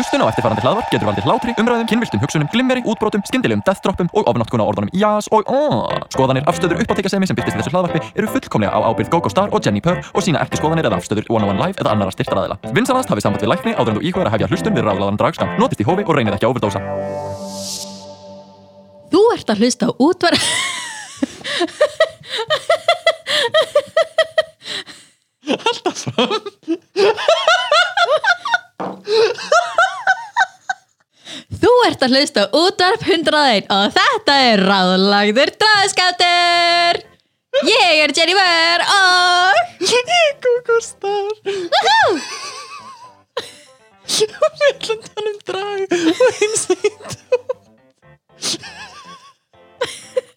Hlustun 0.00 0.24
á 0.24 0.32
eftirfarandi 0.32 0.64
hlaðvarp 0.64 0.88
getur 0.88 1.04
valdið 1.10 1.26
hlátri, 1.28 1.52
umræðum, 1.60 1.84
kynviltum 1.90 2.20
hugsunum, 2.22 2.48
glimmeri, 2.48 2.80
útbrotum, 2.88 3.20
skyndilegum 3.28 3.60
deathdroppum 3.66 4.08
og 4.16 4.24
ofnáttkuna 4.32 4.64
orðunum 4.64 4.88
jás 4.96 5.28
og 5.28 5.44
aaaah. 5.44 6.08
Skoðanir, 6.14 6.40
afstöður, 6.48 6.80
uppáttekasemi 6.80 7.28
sem 7.28 7.36
byrtist 7.36 7.52
í 7.52 7.60
þessu 7.60 7.68
hlaðvarpi 7.74 8.00
eru 8.16 8.24
fullkomlega 8.32 8.72
á 8.72 8.80
ábyrgð 8.88 9.12
GóGó 9.12 9.28
Star 9.28 9.52
og 9.52 9.60
Jenni 9.60 9.84
Purr 9.84 10.00
og 10.00 10.24
sína 10.24 10.40
ekki 10.40 10.56
skoðanir 10.56 10.88
eða 10.88 10.96
afstöður 11.02 11.28
One 11.28 11.44
on 11.44 11.52
One 11.52 11.60
Live 11.60 11.76
eða 11.84 11.92
annara 11.92 12.08
styrtaraðila. 12.16 12.56
Vinsanast 12.72 13.12
hafið 13.12 13.24
samband 13.26 13.44
við 13.44 13.52
lækni 13.52 13.76
áður 13.76 13.92
en 13.92 14.00
þú 14.00 14.04
íkvæður 14.08 14.28
að 14.30 14.34
hefja 14.38 14.48
hlustun 14.54 14.72
við 14.78 14.84
ráðlaðan 14.88 15.20
dragskam. 15.20 15.52
Notist 15.60 15.84
í 15.84 15.88
hófi 15.90 16.02
og 16.08 16.16
reynið 16.16 16.32
ekki 16.38 16.46
að 16.48 16.52
overdósa. 16.54 16.80
Þú 19.12 19.20
ert 19.36 19.48
að 19.52 19.60
hlusta 19.60 19.84
á 19.84 19.92
útvar 20.00 20.32
Þú 31.60 31.70
ert 31.86 32.00
að 32.04 32.12
hlusta 32.16 32.42
útvarp 32.56 33.02
101 33.04 33.66
og 33.74 33.84
þetta 33.96 34.34
er 34.48 34.58
ráðlagður 34.64 35.50
draðskáttur 35.60 36.94
Ég 37.66 37.94
er 38.04 38.10
Jenny 38.16 38.34
Ware 38.38 38.84
og 38.94 39.54
GóGó 40.44 40.76
Star. 40.84 41.32
Woohoo! 41.44 42.12
Við 44.10 44.30
ætlum 44.70 45.00
að 45.02 45.06
tala 45.10 45.28
um 45.32 45.40
drag 45.50 45.80
og 45.96 46.00
einsýnt. 46.46 47.10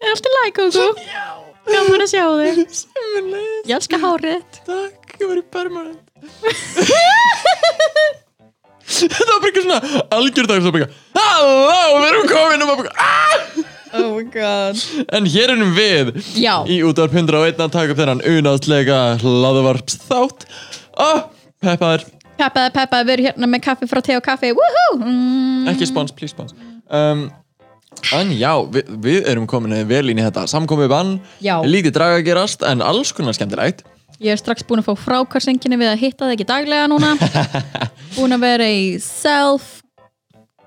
Er 0.04 0.10
allt 0.12 0.28
í 0.28 0.30
læk, 0.36 0.54
Kókó? 0.60 0.86
Já. 1.08 1.28
Gaman 1.70 2.04
að 2.04 2.10
sjá 2.12 2.26
þig 2.28 2.58
Sjöfumlega. 2.76 3.60
Ég 3.70 3.76
elska 3.78 3.98
hárið 4.02 4.42
Takk, 4.68 5.14
ég 5.22 5.28
var 5.30 5.38
í 5.40 5.44
permanent 5.54 6.04
Þetta 8.84 9.28
var 9.30 9.40
bara 9.44 9.50
eitthvað 9.50 9.68
svona 9.68 10.02
algjördag 10.18 10.64
svo 10.66 10.74
bara 10.76 10.88
Halló, 11.18 12.02
við 12.02 12.08
erum 12.10 12.28
komin 12.32 12.66
og 12.66 12.72
maður 12.72 12.84
bara 12.84 12.96
"Ah!" 12.98 13.70
Oh 13.94 14.16
my 14.18 14.24
god. 14.34 14.80
En 15.14 15.28
hér 15.30 15.52
erum 15.54 15.76
við 15.78 16.16
Já, 16.34 16.66
í 16.66 16.80
útvarp 16.82 17.14
101 17.14 17.62
að 17.62 17.72
taka 17.76 17.94
upp 17.94 18.00
þennan 18.02 18.24
unáðslega 18.26 18.98
hlaðvarps 19.22 20.00
þátt 20.08 20.48
og 20.98 21.22
peppaður, 21.62 22.08
peppaði, 22.42 22.74
peppaði, 22.74 23.06
við 23.06 23.14
erum 23.14 23.28
hérna 23.30 23.50
með 23.54 23.64
kaffi 23.68 23.90
frá 23.92 24.02
te 24.02 24.18
og 24.18 24.26
kaffi. 24.26 24.50
Woohoo! 24.58 24.98
Mm. 24.98 25.70
ekki 25.70 25.88
spons, 25.92 26.12
please 26.12 26.34
spons. 26.34 26.58
Um, 26.90 27.30
En 28.12 28.34
já, 28.36 28.52
við, 28.74 28.90
við 29.00 29.28
erum 29.32 29.46
komin 29.48 29.76
vel 29.88 30.10
inn 30.12 30.20
í 30.20 30.24
þetta 30.26 30.48
samkomið 30.50 30.90
bann, 30.92 31.12
Já. 31.46 31.60
lítið 31.64 31.94
draga 31.96 32.18
að 32.20 32.26
gerast 32.28 32.66
en 32.68 32.82
alls 32.84 33.14
konar 33.16 33.38
skemmtilegt. 33.38 33.86
Ég 34.24 34.34
er 34.34 34.40
strax 34.42 34.66
búin 34.68 34.82
að 34.82 34.90
fá 34.90 34.96
frákvarsenginni 35.06 35.78
við 35.80 35.92
að 35.94 36.02
hitta 36.02 36.26
það 36.26 36.34
ekki 36.36 36.48
daglega 36.50 36.90
núna 36.92 37.14
Búin 38.18 38.36
að 38.36 38.46
vera 38.46 38.70
í 38.70 38.84
self 39.02 39.80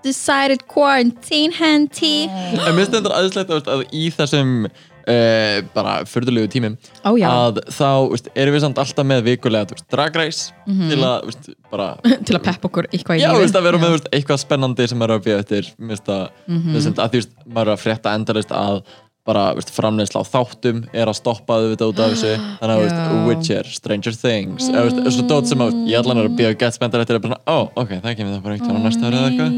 decided 0.07 0.67
quarantine 0.71 1.55
handy 1.57 2.27
En 2.29 2.77
mér 2.77 2.91
þetta 2.91 3.15
aðeinslegt 3.15 3.55
að, 3.55 3.73
að 3.75 3.85
í 3.95 4.05
þessum 4.15 4.53
uh, 4.67 5.63
bara 5.75 5.97
förðulegu 6.09 6.51
tímum 6.53 6.77
Ó, 7.03 7.15
já. 7.19 7.27
að 7.31 7.63
þá 7.75 7.89
veist, 8.13 8.31
erum 8.35 8.57
við 8.57 8.65
samt 8.67 8.83
alltaf 8.83 9.09
með 9.09 9.25
vikulega 9.31 9.71
veist, 9.73 9.87
dragreis 9.93 10.43
til 10.67 11.01
að 11.01 11.31
veist, 11.31 11.51
bara 11.73 11.89
til 12.27 12.39
að 12.39 12.45
peppa 12.49 12.71
okkur 12.71 12.91
eitthvað 12.91 13.21
í 13.21 13.25
Já, 13.25 13.31
veist, 13.39 13.59
að 13.59 13.69
vera 13.69 13.83
með 13.83 13.97
veist, 13.97 14.13
eitthvað 14.13 14.43
spennandi 14.43 14.89
sem 14.93 15.07
er 15.07 15.17
að 15.17 15.27
býja 15.27 15.43
eftir 15.45 15.73
mm 15.79 15.97
-hmm. 15.97 16.95
að 16.95 17.11
því 17.11 17.23
veist, 17.23 17.37
maður 17.47 17.67
er 17.67 17.75
að 17.77 17.85
frétta 17.85 18.15
endalist 18.19 18.55
að 18.55 18.83
bara 19.27 19.45
veist, 19.57 19.73
framleiðsla 19.75 20.23
á 20.23 20.31
þáttum 20.31 20.83
er 20.95 21.11
að 21.11 21.19
stoppa 21.19 21.59
auðvitað 21.61 21.93
út 21.93 22.03
af 22.03 22.15
þessu. 22.15 22.33
Þannig 22.61 22.75
að 22.75 22.83
veist. 22.85 23.15
Witcher, 23.27 23.71
Stranger 23.79 24.19
Things 24.21 24.69
eða 24.71 24.85
veist, 24.89 25.01
þessu 25.09 25.27
dót 25.31 25.51
sem 25.51 25.65
að 25.67 25.79
ég 25.91 26.01
allan 26.01 26.23
er 26.23 26.31
að 26.31 26.37
býja 26.41 26.57
gett 26.63 26.79
spenntar 26.79 27.05
eftir 27.05 27.21
að 27.21 27.39
ó, 27.47 27.59
ok, 27.75 27.97
það 28.05 28.19
kemur 28.21 28.37
það 28.37 28.45
bara 28.47 28.59
eitthvað 28.59 28.77
á 28.79 28.85
næsta 28.87 29.09
árið 29.09 29.19
eða 29.21 29.31
eitthvað. 29.33 29.51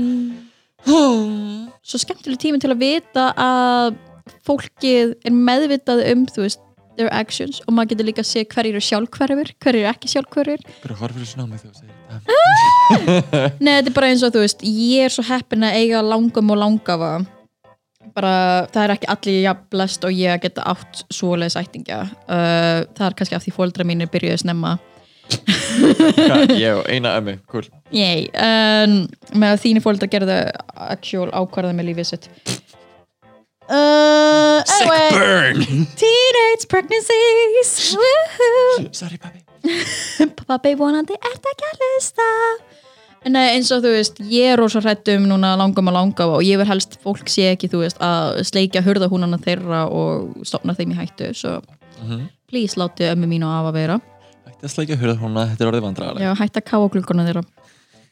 Svo 1.88 2.00
skemmtileg 2.02 2.40
tími 2.40 2.60
til 2.60 2.72
að 2.74 2.82
vita 2.82 3.28
að 3.40 3.98
fólkið 4.44 5.14
er 5.24 5.36
meðvitað 5.36 6.02
um 6.12 6.26
þú 6.28 6.44
veist, 6.44 6.64
their 6.98 7.10
actions 7.14 7.62
og 7.66 7.76
maður 7.76 7.94
getur 7.94 8.08
líka 8.10 8.24
að 8.24 8.30
sé 8.32 8.44
hverjir 8.50 8.74
eru 8.74 8.84
sjálfhverfur 8.84 9.52
hverjir 9.62 9.84
eru 9.84 9.90
ekki 9.92 10.10
sjálfhverfur 10.12 10.64
Bara 10.82 10.98
horfir 10.98 11.24
þessu 11.24 11.40
námið 11.40 11.62
þegar 11.62 11.74
þú 11.74 11.80
segir 11.80 11.94
þetta? 12.10 13.42
Nei, 13.62 13.72
þetta 13.72 13.92
er 13.92 13.96
bara 14.00 14.10
eins 14.10 14.24
og 14.26 14.34
þú 14.34 14.44
veist 14.44 14.64
ég 14.66 15.06
er 15.06 15.14
svo 15.14 15.24
heppin 15.28 15.66
að 15.68 15.78
eiga 15.78 16.02
langum 16.04 16.54
og 16.54 16.60
langafa 16.64 17.12
bara, 18.14 18.34
það 18.72 18.84
er 18.84 18.94
ekki 18.94 19.10
allir 19.14 19.40
jafn 19.44 19.66
blest 19.72 20.06
og 20.06 20.14
ég 20.14 20.34
að 20.34 20.44
geta 20.46 20.66
átt 20.72 21.02
svoleiðis 21.14 21.58
ættingja. 21.60 22.04
Uh, 22.28 22.84
það 22.96 23.04
er 23.08 23.18
kannski 23.18 23.38
af 23.38 23.44
því 23.44 23.54
fóldra 23.56 23.86
mínir 23.88 24.10
byrjuðu 24.12 24.42
snemma. 24.44 24.76
Hvað, 25.28 26.54
Ég 26.62 26.78
og 26.78 26.86
eina 26.88 27.16
ömmu, 27.20 27.36
cool. 27.52 27.66
En 27.92 29.02
með 29.34 29.54
að 29.54 29.62
þínu 29.66 29.84
fóldra 29.84 30.08
gerðu 30.10 30.38
actual 30.88 31.28
ákvarða 31.32 31.74
með 31.76 31.90
lífið 31.90 32.10
sitt. 32.12 32.30
Uh, 33.68 34.64
anyway, 34.64 35.10
burn. 35.12 35.84
teenage 36.00 36.64
pregnancies. 36.70 37.92
Sorry 38.96 39.20
pabbi 39.20 39.44
Pappi 40.48 40.72
vonandi 40.78 41.18
ert 41.18 41.52
ekki 41.52 41.68
að 41.68 41.82
hlusta 41.84 42.28
Nei, 43.28 43.44
eins 43.56 43.70
og 43.74 43.82
þú 43.84 43.90
veist, 43.96 44.20
ég 44.32 44.52
er 44.54 44.60
rosa 44.60 44.80
hrætt 44.80 45.08
um 45.16 45.26
núna 45.28 45.54
langum 45.60 45.90
að 45.90 45.96
langa 45.98 46.26
og 46.32 46.42
ég 46.46 46.56
vil 46.60 46.68
helst 46.70 46.98
fólk 47.04 47.28
sé 47.28 47.50
ekki, 47.54 47.68
þú 47.72 47.82
veist, 47.84 47.98
að 48.00 48.38
sleikja 48.48 48.82
hurðahúnana 48.86 49.38
þeirra 49.42 49.82
og 49.92 50.44
stopna 50.48 50.74
þeim 50.78 50.94
í 50.94 50.98
hættu 51.00 51.32
svo 51.36 51.58
please 52.48 52.78
láti 52.80 53.04
ömmu 53.10 53.26
mín 53.28 53.42
og 53.44 53.52
afa 53.58 53.72
vera. 53.74 53.96
Ætti 54.48 54.64
að 54.64 54.72
slækja 54.72 54.96
hurða 55.00 55.18
húnna, 55.20 55.42
þetta 55.50 55.64
er 55.66 55.70
orðið 55.72 55.84
vandræðalega 55.88 56.28
Já, 56.28 56.34
hætt 56.40 56.56
að 56.62 56.64
káa 56.70 56.88
klukkuna 56.94 57.26
þeirra. 57.28 57.42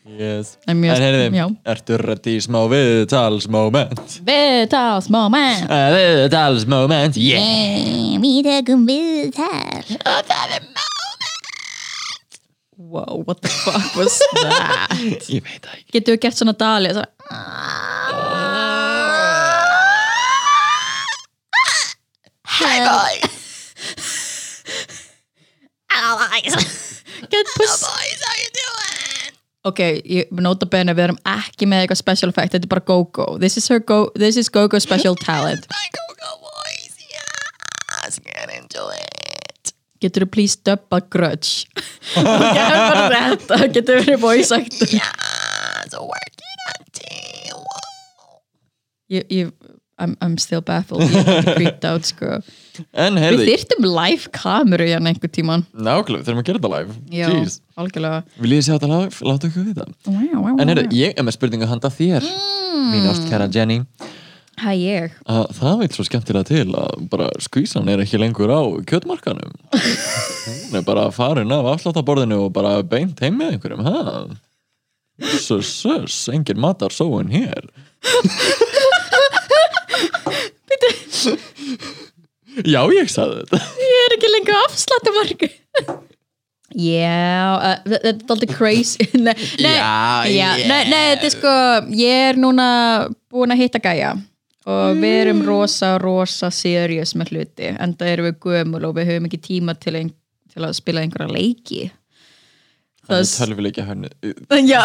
Yes. 0.07 0.53
En 0.69 0.77
mjög- 0.79 0.95
En 0.97 1.03
heyrði, 1.03 1.31
já. 1.35 1.47
ertu 1.73 1.97
ready? 1.99 2.37
Í 2.39 2.43
smá 2.45 2.61
viðtalsmoment? 2.71 4.21
Viðtals 4.29 5.09
moment 5.11 5.65
Uh, 5.67 5.89
viðtalsmoment, 5.97 7.17
yeah. 7.17 7.41
Yeah, 7.43 8.21
Við 8.23 8.45
tökum 8.47 8.87
viðtal. 8.87 9.83
Og 9.97 10.21
það 10.31 10.55
er 10.59 10.63
moment 10.63 10.96
Wow, 12.77 13.23
what 13.25 13.41
the 13.41 13.49
fuck 13.49 13.95
was 13.97 14.19
that? 14.45 14.93
Ég 15.33 15.41
veit 15.43 15.65
það 15.65 15.79
ekki. 15.79 15.93
Getur 15.97 16.17
við 16.17 16.21
gert 16.27 16.37
svona 16.37 16.53
dali 16.61 16.91
svo, 16.93 17.07
Hi 22.45 22.77
boys 22.85 23.33
Get 27.31 27.47
puss 27.57 27.81
boys, 27.81 28.21
how 28.23 28.37
you 28.43 28.51
doing? 28.53 29.33
Ok, 29.67 29.81
ég 30.05 30.31
nota 30.45 30.69
bene 30.71 30.93
við 30.95 31.09
erum 31.09 31.19
ekki 31.27 31.67
með 31.67 31.87
eitthvað 31.87 32.01
special 32.03 32.31
effect, 32.31 32.53
þetta 32.55 32.69
er 32.69 32.73
bara 32.77 32.85
go-go. 32.87 33.27
This 33.43 33.57
is 33.59 33.67
her 33.73 33.81
go, 33.81 34.13
this 34.15 34.37
is 34.37 34.53
go-go 34.53 34.79
special 34.79 35.17
talent 35.17 35.67
My 35.73 35.87
go-go 35.97 36.37
boys, 36.45 36.93
yes. 37.11 38.21
Get 38.21 38.53
into 38.53 38.85
it 38.95 39.16
Getur 40.03 40.27
þú 40.27 40.31
please 40.35 40.59
dubba 40.67 41.01
grudge? 41.13 41.65
Ok, 42.17 42.27
bara 42.27 43.23
þetta, 43.31 43.61
getur 43.73 44.03
verið 44.03 44.21
voice 44.21 44.53
actor. 44.53 44.91
Yes, 44.93 45.97
working 45.97 46.67
on 46.75 46.85
team 46.99 47.65
Ég, 49.09 49.25
ég, 49.31 49.53
I'm, 49.97 50.17
I'm 50.21 50.35
still 50.37 50.61
baffled, 50.61 51.07
ég 51.09 51.29
er 51.31 51.47
creeped 51.55 51.85
out 51.89 52.05
sko. 52.09 52.41
En 52.93 53.17
Við 53.17 53.45
þyrftum 53.47 53.87
live 53.89 54.29
kameru 54.37 54.85
hérna 54.91 55.13
einhver 55.15 55.31
tíman 55.33 55.65
nákvæmlega, 55.73 56.27
þurfum 56.27 56.43
að 56.43 56.49
gera 56.51 56.61
þetta 56.61 56.73
live. 56.75 56.97
Já, 57.15 57.29
Jeez, 57.33 57.57
algjörlega. 57.81 58.19
Vil 58.43 58.53
ég 58.59 58.67
sjá 58.67 58.75
þetta 58.75 58.91
live? 58.93 59.31
Láta 59.31 59.49
okkur 59.49 59.65
vita. 59.71 59.89
Wow, 60.11 60.43
wow, 60.43 60.61
En 60.61 60.73
heyrði, 60.75 60.87
ég 60.99 61.17
er 61.17 61.25
með 61.25 61.39
spurningu 61.39 61.71
handa 61.71 61.89
þér 61.95 62.27
Mín 62.93 63.09
ástkæra 63.09 63.49
Jenny 63.49 63.81
Hæ 64.57 64.73
ég. 64.81 65.13
Að 65.29 65.51
það 65.59 65.81
veit 65.83 65.97
svo 65.97 66.05
skemmtilega 66.07 66.49
til 66.49 66.71
að 66.81 67.01
bara 67.13 67.27
skvísan 67.45 67.91
er 67.93 68.01
ekki 68.01 68.17
lengur 68.21 68.49
á 68.49 68.65
kjötmarkanum 68.89 69.53
hún 69.77 70.79
er 70.81 70.85
bara 70.87 71.11
farin 71.13 71.53
af 71.53 71.69
afsláttaborðinu 71.75 72.39
og 72.47 72.55
bara 72.57 72.79
beint 72.81 73.21
heim 73.21 73.37
með 73.37 73.57
einhverjum 73.57 73.85
ha? 73.85 74.01
sus, 75.37 75.69
sus, 75.69 76.17
engin 76.33 76.61
matar 76.61 76.95
sóun 76.95 77.29
hér 77.33 77.69
já, 82.65 82.81
ég 82.97 83.13
sagði 83.13 83.43
þetta. 83.43 83.61
Ég 83.85 83.99
er 84.07 84.17
ekki 84.17 84.31
lengur 84.33 84.61
afsláttumarku 84.65 85.51
Já, 86.77 87.57
uh, 87.57 87.77
þetta 87.87 88.09
er 88.11 88.33
alltaf 88.35 88.51
crazy. 88.57 89.05
Nei, 89.27 89.37
nei, 89.63 89.77
Já, 90.35 90.49
nei, 90.67 90.81
nei, 90.91 91.03
þetta 91.15 91.29
er 91.29 91.33
sko 91.37 91.53
Ég 91.97 92.25
er 92.33 92.41
núna 92.41 92.67
búin 93.33 93.55
að 93.55 93.63
hitta 93.63 93.81
gæja 93.85 94.17
og 94.67 94.99
við 94.99 95.17
erum 95.21 95.45
rosa, 95.47 95.95
rosa 96.03 96.51
serious 96.55 97.15
með 97.19 97.33
hluti 97.35 97.71
en 97.71 97.95
það 97.99 98.13
erum 98.13 98.29
við 98.31 98.39
gömul 98.47 98.83
og 98.89 98.97
við 98.97 99.13
höfum 99.13 99.29
ekki 99.29 99.43
tíma 99.45 99.77
til, 99.79 99.95
ein, 100.01 100.11
til 100.53 100.67
að 100.67 100.77
spila 100.81 101.05
einhverja 101.05 101.31
leiki. 101.31 101.87
Það 103.07 103.23
er 103.23 103.29
tölvuleikja 103.31 103.85
henni 103.87 104.11
Já, 104.73 104.81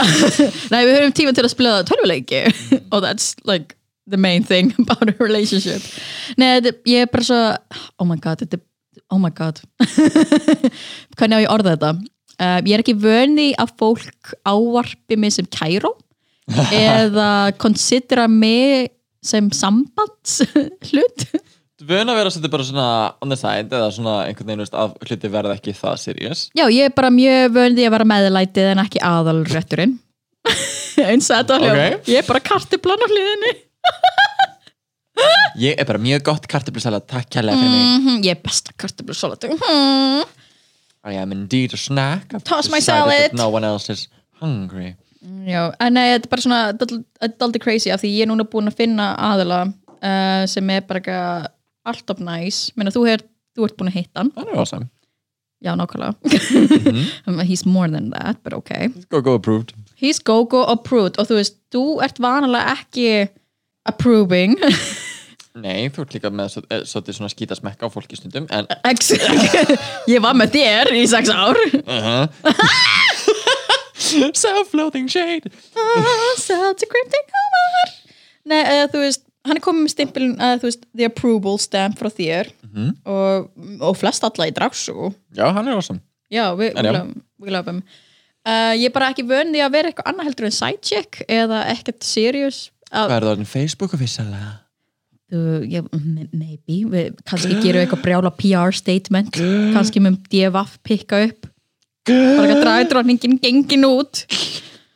nei 0.70 0.82
við 0.86 0.98
höfum 1.00 1.16
tíma 1.18 1.34
til 1.34 1.46
að 1.48 1.54
spila 1.56 1.80
tölvuleiki. 1.90 2.44
Og 2.92 3.02
that's 3.02 3.34
like 3.50 3.78
the 4.06 4.18
main 4.22 4.46
thing 4.46 4.74
about 4.84 5.10
a 5.10 5.16
relationship. 5.18 5.82
Nei, 6.38 6.60
þetta, 6.60 6.78
ég 6.92 7.08
er 7.08 7.12
bara 7.12 7.28
svo 7.32 7.42
oh 7.98 8.10
my 8.10 8.20
god, 8.22 8.46
þetta 8.46 8.62
er 8.62 8.68
oh 9.12 9.22
my 9.22 9.34
god. 9.34 9.64
Hvernig 11.18 11.42
á 11.42 11.44
ég 11.48 11.52
orða 11.52 11.76
þetta? 11.76 11.94
Uh, 12.42 12.58
ég 12.66 12.74
er 12.78 12.86
ekki 12.86 12.98
vöni 13.02 13.52
að 13.60 13.76
fólk 13.82 14.34
ávarpi 14.46 15.18
mig 15.20 15.34
sem 15.36 15.50
kæró 15.50 15.96
eða 16.74 17.54
considera 17.62 18.26
mig 18.28 18.90
sem 19.26 19.50
sambands 19.54 20.42
hlut 20.90 21.28
Þú 21.82 21.88
vöna 21.90 22.14
vera 22.14 22.30
svolítið 22.30 22.52
bara 22.54 22.66
svona 22.68 22.88
on 23.26 23.32
the 23.32 23.36
side 23.40 23.74
eða 23.74 23.88
svona 23.90 24.16
einhvern 24.28 24.52
veginn 24.52 24.76
að 24.78 24.92
hluti 25.02 25.30
verða 25.34 25.56
ekki 25.58 25.72
það 25.74 25.96
serious. 25.98 26.44
Já, 26.54 26.68
ég 26.70 26.86
er 26.86 26.94
bara 26.94 27.10
mjög 27.10 27.56
vöndi 27.56 27.88
að 27.88 27.96
vera 27.96 28.06
meðlætið 28.12 28.68
en 28.76 28.82
ekki 28.84 29.02
aðalrétturinn. 29.02 29.96
Eins 31.10 31.32
og 31.32 31.40
þetta 31.40 31.58
var 31.58 31.82
Ok. 31.82 32.12
Ég 32.12 32.22
er 32.22 32.28
bara 32.28 32.44
kartiplan 32.52 33.02
á 33.02 33.08
hliðinni. 33.10 33.56
Ég 35.66 35.82
er 35.82 35.90
bara 35.90 36.02
mjög 36.02 36.22
gott 36.30 36.46
kartöflusalat, 36.50 37.10
takk 37.10 37.34
kærlega 37.34 37.58
fyrir 37.58 37.74
mig. 37.74 37.90
Mm 38.06 38.22
Ég 38.30 38.38
er 38.38 38.46
besta 38.46 38.78
kartiplusalat 38.78 39.50
mm. 39.50 40.38
I 41.02 41.18
am 41.18 41.34
indeed 41.34 41.74
a 41.74 41.82
snack. 41.82 42.30
Toss 42.46 42.70
my 42.70 42.80
salad. 42.80 43.34
No 43.34 43.50
one 43.50 43.66
else 43.66 43.90
is 43.90 44.06
hungry 44.38 44.94
Já, 45.22 45.68
en 45.78 45.94
nei, 45.94 46.08
þetta 46.16 46.26
er 46.28 46.32
bara 46.32 46.44
svona 46.46 46.62
dál- 46.74 47.04
dálítið 47.38 47.62
crazy 47.62 47.92
af 47.94 48.02
því 48.02 48.10
ég 48.16 48.26
er 48.26 48.32
núna 48.32 48.46
búin 48.50 48.72
að 48.72 48.80
finna 48.80 49.12
aðila 49.32 49.60
uh, 49.70 50.46
sem 50.50 50.72
er 50.74 50.88
bara 50.90 51.02
eitthvað 51.02 51.52
alltaf 51.92 52.24
næs 52.26 52.62
Meina, 52.78 52.94
þú, 52.94 53.06
er, 53.12 53.22
þú 53.58 53.68
ert 53.68 53.78
búin 53.78 53.92
að 53.92 54.00
hitta 54.00 54.24
hann. 54.24 54.34
Það 54.34 54.50
er 54.50 54.64
awesome. 54.64 54.90
Já, 55.62 55.76
nákvæmlega. 55.78 56.18
He's 57.50 57.68
more 57.70 57.88
than 57.88 58.10
that, 58.16 58.42
but 58.44 58.54
okay. 58.58 58.90
Go 59.14 59.22
go 59.22 59.36
approved. 59.38 59.76
He's 59.94 60.18
go-go 60.18 60.64
approved. 60.66 61.20
Og 61.22 61.30
þú 61.30 61.38
veist, 61.38 61.60
þú 61.70 61.84
ert 62.02 62.18
vanalega 62.18 62.74
ekki 62.80 63.30
approving. 63.86 64.58
Nei, 65.62 65.90
þú 65.94 66.06
ert 66.06 66.14
líka 66.16 66.32
með 66.34 66.58
eh, 66.72 66.82
svolítið 66.88 67.18
svona 67.18 67.30
skítasmekka 67.34 67.86
á 67.86 67.90
fólki 67.92 68.16
stundum 68.16 68.46
En 68.56 68.70
Ég 70.14 70.24
var 70.24 70.38
með 70.40 70.54
þér 70.56 70.92
í 70.96 71.02
sex 71.12 71.28
ár 71.28 71.60
Self-loathing 74.46 75.08
shade. 75.12 75.50
Such 76.38 76.84
a 76.86 76.90
cryptic 76.90 77.28
humor 77.36 77.92
Nei, 78.52 78.62
uh, 78.66 78.88
þú 78.90 79.02
veist, 79.04 79.22
hann 79.46 79.60
er 79.60 79.64
komið 79.64 79.84
með 79.86 79.92
stimpilin 79.94 80.32
að 80.42 80.64
þú 80.64 80.70
veist, 80.72 80.86
the 80.98 81.06
approval 81.08 81.60
stamp 81.62 82.00
frá 82.02 82.10
þér. 82.10 82.50
Og, 83.06 83.50
og 83.84 83.98
flest 84.00 84.24
alla 84.24 84.48
í 84.48 84.54
dragsú 84.56 85.10
Já, 85.36 85.50
hann 85.52 85.68
er 85.68 85.76
awesome. 85.76 86.00
Já, 86.32 86.46
við 86.56 86.78
En 86.80 86.88
já. 86.88 87.02
him. 87.68 87.82
Uh, 88.42 88.74
Ég 88.80 88.88
er 88.88 88.94
bara 88.96 89.10
ekki 89.12 89.26
vön 89.28 89.52
því 89.54 89.60
að 89.66 89.74
vera 89.76 89.92
eitthvað 89.92 90.08
annað 90.10 90.30
heldur 90.30 90.48
en 90.48 90.56
sidecheck 90.56 91.20
eða 91.28 91.60
ekkert 91.76 92.02
serious. 92.08 92.62
Hvað 92.90 93.04
að, 93.04 93.16
er 93.18 93.26
það 93.28 93.32
orðin 93.36 93.50
Facebook 93.52 93.94
officialega? 93.98 94.52
uh, 95.36 95.62
yeah, 95.68 95.84
m- 95.94 96.30
maybe, 96.34 96.80
við 96.92 97.20
kannski 97.30 97.60
gerum 97.62 97.78
við 97.82 97.86
eitthvað 97.86 98.02
brjála 98.08 98.32
PR 98.40 98.74
statement. 98.76 99.38
Kannski 99.76 100.02
með 100.04 100.18
DFF 100.32 100.80
pikka 100.88 101.22
upp 101.28 101.48
bara 102.12 102.48
ekki 102.48 102.58
að 102.58 102.64
dragdróningin 102.66 103.38
gengin 103.42 103.88
út. 103.88 104.26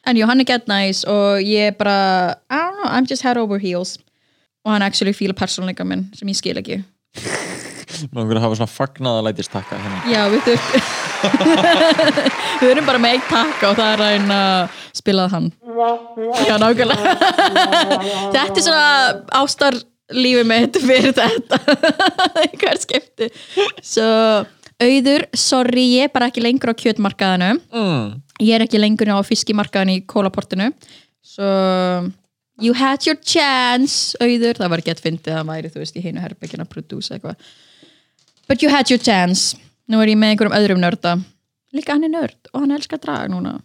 En 0.06 0.20
jú, 0.20 0.28
hann 0.30 0.44
er 0.44 0.50
get 0.50 0.68
nice 0.70 1.08
og 1.10 1.42
ég 1.42 1.78
bara, 1.80 2.36
I 2.50 2.62
don't 2.62 2.78
know, 2.82 2.92
I'm 2.92 3.08
just 3.10 3.26
head 3.26 3.38
over 3.42 3.58
heels. 3.62 3.98
Og 4.66 4.74
hann 4.74 4.86
actually 4.86 5.14
fíla 5.14 5.34
persónleika 5.38 5.86
minn 5.86 6.08
sem 6.18 6.30
ég 6.30 6.38
skil 6.38 6.62
ekki. 6.62 6.82
Má 8.12 8.22
einhver 8.22 8.40
að 8.40 8.44
hafa 8.44 8.58
svona 8.60 8.72
fagnaða 8.72 9.26
lætist 9.30 9.54
takka 9.54 9.78
hérna? 9.80 10.00
Já, 10.12 10.26
við 10.34 10.42
Við 12.62 12.72
erum 12.72 12.88
bara 12.88 13.02
með 13.02 13.16
eitt 13.16 13.30
takka 13.30 13.72
og 13.72 13.78
það 13.80 13.92
er 13.92 14.04
að 14.04 14.12
reyna 14.14 14.40
að 14.46 14.82
spila 15.00 15.28
hann. 15.32 15.50
Já, 16.46 16.56
nákvæmlega. 16.62 17.14
Þetta 18.36 18.60
er 18.60 18.66
svona 18.66 18.90
ástarlífi 19.40 20.44
mitt 20.50 20.80
fyrir 20.84 21.16
þetta. 21.18 21.60
Hver 22.62 22.82
skipti. 22.84 23.30
Svo, 23.82 24.10
auður, 24.82 25.26
sorry, 25.38 25.86
ég 25.96 26.10
er 26.10 26.14
bara 26.14 26.30
ekki 26.32 26.44
lengur 26.44 26.74
á 26.74 26.76
kjötmarkaðinu. 26.76 27.56
Mm. 27.72 28.14
Ég 28.44 28.58
er 28.58 28.66
ekki 28.66 28.82
lengur 28.82 29.12
á 29.16 29.20
fiskimarkaðinu 29.24 30.00
í 30.00 30.06
kólaportinu 30.10 30.72
Svo 31.26 31.50
You 32.62 32.72
had 32.72 33.04
your 33.04 33.18
chance, 33.20 34.16
auður. 34.24 34.56
Það 34.56 34.72
var 34.72 34.82
ekki 34.82 34.94
að 34.94 35.04
fyndið 35.04 35.36
að 35.36 35.48
væri, 35.50 35.72
þú 35.74 35.82
veist, 35.82 35.96
í 36.00 36.04
hinu 36.06 36.22
herbyggin 36.24 36.64
að 36.64 36.70
prodúsa 36.72 37.18
eitthvað. 37.18 37.50
But 38.48 38.64
you 38.64 38.70
had 38.72 38.92
your 38.92 39.02
chance. 39.02 39.58
Nú 39.92 40.00
er 40.00 40.14
ég 40.14 40.20
með 40.20 40.34
einhverjum 40.34 40.56
öðrum 40.56 40.80
nörda. 40.80 41.18
Líka 41.76 41.98
hann 41.98 42.08
er 42.08 42.14
nörd 42.14 42.52
og 42.54 42.64
hann 42.64 42.76
elskar 42.78 43.02
drag 43.04 43.28
núna. 43.34 43.58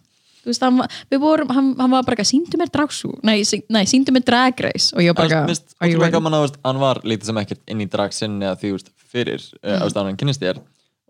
Veist, 0.43 0.63
hann, 0.65 0.81
vorum, 1.21 1.53
hann, 1.53 1.69
hann 1.77 1.93
var 1.93 2.03
bara 2.03 2.17
eitthvað, 2.17 2.31
síndu 2.33 2.57
mér 2.57 2.71
dragsú 2.73 3.11
Nei, 3.23 3.43
nei 3.69 3.83
síndu 3.87 4.11
mér 4.11 4.25
drag 4.25 4.63
race. 4.65 4.89
Og 4.95 5.05
ég 5.05 5.13
var 5.13 5.29
bara 5.29 6.09
er 6.09 6.15
gaman 6.17 6.35
að 6.35 6.57
hann 6.65 6.81
var 6.81 6.99
lítið 7.05 7.29
sem 7.29 7.41
ekkert 7.43 7.61
inn 7.71 7.85
í 7.85 7.87
dragsinni 7.95 8.49
að 8.49 8.63
því 8.65 8.71
fyrir 9.11 9.43
Mm. 9.61 9.75
uh, 9.75 9.87
mm. 9.87 9.99
hann 10.07 10.17
kynnist 10.17 10.41
þér 10.41 10.61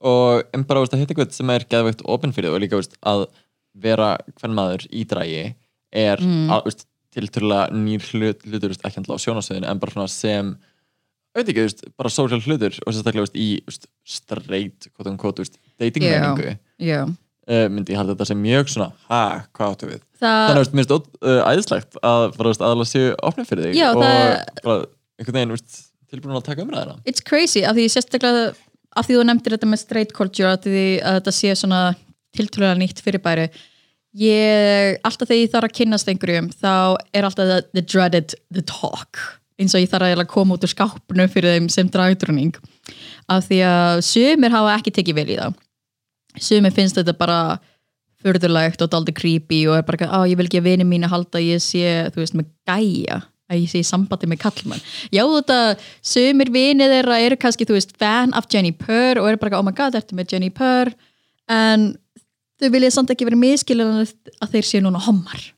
og 0.02 0.44
en 0.54 0.64
bara 0.68 0.82
veist, 0.84 0.94
að 0.96 1.04
hitta 1.04 1.14
eitthvað 1.16 1.36
sem 1.38 1.50
er 1.54 1.66
geðveikt 1.70 2.02
opinn 2.10 2.34
fyrir 2.36 2.50
þig 2.50 2.58
og 2.58 2.64
líka 2.66 2.80
veist, 2.82 2.98
að 3.06 3.26
vera 3.82 4.18
hvern 4.40 4.56
maður 4.58 4.88
í 4.92 5.06
dragi 5.08 5.44
er 5.92 6.20
Mm. 6.24 6.50
að, 6.52 6.64
veist, 6.70 6.86
tilturlega 7.12 7.72
nýr 7.76 8.04
hlut, 8.12 8.44
hlutur 8.48 8.72
veist, 8.72 8.84
ekki 8.88 9.00
handla 9.02 9.16
á 9.20 9.24
sjónasöðinu 9.24 9.68
en 9.70 9.80
bara 9.80 10.08
sem 10.08 10.54
veit 11.36 11.48
ekki, 11.52 11.92
bara 12.00 12.10
social 12.12 12.40
hlutur 12.42 12.76
og 12.86 12.94
sérstaklega 12.94 13.28
í 13.36 13.50
straight 14.08 14.88
quote 14.96 15.12
unquote, 15.12 15.44
veist, 15.44 15.58
dating 15.80 16.04
Já. 16.08 16.16
menningu 16.22 16.58
Já, 16.82 17.02
uh, 17.06 17.68
myndi 17.70 17.94
ég 17.94 18.00
halda 18.00 18.16
þetta 18.16 18.28
sem 18.32 18.42
mjög 18.42 18.72
svona 18.74 18.90
ha, 19.10 19.22
hvað 19.54 19.76
áttu 19.76 19.92
við? 19.92 20.02
það 20.22 20.42
Þannig 20.48 20.64
að 20.66 20.74
mér 20.80 20.90
finnst 20.90 20.92
uh, 21.22 21.42
æðislegt 21.52 22.00
að 22.02 22.26
aðalega 22.66 22.90
séu 22.92 23.14
opnið 23.30 23.50
fyrir 23.52 23.70
þig 23.70 23.80
Já, 23.80 23.88
og 23.92 24.02
það- 24.04 24.64
bara 24.64 24.86
einhvern 25.22 25.40
veginn 25.40 25.56
tilbúin 26.12 26.36
að 26.40 26.44
taka 26.50 26.66
umræðina 26.66 26.98
It's 27.06 27.24
crazy, 27.24 27.64
af 27.64 27.76
því 27.76 27.86
sérstaklega 27.92 28.54
af 28.98 29.08
því 29.08 29.18
þú 29.18 29.26
nefndir 29.28 29.56
þetta 29.56 29.70
með 29.72 29.84
straight 29.84 30.16
culture 30.16 30.52
af 30.52 30.64
því 30.66 30.86
að 31.00 31.20
þetta 31.20 31.36
sé 31.36 31.54
svona 31.58 31.82
tiltrúlega 32.36 32.80
nýtt 32.80 33.04
fyrirbæri 33.04 33.48
ég, 34.20 35.00
alltaf 35.08 35.30
þegar 35.30 35.42
ég 35.42 35.54
þarf 35.54 35.70
að 35.70 35.78
kynnast 35.80 36.12
einhverjum 36.12 36.52
þá 36.52 36.74
er 37.16 37.28
alltaf 37.28 37.48
the, 37.48 37.60
the 37.76 37.86
dreaded 37.86 38.36
the 38.52 38.64
talk, 38.68 39.20
eins 39.60 39.76
og 39.76 39.84
ég 39.84 39.92
þarf 39.92 40.12
að 40.12 40.28
koma 40.32 40.58
út 40.58 40.68
úr 40.68 40.74
skápnu 40.74 41.28
fyrir 41.32 41.58
þeim 41.58 41.72
sem 41.72 41.92
dragdröning 41.92 42.56
af 43.32 43.48
því 43.48 43.62
að 43.68 44.06
sumir 44.08 44.56
hafa 44.56 44.78
ekki 44.78 44.96
tekið 45.00 45.20
vel 45.22 45.28
í 45.30 45.40
það 45.40 45.60
sumir 46.40 46.76
finnst 46.76 47.00
þetta 47.00 47.16
bara 47.20 47.42
furðulegt 48.22 48.84
og 48.84 48.92
daldi 48.92 49.14
creepy 49.18 49.64
og 49.70 49.80
er 49.80 49.86
bara, 49.88 50.10
að 50.20 50.32
ég 50.32 50.40
vil 50.40 50.48
ekki 50.48 50.62
að 50.62 50.68
vini 50.70 50.88
mín 50.88 51.08
að 51.08 51.16
halda 51.16 51.42
ég 51.42 51.64
sé, 51.64 51.86
þú 52.14 52.22
veist, 52.22 52.38
með 52.38 52.52
gæja 52.70 53.22
að 53.52 53.64
ég 53.66 53.72
sé 53.72 53.84
sambandi 53.86 54.30
með 54.32 54.42
kallmann 54.46 54.84
já 55.14 55.22
þetta, 55.28 55.60
sumir 56.14 56.52
vinið 56.54 56.96
þeirra 56.96 57.22
eru 57.28 57.40
kannski, 57.42 57.68
þú 57.68 57.78
veist, 57.78 57.96
fan 58.00 58.36
af 58.38 58.48
Jenny 58.52 58.74
Purr 58.76 59.22
og 59.22 59.32
eru 59.32 59.42
bara, 59.42 59.60
oh 59.60 59.66
my 59.68 59.76
god, 59.76 59.98
ertu 60.00 60.18
með 60.18 60.36
Jenny 60.36 60.52
Purr? 60.56 60.94
En 61.52 61.92
þau 62.62 62.70
vilja 62.74 62.94
samt 62.94 63.12
ekki 63.14 63.28
verið 63.28 63.44
miskilin 63.44 64.00
að 64.02 64.56
þeir 64.56 64.70
séu 64.70 64.86
núna 64.86 65.02
hommar 65.04 65.52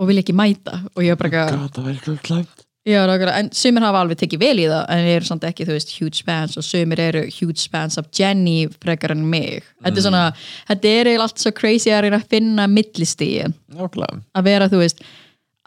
og 0.00 0.10
vilja 0.10 0.24
ekki 0.24 0.34
mæta. 0.36 0.80
Og 0.96 1.04
ég 1.06 1.14
er 1.14 1.18
bara, 1.20 1.32
God, 1.32 1.72
það 1.76 1.90
verður 1.92 2.22
klæmt. 2.26 2.64
Já, 2.84 3.00
en 3.08 3.46
sumir 3.56 3.80
hafa 3.80 4.02
alveg 4.04 4.18
tekið 4.20 4.40
vel 4.42 4.58
í 4.60 4.64
það 4.68 4.90
en 4.92 5.06
eru 5.08 5.24
samt 5.24 5.44
ekki, 5.48 5.64
þú 5.64 5.72
veist, 5.72 5.92
huge 5.96 6.24
fans 6.26 6.58
og 6.60 6.66
sumir 6.66 7.00
eru 7.00 7.22
huge 7.32 7.70
fans 7.72 7.96
af 7.96 8.10
Jenny 8.12 8.66
frekar 8.82 9.14
en 9.14 9.22
mig. 9.24 9.64
Þetta 9.80 10.02
er 10.02 10.04
svona, 10.04 10.24
þetta 10.68 10.90
er 10.90 11.08
eiginlega 11.08 11.28
allt 11.30 11.40
svo 11.40 11.52
crazy 11.56 11.94
að 11.94 12.02
reyna 12.04 12.18
að 12.20 12.34
finna 12.34 12.66
Nákvæmlega. 12.68 14.20
Að 14.36 14.44
vera, 14.50 14.68
þú 14.68 14.82
veist 14.82 15.00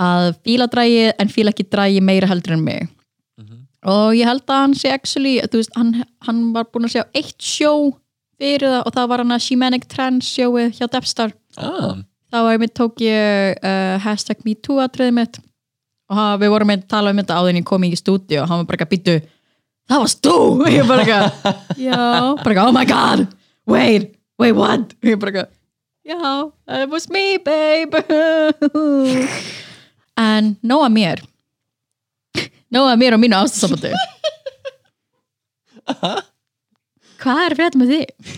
að 0.01 0.27
fíla 0.45 0.67
drægi 0.71 1.07
en 1.17 1.31
fíla 1.33 1.53
ekki 1.53 1.67
drægi 1.71 2.03
meira 2.05 2.29
heldur 2.29 2.57
en 2.57 2.65
mig. 2.65 2.87
Og 3.87 4.17
ég 4.17 4.27
held 4.27 4.43
að 4.49 4.61
hann 4.63 4.75
sé 4.75 4.91
actually, 4.91 5.37
þú 5.47 5.61
veist, 5.61 5.75
hann, 5.77 5.93
hann 6.25 6.39
var 6.55 6.65
búinn 6.73 6.89
að 6.89 6.97
sjá 6.97 7.03
eitt 7.15 7.37
sjó 7.39 7.71
fyrir 8.37 8.67
það 8.67 8.81
og 8.81 8.95
það 8.97 9.09
var 9.11 9.23
hann 9.23 9.35
að 9.35 9.43
Shemanic 9.45 9.85
Trans 9.87 10.31
sjóið 10.33 10.73
hjá 10.79 10.87
Depstar. 10.91 11.33
Ah, 11.55 11.95
þá 12.33 12.67
tók 12.75 13.03
ég 13.05 13.61
uh, 13.61 13.95
hashtag 14.03 14.43
MeToo 14.43 14.81
atriði 14.83 15.15
mitt. 15.15 15.39
Og 16.09 16.17
hann, 16.19 16.39
við 16.41 16.51
vorum 16.51 16.71
með 16.71 16.83
að 16.83 16.91
tala 16.91 17.13
um 17.13 17.21
þetta 17.21 17.37
áður 17.37 17.53
en 17.53 17.61
ég 17.61 17.67
kom 17.67 17.85
í 17.87 17.93
stúdíu 17.95 18.41
og 18.41 18.49
hann 18.49 18.63
var 18.63 18.69
bara 18.69 18.79
ekki 18.79 18.87
að 18.87 18.93
byttu 18.95 19.17
það 19.87 20.03
varst 20.03 20.23
þú? 20.25 20.37
Og 20.63 20.71
ég 20.71 20.89
bara 20.89 21.05
ekki 21.05 21.85
já, 21.87 21.99
bara 22.41 22.55
ekki, 22.55 22.65
oh 22.65 22.73
my 22.75 22.85
god 22.87 23.27
wait, 23.67 24.11
wait 24.39 24.57
what? 24.57 24.95
Og 25.01 25.11
ég 25.11 25.21
bara 25.21 25.33
ekki, 25.33 25.45
já, 26.07 26.51
that 26.67 26.91
was 26.91 27.09
me 27.11 27.37
babe 27.37 28.03
en 30.17 30.55
nóa 30.65 30.89
mér. 30.93 31.21
Nóa 32.73 32.97
mér 32.99 33.15
og 33.15 33.21
mínu 33.23 33.37
ástasambandi 33.37 33.93
hvað 37.21 37.43
er 37.45 37.55
þetta 37.57 37.79
með 37.79 37.93
þig? 37.93 38.33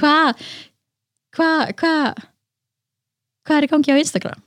hvað 0.00 0.40
hvað, 1.36 1.72
hvað 1.78 2.24
hvað 3.46 3.56
er 3.56 3.66
í 3.66 3.70
gangi 3.70 3.94
á 3.94 4.00
Instagram? 4.02 4.42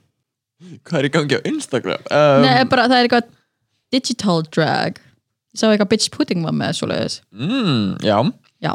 Hvað 0.84 0.98
er 1.00 1.08
í 1.08 1.12
gangi 1.14 1.38
á 1.38 1.42
Instagram? 1.48 2.04
Um, 2.08 2.44
Nei, 2.44 2.64
bara 2.70 2.86
það 2.88 2.96
er 2.98 3.08
eitthvað 3.08 3.32
digital 3.94 4.44
drag. 4.48 5.00
Ég 5.54 5.60
sá 5.60 5.66
eitthvað 5.68 5.90
bitch 5.92 6.10
pudding 6.14 6.44
var 6.46 6.54
með 6.56 6.78
svoleiðis. 6.80 7.18
Mm, 7.34 7.96
Já. 8.04 8.16
Já, 8.64 8.72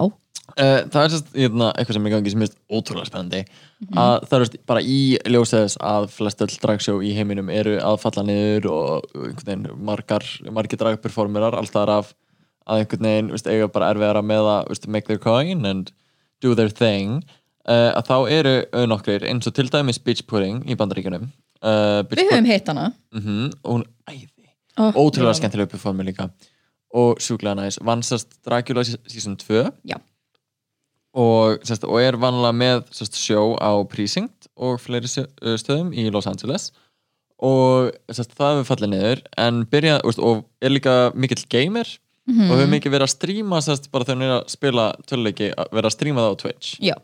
Uh, 0.60 0.82
það 0.92 1.02
er 1.02 1.12
sérst, 1.14 1.30
hérna, 1.38 1.68
eitthvað 1.72 1.96
sem 1.96 2.08
er 2.08 2.12
í 2.12 2.14
gangi 2.18 2.32
sem 2.34 2.42
er 2.44 2.56
ótrúlega 2.68 3.08
spennandi 3.08 3.44
að 3.96 4.26
það 4.28 4.42
er 4.44 4.50
bara 4.68 4.82
í 4.84 4.98
ljósæðis 5.32 5.78
að 5.88 6.08
flest 6.12 6.42
öll 6.44 6.50
dragsjó 6.60 6.96
í 7.06 7.14
heiminum 7.16 7.52
eru 7.54 7.78
að 7.80 7.96
falla 8.02 8.26
niður 8.28 8.68
og 8.74 9.14
veginn 9.46 9.70
margar, 9.88 10.26
margir 10.52 10.82
dragperformerar 10.82 11.56
alltaf 11.56 11.94
af 11.94 12.10
að 12.70 12.84
einhvern 12.84 13.08
veginn 13.08 13.32
veist, 13.34 13.48
eiga 13.48 13.70
bara 13.72 13.94
erfiðara 13.94 14.24
með 14.26 14.50
að 14.52 14.72
veist, 14.74 14.90
make 14.92 15.08
their 15.08 15.22
coin 15.22 15.64
and 15.70 15.94
do 16.44 16.56
their 16.56 16.74
thing. 16.74 17.22
Uh, 17.70 17.94
að 17.96 18.10
þá 18.10 18.16
eru 18.34 18.54
uh, 18.66 18.86
nokkrir 18.90 19.26
eins 19.30 19.48
og 19.50 19.56
til 19.56 19.68
dæmis 19.72 20.00
Bitch 20.02 20.26
Pudding 20.28 20.64
í 20.70 20.78
bandaríkjunum. 20.80 21.30
Uh, 21.60 22.02
Við 22.10 22.26
höfum 22.30 22.48
hitt 22.50 22.70
hana. 22.72 22.92
Mm 23.16 23.50
og 23.64 23.74
hún 23.74 23.88
æði. 24.10 24.28
Oh, 24.80 24.96
ótrúlega 24.96 25.36
skemmtilega 25.36 25.68
uppiformi 25.68 26.06
líka. 26.08 26.30
Og 26.96 27.20
sjúklega 27.22 27.58
næs. 27.60 27.78
Vann 27.86 28.04
sérst 28.06 28.40
Dracula 28.48 28.86
season 28.88 29.36
2 29.38 29.66
Já. 29.88 30.00
Og, 31.18 31.64
sérst, 31.66 31.88
og 31.88 32.02
er 32.02 32.18
vanlega 32.22 32.54
með 32.56 32.84
sérst, 32.94 33.18
sjó 33.18 33.56
á 33.58 33.72
Precinct 33.90 34.50
og 34.60 34.78
fleiri 34.84 35.10
stöðum 35.10 35.94
í 35.96 36.10
Los 36.14 36.30
Angeles. 36.30 36.70
Og 37.40 37.90
sérst, 38.12 38.36
það 38.38 38.60
hefur 38.60 38.70
fallið 38.74 38.94
niður 38.94 39.24
en 39.40 39.64
byrja, 39.72 40.00
úst, 40.08 40.22
og 40.22 40.46
er 40.62 40.76
líka 40.76 41.00
mikill 41.16 41.46
gamer. 41.50 41.98
Mhm. 42.30 42.52
og 42.52 42.60
hefur 42.60 42.70
mikið 42.70 42.94
verið 42.94 43.08
að 43.08 43.16
stríma 43.16 43.60
bara 43.90 44.06
þegar 44.06 44.18
hann 44.20 44.28
er 44.28 44.34
að 44.36 44.50
spila 44.54 44.84
töluleiki 45.10 45.48
að 45.50 45.72
vera 45.74 45.90
að 45.90 45.96
stríma 45.96 46.22
það 46.22 46.30
á 46.30 46.42
Twitch. 46.44 46.68
Já, 46.78 46.96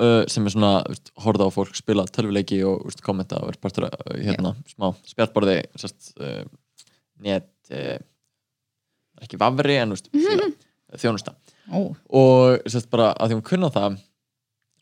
uh, 0.00 0.24
sem 0.30 0.46
er 0.46 0.54
svona, 0.54 0.72
horfða 1.24 1.48
á 1.48 1.50
fólk 1.54 1.78
spila 1.78 2.04
tölvuleiki 2.10 2.58
og 2.66 2.84
úst, 2.88 3.02
kommenta 3.04 3.40
og 3.42 3.54
er 3.54 3.86
uh, 3.88 4.18
hérna, 4.18 4.54
smá 4.68 4.90
spjallborði 5.08 5.56
sérst, 5.80 6.12
uh, 6.20 6.42
net 7.24 7.48
uh, 7.72 7.96
ekki 9.24 9.40
vafri 9.40 9.78
en 9.80 9.96
úst, 9.96 10.10
síða, 10.12 10.50
þjónusta 11.02 11.36
ó, 11.72 11.78
og 12.10 12.66
sérst 12.68 12.90
bara 12.92 13.12
að 13.14 13.30
því 13.32 13.38
hún 13.38 13.46
kunna 13.50 13.70
það 13.74 13.96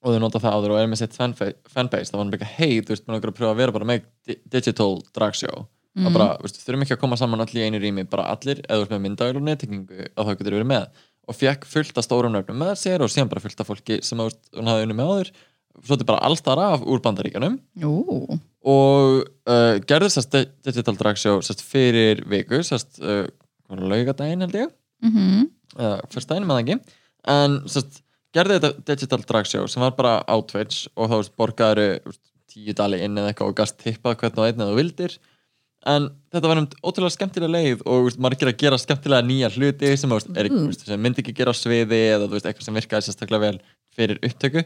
og 0.03 0.15
þau 0.17 0.19
nota 0.25 0.41
það 0.43 0.57
áður 0.57 0.73
og 0.75 0.81
er 0.83 0.89
með 0.91 0.99
sitt 1.05 1.15
fanbase 1.15 2.11
þá 2.11 2.17
var 2.17 2.25
hann 2.25 2.33
bara 2.35 2.49
hei, 2.57 2.81
þú 2.83 2.91
veist, 2.95 3.05
maður 3.07 3.31
að 3.31 3.37
pröfa 3.39 3.53
að 3.55 3.61
vera 3.63 3.75
bara 3.77 3.87
með 3.93 4.03
di 4.27 4.39
digital 4.51 4.93
dragshow 5.15 5.67
Mhm. 5.93 6.07
og 6.09 6.13
bara, 6.15 6.27
þú 6.41 6.47
veist, 6.47 6.59
þurfum 6.65 6.83
ekki 6.87 6.95
að 6.97 7.01
koma 7.03 7.17
saman 7.21 7.41
allir 7.45 7.61
í 7.61 7.65
einu 7.69 7.79
rými 7.83 8.03
bara 8.09 8.25
allir, 8.33 8.63
eða 8.65 8.79
þú 8.79 8.85
veist 8.87 8.93
með 8.95 9.03
myndavæl 9.05 9.37
og 9.37 9.43
nettekningu 9.45 10.07
að 10.17 10.25
þá 10.25 10.31
getur 10.39 10.55
verið 10.57 10.69
með. 10.71 10.87
Og 11.29 11.37
fekk 11.37 11.67
fullt 11.69 11.99
af 12.01 12.05
stórum 12.07 12.33
nöfnum 12.33 12.57
með 12.63 12.71
sér 12.81 13.03
og 13.05 13.11
síðan 13.13 13.29
bara 13.29 13.43
fullt 13.45 13.61
af 13.61 13.69
fólki 13.69 13.99
sem 14.03 14.19
að, 14.25 14.33
hún 14.57 14.71
hafði 14.73 14.87
unni 14.87 14.97
með 14.97 15.11
áður. 15.13 15.31
Svo 15.85 15.93
þetta 15.99 16.07
bara 16.09 16.23
alls 16.25 16.41
þar 16.41 16.63
af 16.65 16.81
úr 16.89 17.03
bandaríkjanum 17.05 17.59
ó. 17.85 17.93
Og 18.65 19.21
uh, 19.53 19.75
gerði 19.85 20.09
sérst 20.17 20.33
di- 20.33 20.49
digital 20.65 20.97
dragshow 20.97 21.43
sérst 21.45 21.61
fyrir 21.61 22.25
viku 22.25 22.63
sérst, 22.65 22.97
uh, 23.05 23.29
laugadaginn 23.69 24.41
held 24.47 24.57
ég 24.63 24.73
mhm, 25.03 25.45
eða 25.79 25.99
fyrstæðin 26.15 26.47
með 26.49 26.59
það 26.59 26.63
ekki. 26.65 26.97
En 27.33 27.59
sérst, 27.71 28.01
gerði 28.35 28.59
þetta 28.61 28.87
digital 28.93 29.21
dragshow 29.29 29.69
sem 29.71 29.83
var 29.85 29.93
bara 29.99 30.15
á 30.25 30.37
Twitch 30.49 30.89
og 30.97 31.11
þá 31.13 31.35
borgaður 31.39 32.01
tíu 32.53 32.75
dali 32.77 32.99
inn 33.05 33.17
eða 33.19 33.33
eitthvað 33.33 33.53
og 33.53 33.61
gast 33.61 33.79
tippað 33.81 34.19
hvern 34.23 34.41
og 34.43 34.49
einn 34.49 34.61
eða 34.61 34.73
þú 34.73 34.81
vildir. 34.81 35.15
En 35.89 36.11
þetta 36.31 36.49
var 36.51 36.61
um 36.61 36.67
ótrúlega 36.87 37.15
skemmtilega 37.17 37.51
leið 37.57 37.81
og 37.91 38.05
veist, 38.07 38.21
margir 38.23 38.51
að 38.53 38.61
gera 38.61 38.79
skemmtilega 38.79 39.27
nýja 39.27 39.49
hluti 39.51 39.97
sem, 39.99 40.13
veist, 40.15 40.29
er, 40.39 40.49
Mm. 40.53 40.69
veist, 40.71 40.85
sem 40.87 41.01
myndi 41.03 41.23
ekki 41.25 41.35
gera 41.35 41.55
sviði 41.57 41.99
eða 42.13 42.29
veist, 42.31 42.47
eitthvað 42.47 42.69
sem 42.69 42.79
virkaði 42.79 43.09
sérstaklega 43.09 43.41
vel 43.49 43.59
fyrir 43.97 44.21
upptöku. 44.23 44.63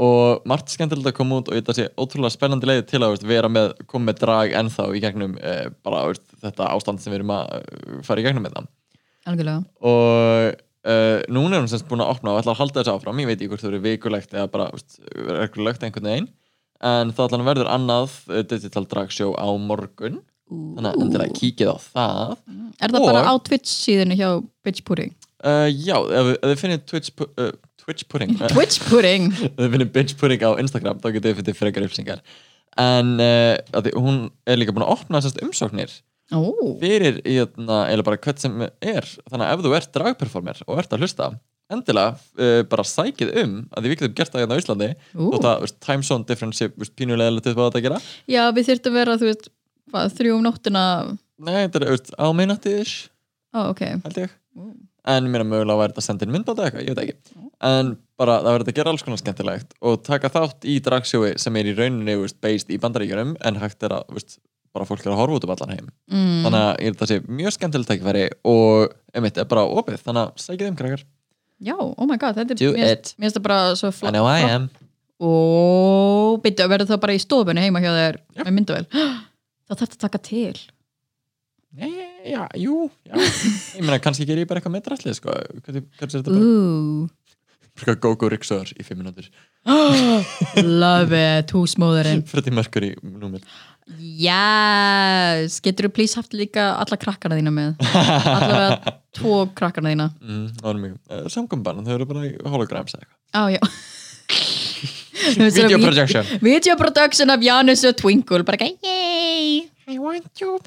Og 0.00 0.44
margt 0.48 0.68
skemmtilegt 0.72 1.08
að 1.08 1.16
koma 1.16 1.40
út 1.40 1.48
og 1.48 1.56
þetta 1.56 1.76
sé 1.76 1.88
ótrúlega 1.96 2.32
spennandi 2.32 2.68
leið 2.68 2.82
til 2.88 3.00
að 3.00 3.14
veist, 3.14 3.24
vera 3.28 3.48
með, 3.48 3.72
koma 3.86 4.10
með 4.10 4.20
drag 4.20 4.52
ennþá 4.60 4.86
í 4.96 5.00
gegnum 5.00 5.38
eh, 5.40 5.70
bara 5.84 6.04
veist, 6.10 6.26
þetta 6.44 6.68
ástand 6.74 7.00
sem 7.00 7.12
við 7.12 7.20
erum 7.22 7.34
að 7.38 7.56
eh, 7.56 7.96
fara 8.06 8.20
í 8.20 8.24
gegnum 8.28 8.44
með 8.44 8.58
það 8.58 8.68
algjörlega. 9.28 9.62
Og 9.84 10.54
uh, 10.88 11.18
núna 11.32 11.58
er 11.58 11.64
hún 11.64 11.70
semst 11.72 11.88
búin 11.90 12.02
að 12.04 12.12
opna 12.14 12.32
og 12.34 12.40
ætla 12.42 12.54
að 12.54 12.60
halda 12.62 12.80
þessu 12.82 12.94
áfram, 12.96 13.20
ég 13.22 13.28
veit 13.30 13.38
ekki 13.40 13.50
hvort 13.52 13.64
það 13.64 13.72
eru 13.74 13.82
vikulegt 13.84 14.34
eða 14.36 14.50
bara 14.52 14.70
veist, 14.74 15.00
reglulegt 15.14 15.84
einhvern 15.86 16.08
veginn. 16.10 16.28
En 16.80 17.12
það 17.12 17.26
ætla 17.28 17.40
að 17.42 17.48
verður 17.50 17.72
annað 17.74 18.18
uh, 18.32 18.42
digital 18.54 18.86
drag 18.88 19.10
show 19.12 19.34
á 19.36 19.48
morgun. 19.60 20.20
Þannig 20.50 20.88
að 20.90 21.02
endilega 21.04 21.34
kíkið 21.36 21.68
á 21.70 21.76
það. 21.78 22.30
Er 22.82 22.90
það 22.94 23.04
bara 23.06 23.20
Og- 23.22 23.28
á 23.30 23.34
Twitch 23.46 23.70
síðinu 23.84 24.16
hjá 24.18 24.30
Bitch 24.66 24.82
Pudding? 24.88 25.12
uh, 25.46 25.68
já, 25.70 25.94
ef, 25.96 26.30
ef 26.40 26.48
þið 26.50 26.56
finnir 26.64 26.80
Twitch, 26.90 27.12
pu- 27.16 27.28
uh, 27.38 27.52
Twitch 27.84 28.08
pudding. 28.10 28.32
Ef 28.40 28.50
Twitch 28.56 28.80
Pudding? 28.88 29.28
þið 29.56 29.70
finnir 29.76 29.88
bitch 29.94 30.16
pudding 30.20 30.42
á 30.42 30.50
Instagram 30.60 30.98
þá 31.00 31.06
getið 31.14 31.30
þið 31.30 31.38
finnir 31.40 31.56
frekar 31.60 31.86
upplýsingar. 31.86 32.20
En 32.80 33.14
uh, 33.22 33.54
að 33.78 33.86
því, 33.88 33.92
hún 34.02 34.18
er 34.50 34.58
líka 34.60 34.74
búin 34.74 34.84
að 34.88 34.92
opna 34.96 35.20
sérst 35.24 35.40
umsóknir 35.44 35.94
Ó, 36.30 36.40
fyrir 36.80 37.20
í 37.26 37.38
hérna, 37.40 37.84
eða 37.90 38.06
bara 38.06 38.20
hvert 38.22 38.42
sem 38.42 38.60
er. 38.62 39.06
Þannig 39.30 39.46
að 39.46 39.54
ef 39.54 39.64
þú 39.64 39.72
ert 39.78 39.94
dragperformer 39.96 40.60
og 40.66 40.82
ert 40.82 40.92
að 40.94 41.04
hlusta 41.04 41.30
endilega 41.70 42.16
uh, 42.16 42.60
bara 42.70 42.84
sækið 42.86 43.32
um 43.44 43.56
að 43.70 43.84
því 43.84 43.90
við 43.92 43.96
getum 44.00 44.14
gert 44.18 44.34
það 44.34 44.44
hérna 44.44 44.58
á 44.58 44.60
Íslandi. 44.62 44.90
Ú. 45.14 45.30
þótt 45.36 45.48
að 45.50 45.66
time 45.86 46.06
zone 46.06 46.26
difference 46.28 46.70
veist, 46.74 46.94
pínulega 46.98 47.34
lítið 47.36 47.56
hvað 47.56 47.70
þetta 47.70 47.80
að 47.80 47.86
gera. 47.86 47.98
Já, 48.30 48.42
við 48.56 48.70
þyrftum 48.70 48.96
vera, 48.98 49.16
þú 49.20 49.30
veist, 49.30 49.50
hvað, 49.92 50.14
þrjú 50.18 50.36
um 50.36 50.46
nóttina. 50.46 50.84
Nei, 51.40 51.56
þetta 51.62 51.82
er 51.86 52.00
á 52.18 52.26
minnati-ish 52.36 52.96
Ó, 53.54 53.70
ok. 53.70 53.84
held 54.06 54.22
ég. 54.24 54.38
Ú. 54.58 54.72
en 55.10 55.28
mér 55.30 55.42
er 55.44 55.48
mögulega 55.48 55.74
að 55.74 55.80
væri 55.80 55.92
þetta 55.94 56.02
að 56.02 56.06
senda 56.06 56.26
inn 56.26 56.32
myndbáta 56.34 56.66
eitthvað, 56.66 56.82
ég 56.84 56.96
veit 56.96 57.04
ekki. 57.06 57.38
En 57.70 57.94
bara 58.20 58.36
það 58.42 58.54
verður 58.56 58.70
að 58.70 58.76
gera 58.76 58.92
alls 58.92 59.04
konar 59.06 59.20
skemmtilegt 59.20 59.74
og 59.80 60.02
taka 60.04 60.30
þátt 60.32 60.66
í 60.68 60.74
dragsjói 60.84 61.30
sem 61.40 61.56
er 61.56 61.70
í 61.70 61.74
rauninni 61.78 62.18
veist, 62.20 62.36
based 62.44 62.72
í 62.74 62.78
bandaríkjunum 62.82 63.32
en 63.46 63.60
hægt 63.62 63.86
er 63.86 63.94
að 63.96 64.10
veist, 64.12 64.36
bara 64.74 64.86
fólk 64.88 65.04
er 65.04 65.14
að 65.14 65.20
horfa 65.20 65.38
út 65.38 65.46
um 65.46 65.54
allan 65.54 65.72
heim. 65.74 65.88
Mm. 66.10 66.42
þannig 66.44 66.60
að 66.60 66.70
ég 66.70 66.88
held 66.88 66.96
að 66.96 67.00
það 67.00 67.12
sé 67.12 67.36
mjög 67.40 67.56
skemmtilegt 67.56 67.90
tækifæri 67.90 68.26
og 68.52 68.94
einmitt 69.14 69.40
er 69.40 69.48
bara 69.50 69.64
opið. 69.66 70.02
Þannig 70.04 70.22
að 70.22 70.44
sækið 70.44 70.70
um 70.70 70.78
krakkar. 70.78 71.06
Já, 71.60 71.76
oh 71.76 72.06
my 72.08 72.16
god, 72.16 72.38
þetta 72.38 72.56
er 72.56 73.10
finnst 73.20 73.36
það 73.36 73.44
bara 73.44 73.60
svo 73.76 73.90
I 73.90 73.96
flott 73.98 74.14
know 74.16 74.28
I 74.30 74.46
am. 74.48 74.70
Ó, 75.20 75.30
byrju, 76.40 76.68
verður 76.72 76.88
það 76.94 77.00
bara 77.02 77.16
í 77.16 77.20
stofunni 77.20 77.64
heima 77.66 77.82
hjá 77.84 77.90
þér? 77.92 78.20
Já. 78.38 78.44
með 78.46 78.54
myndavel 78.56 78.84
Það 79.70 79.82
þarf 79.82 79.90
að 79.92 79.98
taka 80.02 80.18
til. 80.26 80.54
Nei, 81.78 81.90
já, 82.26 82.48
jú 82.58 82.88
já. 83.06 83.14
ég 83.14 83.84
meina 83.84 84.00
kannski 84.02 84.24
gerir 84.26 84.42
ég 84.42 84.48
bara 84.50 84.58
eitthvað 84.58 84.74
með 84.74 84.86
drastlið 84.88 85.18
sko. 85.20 85.34
hvernig 85.62 85.84
er 85.86 86.10
þetta 86.16 86.32
bara? 86.32 87.94
Gogo 88.02 88.30
Rixor 88.32 88.72
í 88.74 88.82
fimm 88.82 89.04
minútur 89.04 89.28
love 90.82 91.14
it, 91.14 91.54
húsmóðurinn 91.54 92.24
Freddy 92.26 92.50
Mercury 92.56 92.90
númer 93.04 93.44
Yes, 93.98 95.58
getur 95.64 95.88
þú 95.88 95.92
please 95.96 96.14
haft 96.18 96.32
líka 96.36 96.62
alla 96.78 96.96
krakkana 97.00 97.38
þína 97.40 97.52
með? 97.54 97.70
Allavega 97.90 98.94
tvo 99.18 99.34
krakkana 99.56 99.88
þína. 99.94 100.06
Mm, 100.22 100.46
mjög 100.84 100.94
uh, 101.10 101.26
samkombann, 101.32 101.84
þau 101.86 101.94
eru 101.96 102.06
bara 102.10 102.22
í 102.28 102.30
holograms 102.44 102.92
eða 102.94 103.02
eitthvað. 103.02 103.18
Á, 103.34 103.42
já. 103.56 103.62
Video 105.58 105.78
projection. 105.82 106.24
Video 106.40 106.74
production 106.80 107.28
af 107.34 107.40
Janus 107.44 107.82
og 107.84 107.94
Twinkle. 107.98 108.42
Bara 108.46 108.56
ekki, 108.62 108.70
yay. 108.86 109.46
I 109.90 109.98
want 109.98 110.40
you 110.40 110.58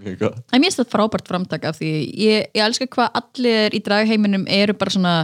mjög 0.00 0.18
gott. 0.18 0.36
En 0.50 0.60
mér 0.62 0.70
finnst 0.70 0.80
þetta 0.80 0.92
frábært 0.94 1.26
framtak 1.28 1.64
af 1.68 1.76
því 1.76 1.90
ég, 2.16 2.46
ég 2.56 2.62
elska 2.64 2.86
hvað 2.88 3.08
allir 3.20 3.74
í 3.76 3.80
dragheiminum 3.84 4.46
eru 4.48 4.72
bara 4.78 4.94
svona 4.94 5.14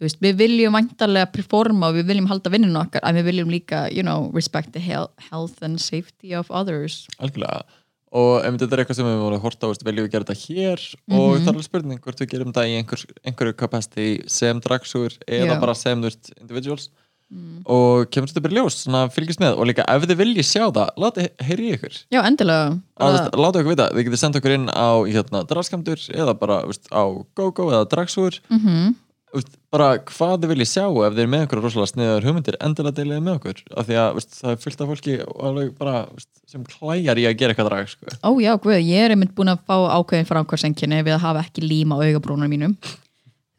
veist, 0.00 0.20
við 0.22 0.38
viljum 0.40 0.76
væntarlega 0.78 1.30
performa 1.34 1.90
og 1.90 1.98
við 1.98 2.08
viljum 2.12 2.30
halda 2.30 2.52
vinninu 2.52 2.80
okkar 2.80 3.04
en 3.06 3.18
við 3.20 3.28
viljum 3.30 3.52
líka, 3.52 3.84
you 3.92 4.04
know, 4.06 4.30
respect 4.36 4.72
the 4.72 4.80
health, 4.80 5.60
and 5.62 5.80
safety 5.80 6.34
of 6.36 6.50
others. 6.50 7.06
Algjörlega. 7.20 7.62
Og 8.10 8.40
ef 8.42 8.56
þetta 8.58 8.74
er 8.74 8.82
eitthvað 8.82 8.98
sem 8.98 9.06
við 9.06 9.20
vorum 9.22 9.38
að 9.38 9.44
horta 9.44 9.68
á 9.70 9.86
viljum 9.86 10.06
við 10.06 10.14
gera 10.16 10.26
þetta 10.26 10.46
hér? 10.48 10.86
Og 11.14 11.28
það 11.36 11.44
er 11.44 11.52
alveg 11.52 11.68
spurning 11.68 12.00
hvort 12.02 12.22
við 12.24 12.32
gerum 12.32 12.50
þetta 12.50 12.64
í 12.66 12.72
einhver, 12.80 13.04
einhverju 13.22 13.58
capacity 13.60 14.08
sem 14.26 14.62
dragsúr 14.64 15.14
eða 15.28 15.54
Já. 15.54 15.60
bara 15.62 15.76
sem 15.78 16.02
veist, 16.02 16.32
individuals. 16.40 16.88
Og 17.70 18.08
kemur 18.10 18.26
þetta 18.26 18.42
bara 18.42 18.56
ljós, 18.56 18.80
svona 18.82 19.04
fylgist 19.14 19.38
með. 19.42 19.60
Og 19.60 19.68
líka 19.70 19.84
ef 19.86 20.02
þið 20.02 20.18
viljið 20.18 20.46
sjá 20.48 20.64
það, 20.74 20.88
láti 20.98 21.26
heyri 21.46 21.68
ykkur. 21.76 22.00
Já, 22.10 22.18
endilega. 22.24 22.72
Veist, 22.98 23.36
láta 23.38 23.60
okkur 23.60 23.70
vita, 23.70 23.86
þið 23.94 24.08
getið 24.08 24.22
senda 24.24 24.40
okkur 24.40 24.54
inn 24.56 24.66
á 24.66 24.90
hérna, 25.06 25.44
dragskamdur 25.52 26.02
eða 26.10 26.34
bara 26.40 26.58
veist, 26.66 26.90
á 26.90 27.06
GoGo 27.38 27.68
eða 27.70 27.86
dragsúr. 27.92 28.40
Mhm. 28.50 28.96
veist, 28.96 29.06
bara 29.70 29.88
hvað 30.08 30.32
þið 30.42 30.50
viljið 30.50 30.68
sjá 30.70 30.84
ef 30.86 31.12
þið 31.14 31.22
er 31.22 31.28
með 31.30 31.44
okkur 31.46 31.60
rosalega 31.62 31.90
sniðar 31.92 32.26
hugmyndir 32.26 32.56
endilega 32.66 32.96
deiliði 32.96 33.20
með 33.26 33.36
okkur 33.38 33.60
af 33.78 33.86
því 33.86 33.98
að 34.02 34.08
veist, 34.16 34.32
það 34.40 34.54
er 34.54 34.62
fullt 34.64 34.80
af 34.82 34.90
fólki 34.90 35.16
bara, 35.78 35.94
veist, 36.16 36.30
sem 36.50 36.64
klæjar 36.66 37.20
í 37.20 37.26
að 37.28 37.36
gera 37.38 37.54
eitthvað 37.54 37.70
drag 37.70 37.92
sko. 37.92 38.16
Ó 38.26 38.30
já, 38.42 38.50
guð, 38.64 38.80
ég 38.80 39.04
er 39.04 39.14
einmitt 39.14 39.36
búin 39.36 39.52
að 39.52 39.62
fá 39.70 39.76
ákveðin 40.00 40.28
framkvæmsenginni 40.32 41.04
við 41.06 41.14
að 41.14 41.24
hafa 41.28 41.44
ekki 41.46 41.62
lím 41.62 41.94
á 41.94 42.02
augabrúnum 42.02 42.50
mínum 42.50 42.74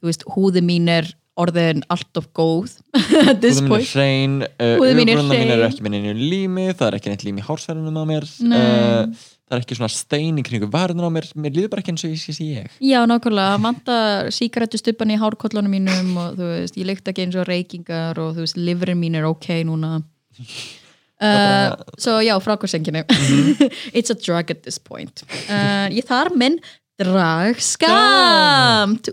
veist, 0.03 0.25
húði 0.35 0.63
mín 0.65 0.89
er 0.91 1.07
orðin 1.39 1.83
allt 1.91 2.19
of 2.19 2.27
góð 2.35 2.73
this 3.43 3.61
Húðin 3.61 3.69
mín 3.69 3.77
er 3.77 3.91
hrein, 3.91 4.33
uh, 4.47 4.73
Húðin 4.81 4.99
mín 4.99 5.13
er 5.15 5.67
ekki 5.67 5.85
með 5.85 5.95
neinu 5.95 6.15
lími, 6.17 6.65
það 6.73 6.89
er 6.89 6.97
ekki 6.99 7.13
neitt 7.13 7.27
lím 7.27 7.39
í 7.39 7.45
hálsverðunum 7.45 8.01
á 8.01 8.05
mér 8.09 8.27
uh, 8.27 9.21
það 9.51 9.57
er 9.57 9.63
ekki 9.65 9.77
svona 9.79 9.91
stein 9.91 10.37
í 10.39 10.43
kringu 10.47 10.69
varðunum 10.71 11.09
á 11.11 11.15
mér 11.17 11.27
mér 11.35 11.55
líður 11.57 11.71
bara 11.73 11.83
ekki 11.83 11.91
eins 11.95 12.05
og 12.07 12.13
ég 12.13 12.21
sé 12.21 12.35
sé 12.35 12.45
ég. 12.47 12.75
Já, 12.79 13.01
nákvæmlega, 13.09 13.57
vantar 13.63 14.29
síkaretu 14.31 14.79
stubban 14.79 15.11
í 15.11 15.17
hárkollunum 15.19 15.73
mínum 15.75 16.13
og 16.21 16.37
þú 16.39 16.51
veist, 16.53 16.77
ég 16.79 16.87
lykt 16.87 17.11
ekki 17.11 17.25
eins 17.25 17.39
og 17.39 17.49
reykingar 17.49 18.21
og 18.23 18.37
þú 18.37 18.45
veist, 18.45 18.59
liverin 18.59 19.01
mín 19.01 19.17
er 19.19 19.27
ok 19.27 19.49
núna. 19.67 19.97
Uh, 21.21 21.77
Svo 22.01 22.15
já, 22.17 22.33
frákvæmsenginni 22.41 23.03
It's 23.93 24.09
a 24.09 24.15
drug 24.17 24.49
at 24.49 24.63
this 24.63 24.79
point. 24.81 25.21
Uh, 25.45 25.85
Ég 25.93 26.07
þar 26.09 26.31
minn 26.33 26.57
dragskamt 26.97 29.11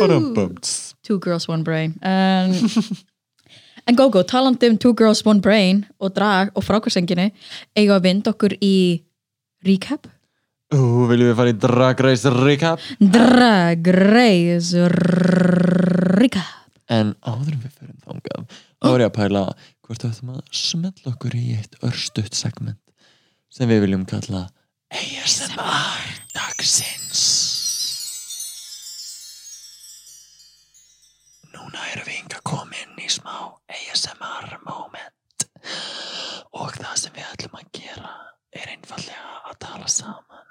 Badum-bums. 0.00 0.91
Two 1.02 1.18
girls, 1.18 1.48
one 1.48 1.62
brain. 1.66 1.96
Um, 2.02 2.54
En 3.86 3.96
GóGó, 3.98 4.22
talandi 4.22 4.68
um 4.70 4.78
Two 4.78 4.94
girls, 4.94 5.24
one 5.26 5.40
brain 5.42 5.84
og 5.98 6.14
drag 6.14 6.52
og 6.54 6.62
frákvæmsenginni 6.66 7.30
eiga 7.76 7.96
að 7.98 8.04
vinda 8.06 8.30
okkur 8.34 8.54
í 8.62 8.74
recap? 9.66 10.06
Ú, 10.72 11.04
viljum 11.10 11.32
við 11.32 11.36
fara 11.36 11.52
í 11.52 11.56
Drag 11.60 11.98
Race 12.00 12.30
Recap? 12.32 12.80
Drag 12.96 13.90
Race 13.92 14.86
Recap. 14.88 16.70
En 16.88 17.12
áður 17.26 17.52
en 17.56 17.60
við 17.66 17.74
förum 17.76 17.98
þangað 18.06 18.46
þá 18.54 18.88
er 18.94 19.04
ég 19.04 19.10
að 19.10 19.16
pæla 19.18 19.42
hvort 19.82 20.06
við 20.06 20.14
ættum 20.14 20.32
að 20.32 20.40
smetla 20.62 21.12
okkur 21.12 21.36
í 21.38 21.44
eitt 21.58 21.76
örstutt 21.84 22.38
segment 22.38 22.80
sem 23.52 23.68
við 23.70 23.84
viljum 23.84 24.06
kalla 24.08 24.46
ASMR 24.92 26.08
dagsins 26.36 27.01
tala 39.82 39.90
saman 39.90 40.46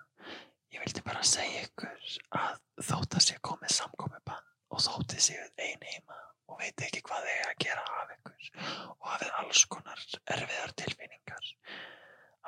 Ég 0.72 0.80
vildi 0.84 1.02
bara 1.06 1.22
segja 1.24 1.62
ykkur 1.64 2.08
að 2.36 2.58
þótt 2.84 3.16
að 3.16 3.24
sé 3.24 3.36
komið 3.48 3.72
samkomiðbann 3.78 4.50
og 4.76 4.82
þótt 4.84 5.14
þið 5.14 5.24
séuð 5.26 5.64
ein 5.68 5.86
heima 5.88 6.18
og 6.52 6.60
veit 6.60 6.84
ekki 6.84 7.04
hvað 7.08 7.28
þið 7.28 7.38
er 7.38 7.52
að 7.52 7.62
gera 7.64 7.86
af 8.02 8.12
ykkur 8.16 8.50
og 8.98 9.08
hafið 9.12 9.32
alls 9.40 9.64
konar 9.76 10.04
erfiðar 10.36 10.76
tilfinningar 10.82 11.50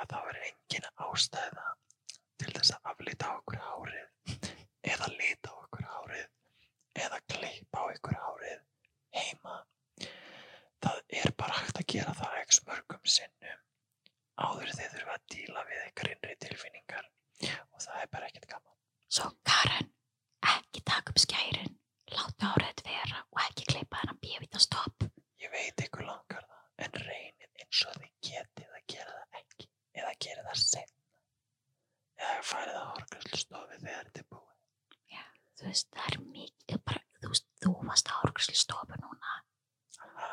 að 0.02 0.12
þá 0.12 0.18
er 0.34 0.42
engin 0.50 0.90
ástæða 1.08 1.68
til 2.44 2.52
þess 2.52 2.75
að 2.75 2.92
aflita 2.92 3.32
á 3.32 3.34
okkur 3.38 3.63
hárið 3.70 4.38
eða 4.94 5.12
lita 5.16 5.56
á 5.56 5.58
okkur 5.63 5.90
hárið 5.94 7.04
eða 7.06 7.24
klippa 7.32 7.80
á 7.80 7.86
ykkur 7.96 8.22
hárið 8.25 8.63
heima. 9.22 9.60
Það 10.84 11.04
er 11.24 11.36
bara 11.40 11.62
hægt 11.62 11.80
að 11.80 11.92
gera 11.96 12.18
það 12.20 12.40
ekki 12.44 12.66
mörgum 12.68 13.13
sinnum 13.20 13.62
áður 14.40 14.72
þið 14.78 14.96
þurfa 14.96 15.18
að 15.18 15.25
díla 15.36 15.66
við 15.70 15.84
ykkar 15.88 16.12
innri 16.13 16.38
tilfinningar. 16.46 17.10
Og 17.74 17.84
það 17.84 18.02
er 18.02 18.12
bara 18.13 18.30
ekkert 18.30 18.50
gaman. 18.54 18.78
Svo 19.13 19.30
Karen, 19.46 19.90
ekki 20.56 20.84
taka 20.88 21.13
upp 21.13 21.22
skærin 21.22 21.75
láta 22.13 22.54
árið 22.56 22.84
vera 22.88 23.22
og 23.30 23.44
ekki 23.48 23.68
klippa 23.74 24.02
hennan 24.02 24.22
bjöfita 24.24 24.62
stopp. 24.62 25.06
Ég 25.44 25.52
veit 25.54 25.86
ykkur 25.86 26.08
langar 26.08 26.46
það, 26.48 26.66
en 26.86 27.00
reynið 27.04 27.63
eins 27.63 27.84
og 27.90 28.00
þið 28.00 28.12
getið 28.30 28.78
að 28.78 28.86
gera 28.96 29.18
það 29.20 29.40
ekki 29.42 29.70
eða 30.00 30.13
gera 30.25 30.46
það 30.48 30.60
senna 30.63 31.02
eða 32.24 32.44
farið 32.48 32.80
að 32.80 32.90
horgræslustofi 32.94 33.80
þegar 33.84 34.12
er 34.13 34.28
búið. 34.32 34.50
þú 35.60 35.68
veist, 35.70 35.90
það 35.94 36.08
er 36.10 36.22
mikið 36.34 36.80
bara, 36.88 37.02
þú 37.22 37.32
veist, 37.34 37.48
þú 37.63 37.74
varst 37.88 38.10
á 38.10 38.13
árgræslu 38.20 38.56
stofu 38.58 39.00
núna. 39.00 39.36
Aha, 40.08 40.30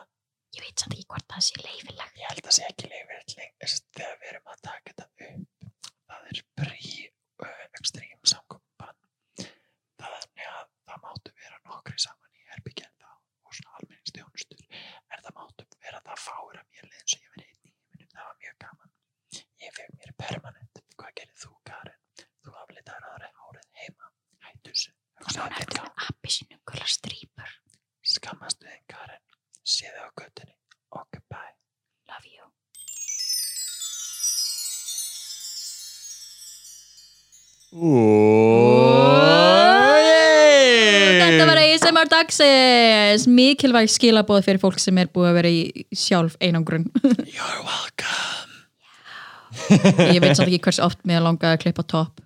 ég 0.57 0.65
veit 0.65 0.83
samt 0.83 0.95
ekki 0.97 1.07
hvort 1.13 1.27
það 1.33 1.47
sé 1.47 1.63
leifilegt 1.65 2.21
ég 2.21 2.31
held 2.31 2.49
að 2.51 2.57
sé 2.57 2.67
ekki 2.69 2.91
leifir 2.91 3.23
lengur 3.39 3.75
þegar 3.97 4.17
við 4.23 4.31
erum 4.33 4.53
að 4.55 4.63
taka 4.69 4.93
þetta 4.93 5.07
upp. 5.29 5.69
Það 6.11 6.29
er 6.31 6.43
uh, 7.45 7.65
ekstrím 7.79 8.25
samkomban. 8.33 8.99
Þannig 10.01 10.47
að 10.51 10.67
það 10.89 11.03
máttu 11.05 11.35
vera 11.43 11.61
nokkri 11.69 12.03
saman 12.05 12.39
í 12.41 12.47
herbyggja 12.51 12.91
þá 13.01 13.11
og 13.13 13.57
svona 13.57 13.77
almenningstjónustur. 13.81 14.65
En 15.11 15.25
það 15.27 15.37
máttu 15.39 15.69
vera 15.87 16.03
það 16.09 16.25
fáir 16.27 16.61
að 16.63 16.69
mér 16.75 16.91
leið 16.91 17.03
eins 17.03 17.17
og 17.17 17.25
ég 17.27 17.37
verið 17.37 17.51
í 17.51 17.59
heiminum. 17.71 18.11
Það 18.15 18.31
var 18.31 18.41
mjög 18.45 18.59
gaman. 18.67 18.95
Ég 19.67 19.77
fekk 19.79 19.99
mér 20.01 20.17
permanent. 20.25 20.85
Hvað 20.97 21.20
Þetta 41.21 41.47
var 41.49 41.61
ASMR 41.63 42.09
dagsins 42.11 43.25
mikilvæg 43.31 43.89
skilabóð 43.93 44.43
fyrir 44.45 44.61
fólk 44.61 44.81
sem 44.83 44.99
er 45.01 45.09
búið 45.13 45.31
að 45.31 45.37
vera 45.39 45.53
í 45.53 45.61
sjálf 45.97 46.35
einangrun 46.45 46.85
You're 47.25 47.63
welcome. 47.65 48.27
ég 50.13 50.21
veit 50.21 50.37
samt 50.37 50.51
ekki 50.51 50.61
hversu 50.67 50.85
oft 50.85 51.01
mér 51.09 51.25
langaði 51.25 51.57
að 51.57 51.63
klippa 51.65 51.87
topp 51.89 52.21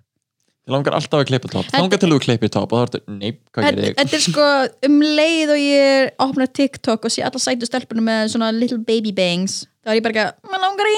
Þið 0.65 0.73
langar 0.73 0.95
alltaf 0.97 1.19
að 1.21 1.27
klippa 1.29 1.49
topp. 1.53 1.67
Langar 1.77 1.99
til 2.01 2.07
þú 2.09 2.15
klippir 2.23 2.49
topp 2.49 2.71
og 2.73 2.79
þá 2.79 2.85
ertu, 2.87 2.99
neip, 3.19 3.35
hvað 3.53 3.65
gerir 3.67 3.83
þig? 3.85 3.97
Þetta 3.99 4.15
er 4.17 4.23
sko 4.23 4.45
um 4.87 4.95
leið 5.19 5.51
og 5.53 5.59
ég 5.61 6.23
opna 6.25 6.47
TikTok 6.49 7.05
og 7.05 7.13
sé 7.13 7.21
alla 7.27 7.41
sætu 7.43 7.69
stelpunum 7.69 8.07
með 8.09 8.31
svona 8.33 8.49
little 8.55 8.81
baby 8.81 9.13
bangs 9.13 9.59
þá 9.85 9.93
er 9.93 9.99
ég 9.99 10.05
bara 10.07 10.25
ekki, 10.25 10.49
maður 10.49 10.63
langar 10.65 10.87
í 10.89 10.97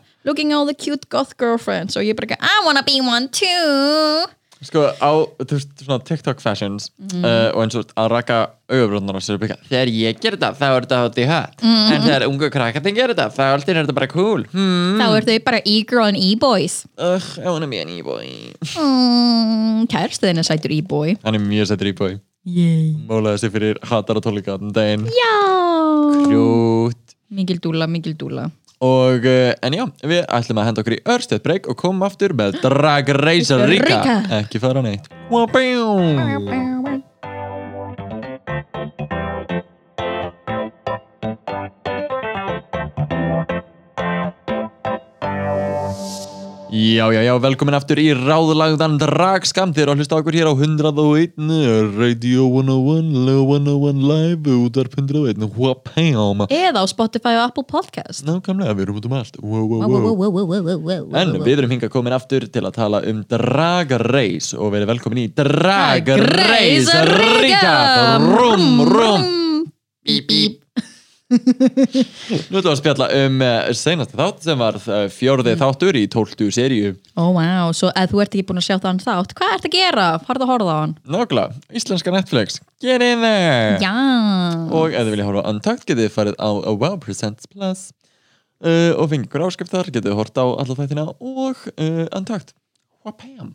looking 0.24 0.52
all 0.52 0.66
the 0.66 0.74
cute 0.74 1.08
goth 1.08 1.36
girlfriends. 1.38 1.96
Og 1.96 2.02
ég 2.04 2.14
bara 2.16 2.26
ekki, 2.26 2.38
I 2.40 2.64
wanna 2.66 2.82
be 2.82 3.00
one 3.00 3.28
too. 3.28 4.26
Sko 4.62 4.92
á, 5.00 5.08
þú 5.40 5.54
veist, 5.56 5.70
svona 5.80 6.04
TikTok 6.04 6.38
fashions 6.38 6.90
Mhm. 7.00 7.24
uh, 7.24 7.48
og 7.56 7.62
eins 7.64 7.74
og 7.80 7.86
að 7.96 8.10
raka 8.10 8.50
augabröndar 8.68 9.16
á 9.16 9.20
sér 9.24 9.38
og 9.38 9.40
byggja 9.40 9.56
þegar 9.70 9.88
ég 9.88 10.20
ger 10.20 10.36
þetta, 10.36 10.50
þá 10.52 10.66
er 10.76 10.80
þetta 10.84 10.98
hátt 11.00 11.16
í 11.16 11.26
hatt 11.26 11.62
Mhm. 11.62 11.92
en 11.94 12.02
þegar 12.02 12.26
ungu 12.28 12.50
krakkatinn 12.52 12.94
ger 12.94 13.08
þetta, 13.08 13.30
þá 13.32 13.40
er 13.56 13.60
þetta 13.64 13.94
bara 13.94 14.06
cool. 14.08 14.44
Hmm. 14.52 14.98
þá 15.00 15.16
er 15.16 15.22
þau 15.24 15.44
bara 15.46 15.62
e-girl 15.64 16.04
and 16.04 16.18
e-boys. 16.18 16.84
Ugh, 16.98 17.38
I 17.38 17.48
wanna 17.48 17.66
be 17.68 17.78
an 17.80 17.88
e-boy. 17.88 18.52
Mm, 18.76 19.86
kærstuðin 19.88 20.36
er 20.36 20.44
sætur 20.44 20.72
e-boy. 20.76 21.16
Hann 21.24 21.34
er 21.36 21.40
mjög 21.40 21.66
sættur 21.72 21.88
e-boy. 21.88 22.20
Yay. 22.44 22.96
Mólaði 23.08 23.38
sig 23.40 23.52
fyrir 23.52 23.78
hattar 23.82 24.16
og 24.16 24.22
tónleika 24.24 24.60
um 24.60 24.70
daginn. 24.72 25.08
Krút 26.26 27.14
mikil 27.30 27.60
dúla, 27.60 27.86
mikil 27.88 28.14
dúla 28.14 28.50
Og, 28.80 29.26
uh, 29.28 29.52
en 29.60 29.74
já, 29.76 29.84
við 30.08 30.22
ætlum 30.24 30.60
að 30.62 30.70
henda 30.70 30.80
okkur 30.80 30.94
í 30.96 31.00
örstuð 31.12 31.42
breyk 31.44 31.68
og 31.68 31.76
komum 31.82 32.06
aftur 32.06 32.32
með 32.32 32.62
Drag 32.64 33.12
Race 33.20 33.58
Rika. 33.68 34.00
Ekki 34.40 34.62
fara 34.62 34.80
neitt 34.84 35.10
Já, 46.70 47.10
já, 47.12 47.22
já, 47.26 47.32
velkomin 47.34 47.74
aftur 47.74 47.98
í 47.98 48.12
ráðlagðan 48.14 48.92
dragskam 49.00 49.72
Þið 49.74 49.82
eru 49.82 49.90
að 49.90 49.98
hlusta 49.98 50.14
á 50.14 50.20
okkur 50.22 50.36
hér 50.38 50.50
á 50.50 50.54
101 50.54 51.48
Radio 51.98 52.44
101, 52.46 53.08
Leo 53.26 53.42
101 53.42 54.04
Live 54.06 54.54
Útvarp 54.54 54.94
101, 54.94 55.48
wapam 55.58 56.44
eða 56.46 56.78
á 56.78 56.86
Spotify 56.86 57.34
og 57.40 57.48
Apple 57.48 57.66
Podcast. 57.66 58.22
Nákvæmlega, 58.22 58.76
við 58.78 58.86
erum 58.86 59.02
út 59.02 59.10
um 59.10 59.18
allt. 59.18 59.40
Wow, 59.42 59.66
wow, 59.66 60.30
wow, 60.30 61.18
En 61.18 61.34
við 61.42 61.56
erum 61.56 61.74
hingað 61.74 61.90
komin 61.90 62.14
aftur 62.14 62.46
til 62.46 62.62
að 62.62 62.78
tala 62.78 63.02
um 63.02 63.26
Drag 63.26 63.98
Race 64.06 64.54
og 64.54 64.70
verið 64.76 64.94
velkomin 64.94 65.24
í 65.24 65.28
Drag 65.34 66.06
Drag 66.06 66.22
Race 66.22 66.86
Race 66.86 67.02
Rika 67.42 67.66
Rika. 67.66 67.76
Rum, 68.30 68.68
rum. 68.86 69.30
Bíp, 70.06 70.30
bíp 70.30 70.59
Nú 71.30 72.58
ætlum 72.58 72.64
við 72.64 72.68
að 72.72 72.78
spjalla 72.80 73.06
um 73.20 73.42
uh, 73.44 73.68
seinasti 73.78 74.18
þátt 74.18 74.46
sem 74.46 74.58
var 74.58 74.78
uh, 74.80 75.04
fjórði 75.14 75.52
þáttur 75.60 75.98
í 76.00 76.02
tóltu 76.10 76.48
seríu. 76.54 76.96
Ó, 77.14 77.30
wow, 77.36 77.70
svo 77.76 77.92
ef 77.94 78.10
þú 78.10 78.22
ert 78.24 78.34
ekki 78.34 78.48
búin 78.48 78.58
að 78.58 78.66
sjá 78.66 78.76
þann 78.82 78.98
þátt. 79.04 79.34
Hvað 79.38 79.54
ert 79.54 79.68
að 79.68 79.76
gera? 79.76 80.06
Farðu 80.26 80.46
að 80.46 80.52
horfa 80.54 80.74
á 80.74 80.78
hann. 80.80 80.96
Nákvæmlega, 81.06 81.62
íslenska 81.78 82.14
Netflix. 82.16 82.58
Get 82.82 83.04
in 83.06 83.22
there! 83.22 83.78
Já. 83.84 83.94
Og 84.74 84.90
ef 84.90 85.06
þið 85.06 85.12
vilja 85.14 85.28
horfa 85.30 85.46
á 85.46 85.50
Untucked 85.54 85.86
getið 85.86 86.04
þið 86.08 86.14
farið 86.16 86.38
á 86.42 86.50
a 86.50 86.74
Wow 86.74 86.98
Presents 87.04 87.46
Plus. 87.54 87.86
Uh, 88.60 88.92
og 88.98 89.08
fengið 89.12 89.30
ykkur 89.30 89.46
áskrift 89.46 89.72
þar 89.72 89.92
getið 89.94 90.10
þið 90.10 90.18
horta 90.18 90.44
á 90.44 90.48
alla 90.64 90.78
þættina 90.82 91.06
og 91.14 91.62
Untucked. 91.78 92.56
Wapam 93.06 93.54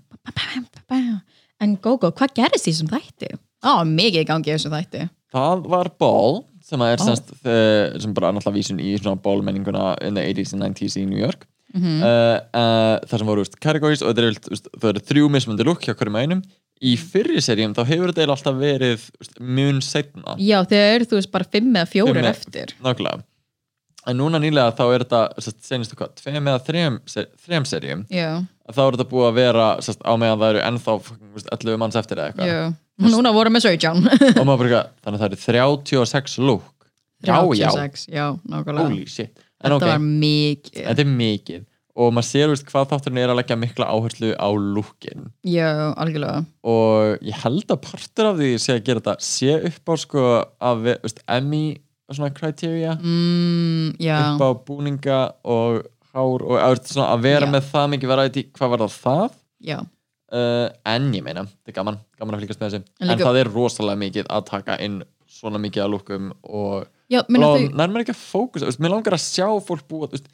En 1.64 1.78
Gogo, 1.84 2.10
hvað 2.12 2.34
gerist 2.40 2.68
í 2.68 2.72
þessum 2.74 2.90
þætti? 2.92 3.36
Á, 3.64 3.84
mikið 3.88 4.26
gangi 4.28 4.52
þessum 4.56 4.74
þætti. 4.76 5.08
Það 5.36 5.64
var 5.72 5.90
Ball 6.00 6.44
sem 6.66 6.82
er 6.82 6.98
Ó. 6.98 7.06
semst 7.06 7.30
uh, 7.46 7.96
sem 8.02 8.14
bara 8.18 8.32
náttúrulega 8.34 8.58
vísun 8.58 8.80
í 8.82 8.96
svona 8.98 9.20
ballmenninguna 9.22 9.92
in 10.06 10.18
the 10.18 10.24
80s 10.26 10.56
and 10.58 10.64
90s 10.66 10.98
í 11.02 11.06
New 11.10 11.20
York. 11.22 11.46
Mhm. 11.76 11.96
uh, 12.02 12.38
uh, 12.56 13.00
þar 13.10 13.20
sem 13.22 13.28
voru 13.28 13.44
veist, 13.44 13.58
categories 13.60 14.02
og 14.06 14.14
það 14.16 14.90
eru 14.94 15.02
þrjú 15.10 15.26
mismöndi 15.34 15.66
lukk 15.68 15.84
hjá 15.84 15.94
hverjum 15.98 16.16
einum. 16.22 16.42
Í 16.84 16.94
fyrri 17.00 17.40
seríum 17.44 17.72
þá 17.76 17.84
hefur 17.88 18.12
þetta 18.12 18.32
alltaf 18.34 18.56
verið 18.60 19.04
veist, 19.20 19.38
mun 19.40 19.78
setna 19.84 20.36
Já, 20.40 20.58
þegar 20.68 20.96
eru 20.98 21.08
þú 21.12 21.20
veist 21.20 21.32
bara 21.32 21.48
fimm 21.52 21.72
eða 21.76 21.88
fjórir 21.92 22.20
Fimm 22.22 22.30
eftir. 22.32 22.74
nákvæmlega. 22.84 23.24
En 24.08 24.20
núna 24.20 24.38
nýlega 24.38 24.74
þá 24.78 24.84
er 24.94 25.04
þetta 25.06 25.22
sest, 25.42 25.62
senastu 25.66 25.96
hvað, 25.98 26.12
tveim 26.20 26.46
eða 26.52 26.60
þrejum, 26.68 26.98
se- 27.10 27.28
þrejum 27.42 27.64
seríum. 27.66 28.04
Já, 28.14 28.44
þá 28.70 28.82
er 28.86 28.98
þetta 29.00 29.08
búið 29.10 29.30
að 29.32 29.38
vera 29.40 29.68
sest, 29.82 30.04
á 30.06 30.14
meðan 30.14 30.42
það 30.44 30.52
eru 30.54 30.62
ennþá 30.68 30.98
fucking, 31.08 31.32
veist, 31.40 31.50
11 31.56 31.80
manns 31.82 31.96
eftir 31.98 32.22
eða 32.22 32.28
eitthvað 32.32 32.52
Núna 33.04 33.32
vorum 33.36 33.58
við 33.58 33.66
17 33.76 34.06
og 34.40 34.46
maður 34.48 34.60
bara, 34.62 34.68
eitthvað, 34.70 34.92
þannig 35.04 35.18
að 35.18 35.22
það 35.22 35.28
eru 35.28 35.40
36 35.44 36.36
lúk. 36.48 36.68
Já, 37.26 37.36
já, 37.58 37.70
36, 37.74 38.04
já, 38.14 38.26
nákvæmlega. 38.48 38.90
Holy 38.92 39.08
shit. 39.10 39.32
En 39.60 39.72
Þetta 39.72 39.80
ok, 39.80 39.88
var 39.90 40.04
mikið. 40.06 40.84
Þetta 40.86 41.04
er 41.04 41.10
mikið. 41.12 41.64
Og 41.96 42.12
maður 42.12 42.28
sér 42.28 42.50
veist, 42.52 42.66
hvað 42.68 42.90
þátturinn 42.92 43.22
er 43.22 43.32
að 43.32 43.38
leggja 43.40 43.56
mikla 43.60 43.88
áherslu 43.88 44.34
á 44.36 44.48
lúkin. 44.52 45.30
Já, 45.48 45.70
algjörlega. 45.96 46.44
Og 46.68 47.24
ég 47.24 47.40
held 47.44 47.72
að 47.72 47.82
partur 47.86 48.30
af 48.32 48.40
því 48.40 48.50
sé 48.60 48.76
að 48.76 48.84
gera 48.90 49.04
þetta 49.04 49.16
sé 49.24 49.58
upp 49.72 49.92
á 49.92 49.96
sko 50.04 50.26
að 50.70 50.84
við, 50.88 50.98
veist, 51.08 51.22
Emmy 51.38 51.64
svona 52.12 52.32
criteria. 52.36 52.96
Mm, 53.00 53.96
Já, 54.04 54.18
upp 54.36 54.44
á 54.44 54.50
búninga 54.68 55.20
og 55.48 55.82
hár 56.16 56.46
og 56.46 56.60
að, 56.60 56.82
svona, 56.92 57.10
að 57.16 57.28
vera 57.28 57.48
Já. 57.48 57.54
með 57.56 57.72
það 57.72 57.92
mikið 57.96 58.14
variety. 58.16 58.46
Hvað 58.56 58.74
var 58.76 58.86
það 58.86 58.98
það? 59.02 59.38
Já 59.66 59.80
uh, 60.32 60.70
en 60.86 61.12
ég 61.14 61.24
meina, 61.26 61.44
þetta 61.46 61.74
er 61.74 61.78
gaman 61.80 62.00
gaman 62.20 62.36
að 62.38 62.46
fylgjast 62.46 62.62
með 62.62 62.70
þessu, 62.76 62.94
En 63.02 63.10
en, 63.10 63.20
það 63.20 63.40
er 63.42 63.52
rosalega 63.54 64.02
mikið 64.06 64.30
að 64.30 64.46
taka 64.50 64.78
inn 64.86 65.04
svona 65.30 65.60
mikið 65.60 65.84
að 65.84 65.92
lúkum 65.96 66.32
og 66.44 66.88
nærmar 67.30 68.02
ekki 68.06 68.16
að 68.16 68.24
fókusa, 68.24 68.72
mér 68.80 68.96
langar 68.96 69.14
að 69.18 69.26
sjá 69.26 69.48
fólk 69.68 69.86
búa, 69.90 70.08
veist, 70.12 70.28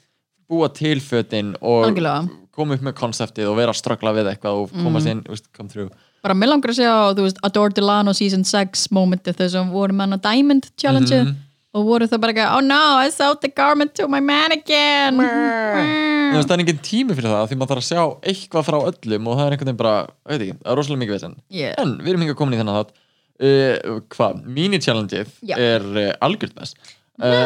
búa 0.47 0.69
til 0.73 0.99
fötin 0.99 1.56
og 1.62 1.86
Algjörlega. 1.89 2.30
koma 2.51 2.75
upp 2.75 2.82
með 2.82 2.93
konseptið 2.99 3.49
og 3.49 3.58
vera 3.58 3.71
að 3.73 3.82
ströggla 3.82 4.13
við 4.15 4.32
eitthvað 4.36 4.62
og 4.63 4.71
komast 4.71 5.08
Mhm. 5.08 5.12
inn, 5.12 5.23
veist, 5.27 5.51
come 5.54 5.69
through 5.69 5.91
bara 6.21 6.36
mér 6.36 6.51
langar 6.54 6.69
að 6.69 7.15
þú 7.17 7.23
veist, 7.25 7.39
Adore 7.43 7.73
Delano 7.73 8.13
season 8.13 8.43
6 8.43 8.88
momentið 8.93 9.39
þessum 9.41 9.71
voru 9.71 9.91
með 9.93 9.99
hana 10.06 10.17
Diamond 10.21 10.69
challenge 10.77 11.12
Mhm. 11.12 11.36
Og 11.71 11.86
voru 11.88 12.07
það 12.12 12.21
bara 12.23 12.34
ekki, 12.36 12.45
oh 12.57 12.63
no, 12.65 12.79
I 12.99 13.12
sold 13.13 13.39
the 13.43 13.51
garment 13.55 13.93
to 13.99 14.07
my 14.12 14.19
mannequin 14.23 15.19
Þú 15.21 16.38
veist, 16.38 16.47
það 16.49 16.55
er 16.55 16.63
engin 16.63 16.81
tími 16.86 17.15
fyrir 17.17 17.31
það 17.31 17.47
því 17.51 17.57
maður 17.60 17.71
þarf 17.73 17.84
að 17.84 17.88
sjá 17.89 18.03
eitthvað 18.31 18.67
frá 18.67 18.77
öllum 18.89 19.29
og 19.31 19.38
það 19.39 19.45
er 19.45 19.55
einhvern 19.55 19.69
veginn 19.71 19.79
bara, 19.81 19.95
veit 20.27 20.38
ekki, 20.45 20.57
það 20.62 20.73
er 20.73 20.79
rosalega 20.81 21.01
mikið 21.03 21.15
veginn 21.17 21.38
Yeah. 21.62 21.79
en 21.81 21.95
við 21.99 22.13
erum 22.13 22.25
hingað 22.25 22.38
komin 22.39 22.55
í 22.55 22.62
þennan 22.62 22.77
þátt. 22.81 22.93
Uh, 23.41 23.95
hvað, 24.13 24.43
mini-challengeið 24.57 25.31
Já. 25.49 25.55
er 25.57 25.88
uh, 25.97 26.12
algjört 26.27 26.53
mess. 26.60 26.75
Uh, 27.17 27.41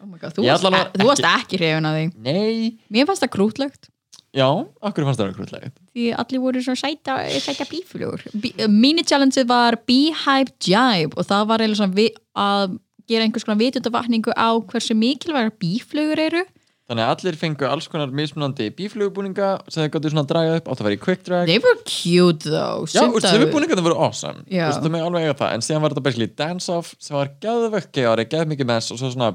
oh 0.00 0.06
my 0.06 0.20
God, 0.20 0.36
þú, 0.36 0.44
varst, 0.46 0.68
ekki, 0.68 1.00
þú 1.00 1.08
varst 1.10 1.26
ekki 1.32 1.58
hrifin 1.60 1.88
að 1.90 1.98
því. 1.98 2.04
Nei, 2.22 2.78
mér 2.94 3.08
fannst 3.10 3.24
það 3.26 3.32
krútlegt. 3.34 3.90
Já, 4.34 4.46
okkur 4.82 5.06
fannst 5.06 5.20
það 5.20 5.34
krútlegt? 5.36 5.74
Því 5.94 6.06
allir 6.18 6.42
voru 6.42 6.62
svona 6.64 6.80
sæta, 6.80 7.18
sæta 7.42 7.66
bíflugur. 7.70 8.24
Bí, 8.42 8.50
mini 8.70 9.04
challengeið 9.06 9.46
var 9.50 9.76
Beehive 9.86 10.54
Jibe 10.62 11.14
og 11.18 11.28
það 11.28 11.44
var 11.50 11.62
eiginlega 11.62 11.82
svona 11.82 11.98
vi, 11.98 12.08
að 12.34 12.78
gera 13.08 13.24
einhvers 13.26 13.44
konar 13.46 13.60
vitundavakningu 13.62 14.32
á 14.36 14.48
hversu 14.70 14.94
mikilvægar 14.96 15.52
bíflugur 15.60 16.18
eru. 16.18 16.44
Þannig 16.84 17.00
að 17.06 17.12
allir 17.14 17.36
fengu 17.40 17.64
alls 17.64 17.86
konar 17.88 18.10
mismunandi 18.12 18.66
bíflugubúninga 18.76 19.46
sem 19.72 19.80
þeir 19.86 19.92
gáttu 19.94 20.10
svona 20.12 20.24
að 20.26 20.32
draga 20.34 20.56
upp. 20.58 20.66
Átt 20.68 20.82
að 20.82 20.84
vera 20.90 20.96
í 20.98 21.00
quick 21.00 21.22
drag 21.24 21.46
they 21.48 21.58
were 21.64 21.78
cute 21.88 22.44
though. 22.44 22.84
Já, 22.92 23.06
af- 23.08 23.24
þau 23.24 23.46
búningarnir 23.54 23.86
voru 23.86 23.96
awesome. 24.04 24.44
Já. 24.52 24.66
Þú 24.68 24.74
veist, 24.74 24.82
það 24.84 24.92
með 24.92 25.06
alveg 25.06 25.24
eiga 25.24 25.38
það. 25.40 25.54
En 25.56 25.64
síðan 25.64 25.80
var 25.86 25.94
þetta 25.94 26.04
basically 26.04 26.28
dance-off 26.42 26.94
sem 27.00 27.16
var 27.16 27.30
geðvökk 27.40 27.88
geðari, 27.96 28.26
geð 28.28 28.46
mikið 28.52 28.68
mess 28.74 28.92
og 28.92 29.00
svo 29.00 29.10
svona 29.14 29.30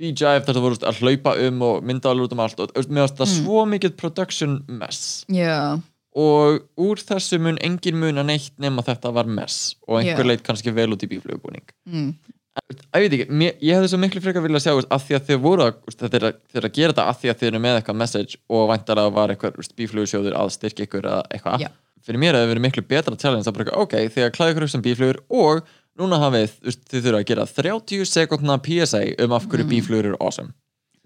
B-jive 0.00 0.44
þar 0.46 0.56
það 0.56 0.64
voru 0.64 0.78
að 0.88 1.00
hlaupa 1.02 1.32
um 1.48 1.62
og 1.66 1.82
mynda 1.84 2.08
alveg 2.14 2.28
út 2.30 2.32
um 2.38 2.40
allt. 2.46 2.60
Og 2.62 2.70
mér 2.86 3.04
Mm. 3.10 3.16
það 3.18 3.32
svo 3.34 3.64
mikið 3.68 3.96
production 4.00 4.54
mess. 4.68 5.24
Já, 5.28 5.80
og 6.14 6.62
úr 6.78 6.96
þessu 7.02 7.38
mun 7.42 7.58
engin 7.60 7.98
mun 7.98 8.14
að 8.22 8.26
neitt 8.30 8.54
nema 8.58 8.82
þetta 8.86 9.12
var 9.12 9.24
mess. 9.26 9.74
Og 9.88 9.98
einhver 10.00 10.22
Já. 10.24 10.26
leit 10.26 10.42
kannski 10.46 10.72
vel 10.72 10.88
út 10.94 11.02
í 11.02 11.08
bíflugubúning 11.10 11.66
mm. 11.86 12.14
Ég 12.50 13.04
veit 13.04 13.12
ekki, 13.14 13.26
mér, 13.30 13.52
ég 13.62 13.78
hefði 13.78 13.90
svo 13.92 13.98
miklu 14.02 14.20
frekar 14.24 14.42
vilja 14.42 14.60
sjá 14.64 14.72
að 14.74 15.04
því 15.06 15.16
að 15.16 15.26
þið 15.28 15.42
voru 15.44 15.66
að, 15.68 15.76
veist, 15.86 16.00
þetta 16.00 16.18
er 16.18 16.24
að, 16.26 16.38
er 16.58 16.64
að 16.66 16.72
gera 16.78 16.94
þetta 16.94 17.04
að 17.06 17.20
því 17.20 17.30
að 17.30 17.36
þið 17.40 17.50
eru 17.50 17.60
með 17.62 17.76
eitthvað 17.78 17.98
message 18.00 18.40
og 18.50 18.64
væntalega 18.72 19.12
var 19.14 19.32
eitthvað 19.34 19.68
bíflugusjóður 19.78 20.36
að 20.40 20.50
styrkja 20.56 20.86
ykkur 20.88 21.06
eða 21.06 21.20
eitthvað. 21.30 21.62
Já. 21.62 21.70
fyrir 22.06 22.22
mér 22.24 22.38
hefði 22.38 22.50
verið 22.50 22.64
miklu 22.64 22.84
betra 22.90 23.20
challenge 23.20 23.46
að 23.46 23.56
bara 23.58 23.76
ok, 23.84 23.94
þið 24.10 24.26
að 24.26 24.34
klæða 24.34 24.54
ykkur 24.54 24.66
upp 24.66 24.72
sem 24.72 24.84
bíflugur 24.84 25.20
og 25.28 25.62
núna 26.00 26.18
hafið, 26.24 26.58
þið 26.90 27.06
þurfa 27.06 27.20
að 27.20 27.28
gera 27.30 27.46
30 27.60 28.10
sekundna 28.10 28.58
PSA 28.66 29.02
um 29.24 29.36
af 29.36 29.46
hverju 29.46 29.68
bíflugur 29.70 30.10
eru 30.10 30.18
awesome. 30.18 30.54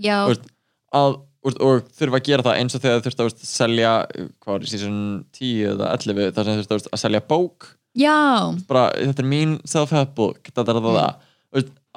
Veist, 0.01 0.49
að, 0.95 1.19
og, 1.45 1.61
og 1.61 1.93
þurfa 1.99 2.21
að 2.21 2.29
gera 2.31 2.47
það 2.47 2.61
eins 2.63 2.79
og 2.79 2.85
þegar 2.85 3.03
þið 3.03 3.09
þurft 3.11 3.25
að 3.25 3.47
selja 3.51 3.93
hvað 4.15 4.53
var 4.55 4.65
í 4.65 4.73
season 4.73 4.99
10 5.37 5.75
eða 5.75 5.93
11 5.99 6.35
þar 6.39 6.49
sem 6.49 6.61
þið 6.63 6.73
þurft 6.73 6.91
að, 6.91 7.03
selja 7.05 7.25
bók. 7.35 7.71
Já, 7.95 8.17
bara, 8.71 8.89
þetta 8.97 9.23
er 9.23 9.31
mín 9.31 9.59
self-help 9.71 10.17
book 10.17 10.51
þetta 10.51 10.65
er 10.73 10.79
það 10.79 10.89
Veist, 10.95 11.11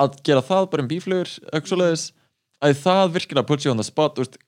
að 0.02 0.18
gera 0.28 0.46
það 0.46 0.70
bara 0.72 0.86
um 0.86 0.90
bíflugur 0.92 1.34
eitthvað 1.52 1.74
svoleiðis. 1.74 2.08
Að 2.58 2.80
það 2.82 3.12
virkilega 3.14 3.46
puts 3.46 3.66
you 3.68 3.72
on 3.72 3.78
the 3.78 3.86
spot 3.86 4.18
veist, 4.18 4.40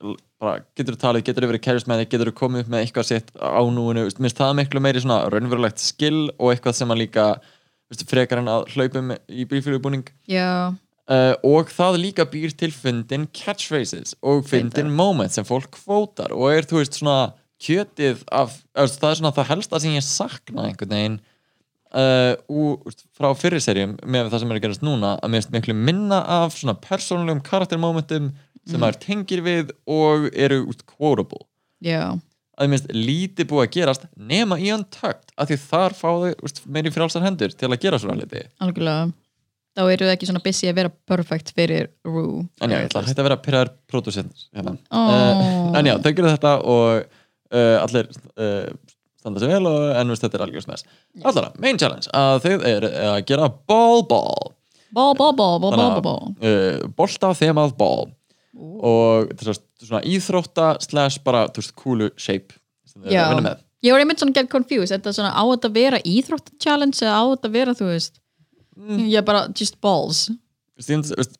bara, 0.41 0.63
getur 0.77 0.95
þú 0.95 1.01
talið, 1.03 1.25
getur 1.27 1.45
þú 1.45 1.49
verið 1.51 1.65
charismatic 1.67 2.09
getur 2.09 2.31
þú 2.31 2.35
komið 2.39 2.63
upp 2.63 2.71
með 2.73 2.85
eitthvað 2.85 3.07
sitt 3.11 3.29
á 3.37 3.61
núinu 3.69 4.07
veist, 4.07 4.21
minnst 4.23 4.39
það 4.39 4.55
miklu 4.57 4.81
meiri 4.81 5.03
svona 5.03 5.19
raunverulegt 5.29 5.83
skill 5.83 6.31
og 6.31 6.53
eitthvað 6.55 6.79
sem 6.79 6.93
að 6.93 7.01
líka 7.03 7.25
veist, 7.91 8.05
frekar 8.09 8.41
en 8.41 8.49
að 8.49 8.65
hlaupum 8.73 9.13
í 9.29 9.45
bíflugubúning 9.49 10.09
já. 10.29 10.73
Uh, 11.09 11.35
og 11.45 11.69
það 11.73 11.99
líka 12.01 12.25
býr 12.29 12.53
til 12.57 12.71
fyndin 12.73 13.27
catchphrases 13.33 14.15
og 14.25 14.43
fyndin 14.49 14.89
moments 14.93 15.37
sem 15.37 15.45
fólk 15.45 15.71
kvótar 15.77 16.33
og 16.33 16.49
er 16.53 16.65
þú 16.69 16.81
veist 16.81 16.97
svona 16.97 17.31
kjötið 17.61 18.21
af, 18.31 18.59
það 18.73 19.09
er 19.09 19.19
svona 19.21 19.35
það 19.37 19.49
helsta 19.53 19.81
sem 19.81 19.95
ég 19.97 20.05
sakna 20.05 20.67
einhvern 20.67 20.93
veginn 20.93 21.19
uh, 21.95 22.33
úr, 22.51 22.95
frá 23.17 23.31
fyrri 23.37 23.61
serjum 23.63 23.97
með 24.05 24.31
það 24.31 24.43
sem 24.43 24.53
er 24.53 24.59
að 24.59 24.65
gerast 24.67 24.85
núna 24.85 25.15
að 25.17 25.31
mér 25.33 25.43
finnst 25.43 25.53
miklu 25.55 25.75
minna 25.77 26.21
af 26.39 26.57
svona 26.57 26.77
persónulegum 26.83 27.43
karaktermomentum 27.45 28.31
sem 28.69 28.81
maður 28.81 28.99
tengir 29.03 29.41
við 29.45 29.71
og 29.89 30.27
eru 30.33 30.63
úst, 30.69 30.83
quotable. 30.89 31.45
Já, 31.83 32.13
að 32.59 32.67
mér 32.67 32.81
finnst 32.81 32.93
lítið 32.93 33.49
búið 33.49 33.65
að 33.65 33.73
gerast 33.77 34.05
nema 34.17 34.59
í 34.59 34.69
Untucked 34.75 35.33
af 35.39 35.49
því 35.49 35.57
þar 35.63 35.95
fá 35.97 36.09
þau 36.09 36.67
meiri 36.67 36.93
frjálsar 36.93 37.25
hendur 37.25 37.55
til 37.55 37.71
að 37.71 37.81
gera 37.85 38.01
svona 38.01 38.19
hluti. 38.19 38.43
Algjörlega. 38.63 39.09
Þá 39.79 39.83
eru 39.93 40.07
þau 40.07 40.11
ekki 40.11 40.27
svona 40.27 40.43
busy 40.43 40.67
að 40.67 40.79
vera 40.81 40.91
perfect 41.07 41.53
fyrir 41.55 41.89
Rue. 42.03 42.43
En 42.59 42.73
já, 42.73 42.81
ég 42.81 42.89
ætla 42.89 43.03
að 43.03 43.11
hætta 43.11 43.23
að 43.23 43.27
vera 43.29 43.39
pyrraður 43.45 43.69
pródusent 43.87 44.45
hérna. 44.57 44.75
Ó. 44.91 44.99
uh, 44.99 45.77
En 45.79 45.87
já, 45.87 45.93
þau 46.03 46.09
gerðu 46.09 46.33
þetta 46.33 46.53
og 46.73 46.87
uh, 47.53 47.77
allir 47.85 48.09
uh, 48.35 48.65
standa 49.19 49.41
sér 49.43 49.51
vel 49.53 49.69
og 49.69 49.87
en 49.99 50.13
veist, 50.13 50.23
þetta 50.25 50.39
er 50.39 50.45
algjörst 50.45 50.69
með 50.71 50.85
Allara, 51.29 51.51
main 51.59 51.79
challenge 51.81 52.11
að 52.15 52.45
þið 52.45 52.65
er 52.69 52.87
að 53.09 53.17
gera 53.29 53.49
ball 53.69 54.05
ball. 54.09 54.53
Ball, 54.95 55.13
ball, 55.19 55.33
ball, 55.37 55.59
ball, 55.61 55.75
ball, 55.75 55.91
ball, 55.99 56.05
ball. 56.05 56.31
uh, 56.41 56.87
bolta 56.97 57.33
þemað 57.37 57.75
ball. 57.77 58.07
Og 58.59 59.29
þetta 59.35 59.51
er 59.53 59.59
svona 59.85 60.01
íþrótta 60.09 60.69
slash 60.83 61.21
bara, 61.23 61.45
þú 61.53 61.61
veist, 61.61 61.75
kúlu 61.77 62.09
shape 62.19 62.57
sem 62.89 63.03
þið 63.03 63.13
Já, 63.13 63.21
að 63.27 63.35
vinna 63.35 63.45
með. 63.51 63.61
Ég 63.85 63.95
var 63.95 64.01
einmitt 64.03 64.19
svona 64.19 64.35
get 64.35 64.49
confused 64.51 64.91
Þetta 64.91 65.07
er 65.07 65.15
svona 65.15 65.29
á 65.31 65.43
þetta 65.53 65.69
að 65.69 65.77
vera 65.77 65.99
íþrótt 66.03 66.49
challenge 66.59 66.99
eða 66.99 67.13
á 67.15 67.23
þetta 67.31 67.47
að 67.47 67.53
vera, 67.59 67.75
þú 67.77 67.91
veist 67.93 68.17
Mm. 68.79 69.09
Ég 69.11 69.25
bara, 69.27 69.47
just 69.51 69.75
balls 69.83 70.29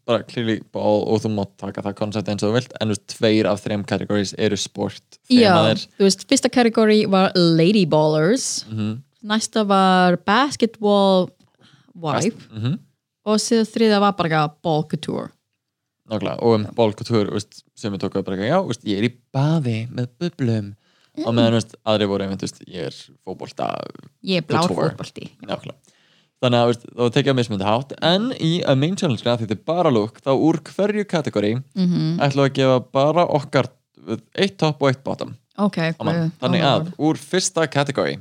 bara 0.06 0.24
clearly 0.28 0.60
ball 0.74 1.04
og 1.08 1.22
þú 1.24 1.30
mátt 1.36 1.54
taka 1.58 1.82
það 1.86 1.96
koncept 1.96 2.28
eins 2.32 2.44
og 2.44 2.52
þú 2.52 2.58
vilt 2.60 2.74
en 2.82 2.90
veist, 2.92 3.06
tveir 3.08 3.48
af 3.50 3.62
þreim 3.64 3.86
categories 3.88 4.34
eru 4.38 4.58
sport 4.60 5.20
Já, 5.30 5.54
þemaðir. 5.54 5.88
þú 6.00 6.04
veist, 6.08 6.26
fyrsta 6.28 6.50
kategóri 6.52 7.06
var 7.10 7.32
Lady 7.36 7.86
Ballers 7.86 8.66
Mhm. 8.70 9.04
Næsta 9.24 9.66
var 9.68 10.18
Basketball 10.26 11.30
Wife 11.96 12.48
Mhm. 12.52 12.80
og 13.26 13.38
síðan 13.38 13.68
þriða 13.68 14.00
var 14.00 14.14
bara 14.14 14.30
eitthvað 14.30 14.54
Ball 14.64 14.84
Couture 14.84 15.32
Nákvæmlega, 16.10 16.42
og 16.42 16.54
um 16.56 16.66
bólkultúr 16.74 17.32
veist, 17.32 17.64
sem 17.76 17.94
við 17.94 18.00
tókum 18.00 18.24
bara 18.26 18.38
já, 18.38 18.66
veist, 18.66 18.84
ég 18.84 18.98
er 18.98 19.10
í 19.10 19.14
baði 19.34 19.88
með 19.92 20.08
bublum 20.20 20.76
og 21.26 21.34
meðan 21.36 21.62
aðri 21.86 22.08
voru 22.08 22.24
einmitt, 22.26 22.42
veist, 22.42 22.62
ég 22.68 22.88
er 22.88 22.96
fótbolta 23.28 23.68
Ég 24.24 24.38
er 24.38 24.42
blár 24.42 24.68
Couture. 24.68 24.96
Þannig 26.44 26.60
að 26.64 26.86
þá 26.96 27.10
tekja 27.18 27.34
mismundi 27.36 27.68
hátt 27.68 27.94
en 28.02 28.30
í 28.40 28.52
a 28.64 28.76
main 28.80 28.96
challenge 28.96 29.24
því 29.26 29.44
þetta 29.46 29.58
er 29.58 29.64
bara 29.68 29.92
lúk 29.92 30.22
þá 30.24 30.32
úr 30.36 30.60
hverju 30.70 31.06
kategóri 31.10 31.54
mm 31.58 31.86
-hmm. 31.86 32.16
ætlum 32.24 32.46
við 32.46 32.50
að 32.52 32.56
gefa 32.62 32.80
bara 33.00 33.26
okkar 33.40 33.68
eitt 34.36 34.58
top 34.58 34.82
og 34.82 34.90
eitt 34.94 35.04
bottom 35.04 35.36
Ok, 35.60 35.76
Saman. 35.98 36.16
guð, 36.16 36.32
þannig 36.40 36.62
oh 36.64 36.70
að 36.72 36.78
Lord. 36.86 36.94
úr 37.00 37.18
fyrsta 37.20 37.68
kategóri 37.68 38.20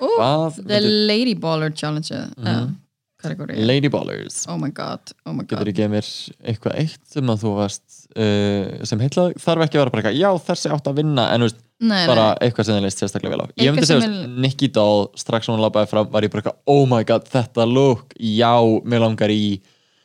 hvað 0.00 0.54
The 0.56 0.62
myndir- 0.80 1.06
Lady 1.08 1.34
Baller 1.34 1.70
Challenge 1.72 2.24
mm 2.36 2.76
kategóri 3.20 3.56
Lady 3.66 3.88
Ballers 3.92 4.46
Oh 4.48 4.56
my 4.56 4.70
god, 4.70 5.00
oh 5.26 5.32
my 5.36 5.44
getur 5.44 5.58
god 5.58 5.68
þú 5.68 5.74
gefið 5.76 5.90
mér 5.92 6.06
eitthvað 6.48 6.76
eitt 6.80 7.00
sem 7.12 7.28
að 7.28 7.42
þú 7.44 7.50
varst 7.58 7.82
uh, 8.16 8.84
sem 8.88 9.02
heitla 9.02 9.26
þarf 9.36 9.64
ekki 9.66 9.76
að 9.76 9.82
vera 9.82 9.90
bara 9.92 10.02
eitthvað 10.02 10.20
já 10.20 10.30
þessi 10.48 10.70
átt 10.72 10.88
að 10.88 10.96
vinna 11.02 11.26
en 11.34 11.44
veist 11.44 11.58
Nei, 11.80 12.02
bara 12.10 12.24
nei, 12.34 12.38
eitthvað 12.48 12.66
sem 12.68 12.76
þið 12.76 12.82
leist 12.84 13.00
sérstaklega 13.00 13.32
vel 13.36 13.40
á. 13.40 13.46
Ég 13.48 13.54
Eitthvað 13.56 13.74
myndi 13.78 13.88
sem 13.88 14.00
segja, 14.02 14.12
er- 14.12 14.24
er... 14.26 14.32
Nicky 14.44 14.68
Doll 14.76 15.06
strax 15.16 15.46
sem 15.48 15.54
hún 15.54 15.62
labbaði 15.64 15.88
fram 15.88 16.10
var 16.12 16.26
ég 16.26 16.32
bara 16.34 16.42
eitthvað, 16.42 16.58
oh 16.68 16.82
my 16.90 17.04
god, 17.08 17.28
þetta 17.32 17.64
look 17.70 18.12
já, 18.20 18.52
mér 18.84 19.00
langar 19.06 19.32
í. 19.32 19.60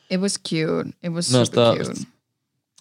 It 0.10 0.22
was 0.22 0.38
cute. 0.38 0.94
It 1.04 1.12
was 1.12 1.32
Mér 1.36 1.50
super 1.50 1.60
það- 1.64 1.82
cute. 1.82 2.06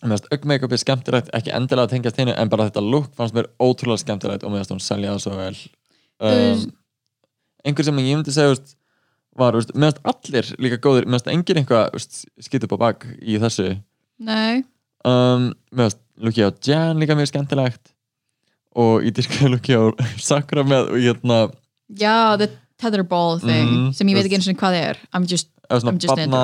Mér 0.05 0.13
finnst 0.19 0.31
augmeikup 0.37 0.73
er 0.77 0.81
skemmtilegt, 0.83 1.31
ekki 1.35 1.53
endilega 1.57 1.89
að 1.89 1.95
tengjast 1.97 2.19
henni 2.21 2.35
en 2.39 2.51
bara 2.53 2.67
þetta 2.69 2.83
look 2.85 3.11
fannst 3.17 3.35
mér 3.35 3.47
ótrúlega 3.59 4.03
skemmtilegt 4.05 4.45
og 4.45 4.53
mér 4.53 4.61
finnst 4.63 4.75
hún 4.77 4.83
selja 4.85 5.15
það 5.15 5.23
svo 5.25 5.37
vel. 5.39 5.57
Um, 6.21 6.65
einhver 7.65 7.87
sem 7.89 7.99
ég 8.05 8.19
myndi 8.19 8.35
segja 8.37 8.53
var, 9.35 9.57
mér 9.73 9.95
finnst 9.97 10.03
allir 10.13 10.51
líka 10.61 10.79
góðir, 10.85 11.09
mér 11.09 11.19
finnst 11.23 11.33
engin 11.33 11.63
eitthvað 11.63 11.99
skipt 12.47 12.69
upp 12.69 12.77
á 12.77 12.83
bak 12.85 13.09
í 13.25 13.41
þessu. 13.43 13.71
Nei, 14.23 14.63
um, 15.09 15.49
mér 15.73 15.89
finnst 15.89 16.03
lukki 16.29 16.45
á 16.47 16.51
Jan 16.69 17.01
líka 17.03 17.17
mjög 17.19 17.33
skemmtilegt 17.33 17.94
og 18.75 19.05
ég 19.07 19.15
dyrka 19.17 19.49
lukki 19.55 19.77
á 19.79 19.83
Sakura 20.23 20.65
með 20.67 20.93
og 20.95 21.01
hérna 21.05 21.39
já, 22.01 22.37
the 22.41 22.51
tetherball 22.81 23.39
thing 23.41 23.69
Mhm, 23.71 23.93
sem 23.95 24.09
ég 24.11 24.17
veit 24.19 24.27
ekki 24.29 24.39
eins 24.41 24.49
og 24.51 24.57
hvað 24.59 24.75
það 24.75 24.89
er. 24.91 24.99
I'm 25.15 25.27
just, 25.31 25.49
I'm 25.71 25.99
just 26.03 26.11
barna 26.11 26.41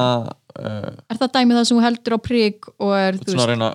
uh, 0.58 0.92
er 1.10 1.18
það 1.20 1.32
dæmið 1.36 1.58
það 1.58 1.66
sem 1.68 1.78
þú 1.80 1.84
heldur 1.86 2.16
á 2.16 2.18
prigg 2.22 2.68
og 2.78 2.92
er, 2.96 3.18
þú 3.20 3.34
veist 3.34 3.50
reyna 3.50 3.70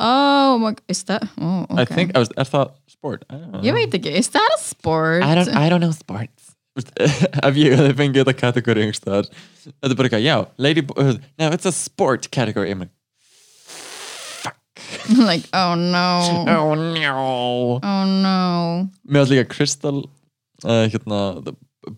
Oh 0.00 0.58
my, 0.58 0.74
is 0.88 1.04
that, 1.04 1.22
oh, 1.38 1.66
I 1.76 1.84
ok 1.84 1.92
think, 1.94 2.14
er, 2.16 2.24
er 2.36 2.48
það 2.48 2.70
sport? 2.90 3.24
I. 3.30 3.60
Ég 3.68 3.76
veit 3.76 3.92
ekki, 3.98 4.14
is 4.18 4.28
that 4.34 4.56
a 4.56 4.60
sport? 4.62 5.22
I 5.24 5.34
don't, 5.36 5.52
I 5.54 5.68
don't 5.68 5.80
know 5.84 5.92
sports. 5.92 6.54
Ef 6.80 7.56
ég 7.60 7.74
hefði 7.76 7.94
fengið 7.98 8.22
þetta 8.24 8.34
kategóri 8.40 8.84
þetta 8.94 9.90
er 9.90 9.96
bara 9.98 10.08
eitthvað, 10.08 10.24
já 10.24 10.36
Lady, 10.56 10.84
uh, 10.96 11.12
no, 11.38 11.50
it's 11.52 11.66
a 11.68 11.72
sport 11.72 12.30
category. 12.30 12.72
Like, 12.72 12.88
fuck 12.88 12.99
like, 15.30 15.46
oh 15.52 15.74
no. 15.74 16.44
Oh 16.48 16.74
no. 16.74 17.80
Oh 17.82 18.04
no. 18.04 18.88
Mér 19.08 19.24
var 19.24 19.32
líka 19.32 19.48
Crystal 19.54 20.02
uh, 20.64 20.86
hérna, 20.90 21.54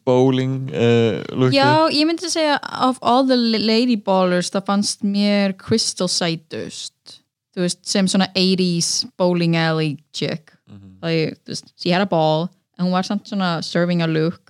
bowling 0.07 0.71
uh, 0.71 1.51
Já, 1.53 1.89
ég 1.91 2.07
myndi 2.07 2.31
segja 2.31 2.59
of 2.87 2.99
all 3.03 3.27
the 3.27 3.37
lady 3.37 3.97
ballers 3.97 4.51
það 4.55 4.67
fannst 4.71 5.03
mér 5.05 5.57
Crystal 5.59 6.09
sætust. 6.09 7.19
Þú 7.53 7.67
veist, 7.67 7.83
sem 7.85 8.07
svona 8.09 8.31
80s 8.39 9.05
bowling 9.21 9.57
alley 9.61 9.99
chick. 10.17 10.55
Mhm. 10.71 10.99
það 11.03 11.19
er, 11.19 11.35
þú 11.45 11.53
veist, 11.53 11.73
she 11.77 11.91
had 11.93 12.01
a 12.03 12.09
ball 12.09 12.49
en 12.79 12.87
hún 12.87 12.95
var 12.95 13.05
samt 13.05 13.29
svona 13.29 13.61
serving 13.63 14.01
a 14.03 14.07
look 14.09 14.42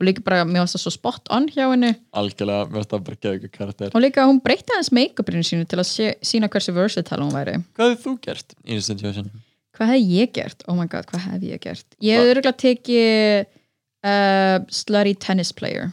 og 0.00 0.06
líka 0.08 0.24
bara, 0.24 0.46
mér 0.48 0.64
varst 0.64 0.78
það 0.78 0.84
svo 0.86 0.92
spot 0.94 1.30
on 1.34 1.46
hjá 1.52 1.66
henni 1.68 1.92
algjörlega, 2.16 2.66
mér 2.70 2.80
finnst 2.80 2.94
það 2.94 3.04
bara 3.06 3.20
geða 3.20 3.38
ykkur 3.38 3.52
karakter 3.58 3.92
og 3.92 4.02
líka 4.04 4.24
hún 4.28 4.40
breytti 4.44 4.74
hans 4.76 4.90
make-upinu 4.96 5.44
sínu 5.44 5.68
til 5.68 5.80
að 5.82 5.88
sé, 5.90 6.10
sína 6.24 6.48
hversu 6.52 6.74
versatile 6.76 7.26
hún 7.26 7.34
væri 7.36 7.58
Hvað 7.76 7.92
hefði 7.92 8.02
þú 8.06 8.14
gert 8.24 8.54
í 8.64 8.78
þessu 8.78 8.94
situation? 8.94 9.30
hvað 9.76 9.92
hef 9.94 10.12
ég 10.16 10.32
gert? 10.36 10.64
oh 10.66 10.76
my 10.78 10.88
god, 10.90 11.08
hvað 11.10 11.26
hef 11.26 11.46
ég 11.50 11.64
gert? 11.66 11.86
ég 12.00 12.16
hef 12.16 12.32
örgulega 12.32 12.56
tekið 12.64 13.44
uh, 13.44 14.56
slutty 14.80 15.16
tennis 15.20 15.52
player 15.52 15.92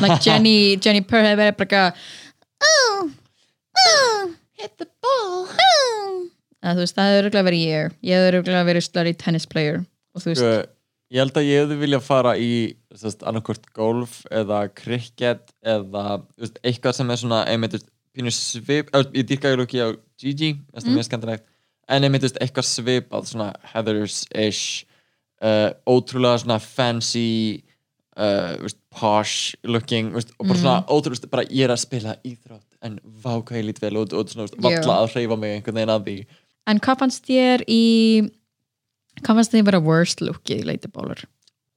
like 0.00 0.20
Jenny, 0.24 0.76
Jenny 0.80 1.04
Purr 1.04 1.24
hefur 1.28 1.42
verið 1.44 1.60
bara 1.60 1.84
oh, 2.64 3.10
oh, 3.84 4.30
hit 4.60 4.72
the 4.80 4.88
ball 5.04 5.44
oh. 5.44 6.22
Það 6.64 6.78
hefur 6.80 7.26
örgulega 7.26 7.48
verið 7.50 7.66
ég 7.68 7.98
ég 8.08 8.16
hefur 8.24 8.40
örgulega 8.40 8.68
verið 8.72 8.88
slutty 8.88 9.18
tennis 9.20 9.44
player 9.44 9.82
og 10.14 10.22
þú 10.24 10.32
veist, 10.32 10.70
Ég 11.12 11.20
held 11.20 11.36
að 11.36 11.48
ég 11.48 11.60
hefði 11.62 11.80
vilja 11.82 12.00
fara 12.02 12.36
í 12.40 12.52
annarkvort 13.28 13.66
golf 13.76 14.22
eða 14.32 14.64
cricket 14.74 15.52
eða 15.60 16.22
veist, 16.40 16.56
eitthvað 16.64 16.96
sem 16.96 17.10
er 17.12 17.20
svona 17.20 17.42
einmitt, 17.50 17.84
pínu 18.16 18.32
svip 18.32 18.88
eða, 18.94 19.10
ég 19.12 19.28
dýrkaði 19.28 19.60
lúki 19.60 19.82
á 19.84 19.92
Gigi 20.20 20.54
er 20.72 21.06
skemmtilegt 21.06 21.44
en 21.92 22.06
einmitt 22.06 22.26
eitthvað 22.32 22.66
svipað 22.68 23.28
svona 23.28 23.50
Heathers-ish 23.74 24.86
uh, 25.44 25.70
ótrúlega 25.84 26.40
svona 26.44 26.58
fancy 26.62 27.62
uh, 28.16 28.54
veist, 28.62 28.80
posh 28.94 29.58
looking 29.66 30.14
veist, 30.14 30.32
og 30.38 30.48
bara 30.48 30.60
svona 30.60 30.78
ótrúlega 30.88 31.10
þú 31.10 31.16
veist, 31.16 31.28
bara 31.34 31.46
ég 31.50 31.66
er 31.66 31.74
að 31.74 31.82
spila 31.84 32.16
íþrótt 32.24 32.68
en 32.84 32.96
vá 33.04 33.34
hvað 33.36 33.60
ég 33.60 33.68
lít 33.68 33.82
vel 33.82 33.98
út 34.00 34.16
og 34.16 34.32
svona, 34.32 34.48
valla 34.64 34.98
að 35.02 35.12
hreyfa 35.14 35.38
mig 35.40 35.58
einhvern 35.58 35.78
veginn 35.80 35.94
að 35.94 36.08
því. 36.08 36.16
En 36.68 36.80
hvað 36.84 37.00
fannst 37.00 37.28
þér 37.28 37.64
í 37.68 37.84
hvað 39.20 39.40
fannst 39.40 39.54
þér 39.54 39.66
vera 39.70 39.82
worst 39.84 40.22
lookið 40.24 40.70
í 40.74 40.92
Baller? 40.92 41.24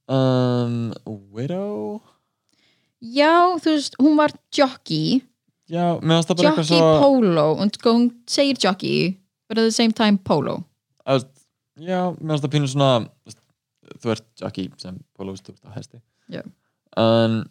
um, 0.08 0.94
Widow? 1.06 2.02
Já, 3.04 3.58
þú 3.62 3.74
veist, 3.76 3.98
hún 4.02 4.16
var 4.18 4.34
jockey. 4.56 5.22
Já, 5.68 6.00
mér 6.00 6.18
finnst 6.18 6.32
það 6.32 6.40
bara 6.40 6.52
eitthvað 6.52 6.70
jockey 6.72 6.80
svo 6.80 6.92
polo 7.04 7.48
sko, 7.76 7.94
hún 7.98 8.08
segir 8.30 8.62
jockey 8.64 9.18
but 9.48 9.58
at 9.60 9.68
the 9.68 9.72
same 9.76 9.94
time 9.94 10.18
polo. 10.18 10.62
Veist, 11.06 11.30
Já, 11.78 12.10
mér 12.18 12.34
finnst 12.34 12.46
það 12.48 12.54
pínu 12.56 12.72
svona 12.72 12.92
þú 13.04 13.30
veist, 13.30 13.44
Þú 13.98 14.12
ert 14.12 14.26
jockey 14.42 14.72
sem 14.82 14.96
pólóvist 15.16 15.48
út 15.48 15.60
á 15.64 15.72
hesti. 15.78 16.02
Já. 16.28 16.42
En 17.00 17.44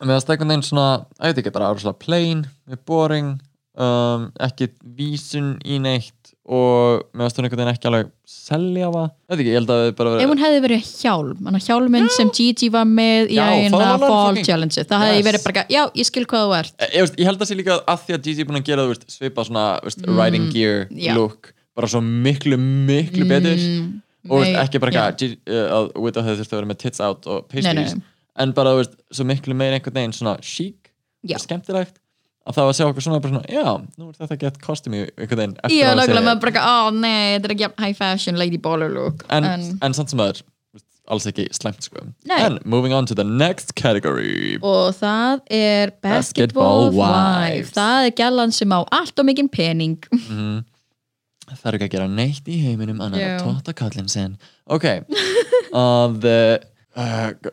mér 0.00 0.14
finnst 0.14 0.28
það 0.28 0.34
einhvern 0.36 0.52
veginn 0.52 0.68
svona 0.68 0.86
ég 1.18 1.32
veit 1.32 1.40
ekki, 1.42 1.54
bara 1.54 1.72
áruslega 1.72 1.98
plain 2.00 2.44
boring 2.88 3.34
um, 3.74 4.28
ekki 4.40 4.70
vísun 4.96 5.56
í 5.66 5.80
neitt 5.82 6.21
og 6.42 7.04
mér 7.14 7.28
finnst 7.28 7.36
hún 7.38 7.46
einhvern 7.46 7.60
veginn 7.62 7.70
ekki 7.76 7.86
alveg 7.86 8.08
selja 8.26 8.88
það 8.90 9.04
Veit 9.30 9.38
ekki, 9.38 9.50
ég 9.52 9.58
held 9.60 9.70
að 9.70 9.82
við 9.86 9.92
bara 10.00 10.14
ef 10.24 10.30
hún 10.32 10.40
hefði 10.42 10.62
verið 10.64 10.88
hjálm 10.98 11.46
hann 11.46 11.58
hjálminn 11.62 12.08
sem 12.10 12.30
Gigi 12.34 12.68
var 12.74 12.84
með 12.90 13.30
í 13.30 13.36
Já, 13.38 13.44
það 13.46 13.60
eina 13.62 13.78
var 13.78 13.86
alveg 13.92 14.08
fall 14.10 14.26
fucking- 14.32 14.48
challenge 14.48 14.74
það 14.90 15.04
hefði 15.06 15.20
Yes. 15.22 15.26
verið 15.28 15.44
bara, 15.46 15.64
já, 15.70 15.82
ég 16.02 16.08
skil 16.10 16.24
hvað 16.26 16.42
þú 16.48 16.56
ert 16.58 16.74
ég, 16.82 17.00
veist, 17.04 17.16
ég 17.22 17.24
held 17.30 17.38
að 17.38 17.46
sé 17.52 17.54
líka 17.60 17.76
að 17.86 18.02
því 18.08 18.16
að 18.18 18.22
Gigi 18.26 18.40
er 18.42 18.48
búin 18.50 18.58
að 18.60 18.66
gera 18.72 18.82
þú 18.82 18.90
veist, 18.96 19.06
svipa 19.14 19.44
svona 19.46 19.66
veist, 19.86 20.02
riding 20.18 20.50
gear 20.52 20.86
Mm, 20.90 20.98
já. 20.98 21.14
look 21.14 21.52
bara 21.76 21.86
svo 21.88 22.00
miklu, 22.02 22.58
miklu 22.58 23.24
betur 23.30 23.56
Mm, 23.56 24.02
og 24.28 24.42
veist, 24.42 24.52
nei, 24.52 24.62
ekki 24.66 24.80
bara 24.82 24.90
já. 24.92 24.98
eitthvað 25.06 25.18
Gigi- 25.18 25.38
uh, 25.46 25.70
að 25.78 25.92
Widow 26.02 26.22
hefði 26.26 26.38
þurft 26.42 26.52
að 26.52 26.58
vera 26.58 26.70
með 26.74 26.78
tits 26.82 27.00
out 27.00 27.26
og 27.26 27.46
Nei, 27.54 27.62
nei, 27.62 27.74
pastries 27.86 28.02
en 28.36 28.52
bara 28.52 28.70
þú 28.74 28.82
veist, 28.82 28.94
svo 29.14 29.24
miklu 29.30 29.54
meir 29.54 29.78
einhvern 29.78 29.94
veginn 29.94 30.12
svona 30.18 30.34
chic, 30.42 30.90
Já. 31.22 31.38
skemmtilegt 31.38 32.01
að 32.42 32.56
það 32.56 32.64
var 32.66 32.72
að 32.72 32.78
sjá 32.78 32.86
okkur 32.88 33.04
svona, 33.06 33.20
svona 33.22 33.42
já, 33.52 33.66
nú 33.98 34.08
er 34.10 34.16
þetta 34.18 34.38
gett 34.40 34.56
kostumi 34.62 35.02
einhvern 35.06 35.42
veginn 35.42 35.52
eftir 35.62 35.76
já, 35.78 35.84
að 35.90 36.00
nákvæmlega, 36.00 36.32
segja. 36.32 36.40
bara, 36.46 36.64
ó 36.66 36.78
nei, 36.94 37.36
þetta 37.36 37.48
er 37.50 37.54
ekki 37.56 37.68
high 37.84 37.98
fashion 37.98 38.40
lady 38.40 38.58
baller 38.62 38.90
look 38.90 39.22
en, 39.30 39.46
en, 39.46 39.68
en 39.86 39.94
samt 39.96 40.10
sem 40.10 40.18
það 40.22 40.32
er 40.32 40.40
veist, 40.74 40.88
alls 41.14 41.28
ekki 41.30 41.46
slæmt 41.54 41.86
sko 41.86 42.02
Nei. 42.26 42.40
en 42.48 42.58
moving 42.64 42.96
on 42.96 43.06
to 43.06 43.14
the 43.18 43.26
next 43.26 43.74
category 43.78 44.56
og 44.58 44.90
það 44.98 45.44
er 45.54 45.94
Basketball 46.02 46.90
basketball 46.90 46.90
wife 46.98 47.62
wives. 47.62 47.72
það 47.78 48.08
er 48.10 48.16
gælan 48.24 48.54
sem 48.58 48.74
á 48.74 48.80
allt 48.90 49.22
og 49.22 49.30
mikinn 49.30 49.50
pening 49.52 49.98
það 51.52 51.66
er 51.68 51.78
ekki 51.78 51.90
að 51.90 51.94
gera 51.98 52.10
neitt 52.10 52.46
í 52.50 52.58
heiminum 52.66 53.02
annar 53.04 53.22
að 53.36 53.46
tóta 53.46 53.76
kallinn 53.84 54.10
sinn 54.10 54.34
ok 54.66 54.88
að 55.78 56.26
uh, 56.26 56.56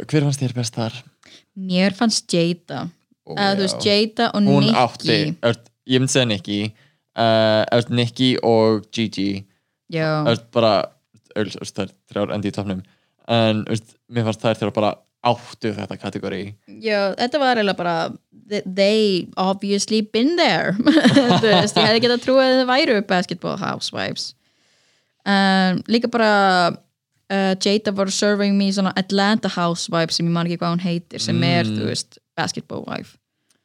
hver 0.09 0.25
fannst 0.25 0.41
þér 0.41 0.55
best 0.57 0.77
þar? 0.81 0.95
mér 1.59 1.93
fannst 1.97 2.25
Jada 2.33 2.87
eða 3.37 3.55
þú 3.59 3.65
veist 3.65 3.85
Jada 3.85 4.29
og 4.33 4.41
hún 4.47 4.63
Nicki 4.65 4.77
átti, 4.83 5.17
öll, 5.49 5.59
ég 5.93 5.99
myndi 6.03 6.13
segja 6.15 6.29
Nicki 6.31 6.59
uh, 6.69 7.65
öll, 7.77 7.89
Nicki 7.99 8.31
og 8.43 8.87
Gigi. 8.95 9.45
Öll, 9.93 10.41
bara 10.53 10.73
öll, 11.35 11.49
öll, 11.51 11.69
þær 11.75 11.91
þrjár 12.09 12.33
endi 12.35 12.49
í 12.51 12.55
topnum 12.55 12.81
en 13.29 13.63
mér 14.09 14.25
fannst 14.25 14.41
þær 14.41 14.57
þrjár 14.63 14.73
bara 14.79 14.95
áttu 15.29 15.73
þetta 15.75 15.97
kategóri. 15.99 16.43
Já, 16.79 17.11
þetta 17.19 17.39
var 17.41 17.59
eiginlega 17.59 17.77
bara 17.77 17.95
they- 18.47 19.27
obviously 19.37 19.99
been 20.01 20.37
there. 20.39 20.71
Þú 21.43 21.43
veist, 21.43 21.75
ég 21.75 21.89
hefði 21.89 22.03
getað 22.05 22.21
trúið 22.23 22.45
að 22.45 22.53
þið 22.61 22.69
væru 22.71 22.95
basketball 23.09 23.57
housewives 23.59 24.29
um, 25.27 25.81
líka 25.91 26.07
bara 26.07 26.31
uh, 26.71 27.51
Jada 27.59 27.91
var 27.93 28.09
serving 28.15 28.55
me 28.57 28.71
svona 28.71 28.93
Atlanta 28.97 29.51
housewives 29.51 30.15
sem 30.21 30.25
ég 30.29 30.33
man 30.33 30.47
ekki 30.47 30.61
hvað 30.63 30.77
hún 30.77 30.85
heitir 30.87 31.19
sem 31.21 31.43
er, 31.43 31.67
Mm. 31.67 31.75
þú 31.81 31.89
veist, 31.91 32.17
basketball 32.39 32.85
wife 32.87 33.18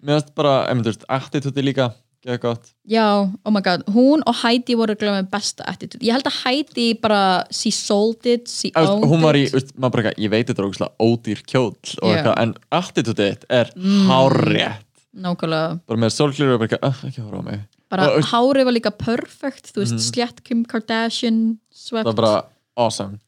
mér 0.04 0.18
fannst 0.20 0.34
bara, 0.36 0.54
einmitt, 0.68 0.86
þú 0.86 0.92
veist, 0.94 1.04
attitude 1.08 1.62
líka 1.64 1.92
geða 2.24 2.38
gott 2.40 2.70
Já, 2.88 3.04
oh 3.44 3.50
my 3.52 3.60
god, 3.64 3.82
hún 3.92 4.22
og 4.26 4.34
Heidi 4.42 4.74
voru 4.76 4.94
glæðið 4.96 5.18
með 5.22 5.30
besta 5.32 5.64
attitude. 5.68 6.00
Ég 6.04 6.12
held 6.16 6.28
að 6.28 6.38
Heidi 6.44 6.86
bara, 7.00 7.44
she 7.50 7.70
sold 7.72 8.24
it, 8.26 8.48
she 8.48 8.70
veist, 8.74 8.90
owned 8.90 9.10
hún 9.10 9.20
var 9.24 9.34
í, 9.36 9.44
it. 9.48 9.52
veist, 9.56 9.74
maður 9.76 9.92
bara 9.96 10.02
eitthvað, 10.08 10.22
ég 10.24 10.30
veit 10.32 10.48
þetta 10.48 10.64
ógæslega 10.68 11.08
ódýr 11.08 11.42
kjóll 11.48 11.74
og. 11.74 12.08
Mm. 12.08 12.14
eitthvað, 12.14 12.38
en 12.44 12.54
attitude 12.80 13.28
þitt 13.30 13.44
er 13.60 13.72
hárrétt 14.08 14.80
Nákvæmlega, 15.14 15.78
bara 15.86 16.00
með 16.02 16.10
sólklýru 16.16 16.54
og 16.56 16.62
bara 16.64 16.78
"Ah, 16.82 16.96
ekki 17.06 17.22
horfa 17.22 17.38
á 17.38 17.44
mig 17.44 17.60
bara 17.90 18.08
Og, 18.16 18.22
hárið 18.32 18.64
var 18.66 18.72
líka 18.74 18.90
perfect, 18.98 19.68
þú 19.74 19.84
veist, 19.84 20.00
slétt 20.10 20.42
Kim 20.44 20.64
Kardashian 20.64 21.58
svept. 21.72 22.02
það 22.06 22.14
var 22.14 22.18
bara 22.22 22.42
awesome 22.76 23.18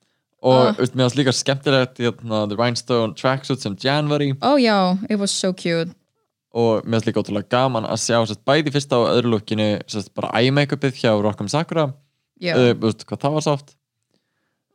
og 0.43 0.67
Ah. 0.69 0.73
veist, 0.73 0.95
mér 0.97 1.07
fannst 1.07 1.17
líka 1.21 1.33
skemmtilegt 1.33 1.99
hérna, 1.99 2.49
The 2.49 2.57
Rhinestone 2.57 3.15
tracksuit 3.15 3.61
sem 3.61 3.77
Jan 3.81 4.09
var 4.09 4.19
í 4.21 4.33
Ó 4.41 4.57
já, 4.59 4.99
it 5.11 5.19
was 5.19 5.31
so 5.31 5.53
cute. 5.53 5.91
Og 6.57 6.87
mér 6.87 6.99
finnst 6.99 7.11
líka 7.11 7.23
ótrúlega 7.23 7.53
gaman 7.53 7.89
að 7.89 8.01
sjá 8.05 8.19
sérst, 8.23 8.43
bæði 8.49 8.73
fyrsta 8.75 9.01
og 9.03 9.11
öðru 9.13 9.35
lukkinu 9.35 9.69
sérst, 9.91 10.13
bara 10.17 10.33
eye-makeupið 10.41 11.03
hjá 11.03 11.13
Rock'em 11.13 11.51
Sakura. 11.53 11.91
Uh, 12.41 12.73
veist, 12.81 13.05
hvað 13.09 13.23
það 13.23 13.37
var 13.37 13.47
sátt? 13.47 13.77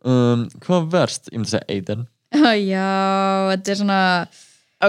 Um, 0.02 0.48
hvað 0.64 0.88
verst? 0.94 1.30
ég 1.30 1.42
myndi 1.42 1.54
segja 1.54 1.68
Aiden. 1.70 2.08
Já, 2.72 2.88
þetta 3.52 3.74
er 3.74 3.82
svona, 3.82 4.00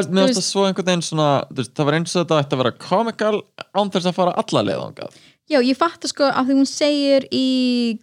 mér 0.09 0.31
finnst 0.31 0.41
það 0.41 0.49
svo 0.49 0.69
einhvern 0.69 0.89
veginn 0.93 1.05
svona 1.05 1.29
veist, 1.51 1.75
það 1.77 1.89
var 1.89 1.99
eins 1.99 2.15
og 2.15 2.23
þetta 2.23 2.41
ætti 2.45 2.57
að 2.57 2.63
vera 2.63 2.79
comical 2.87 3.35
án 3.77 3.93
þess 3.93 4.09
að 4.09 4.19
fara 4.21 4.37
alla 4.41 4.65
leiðangað 4.69 5.21
já, 5.53 5.61
ég 5.61 5.79
fatt 5.79 6.07
sko 6.09 6.29
af 6.29 6.47
því 6.47 6.57
hún 6.61 6.69
segir 6.69 7.27
í 7.35 7.47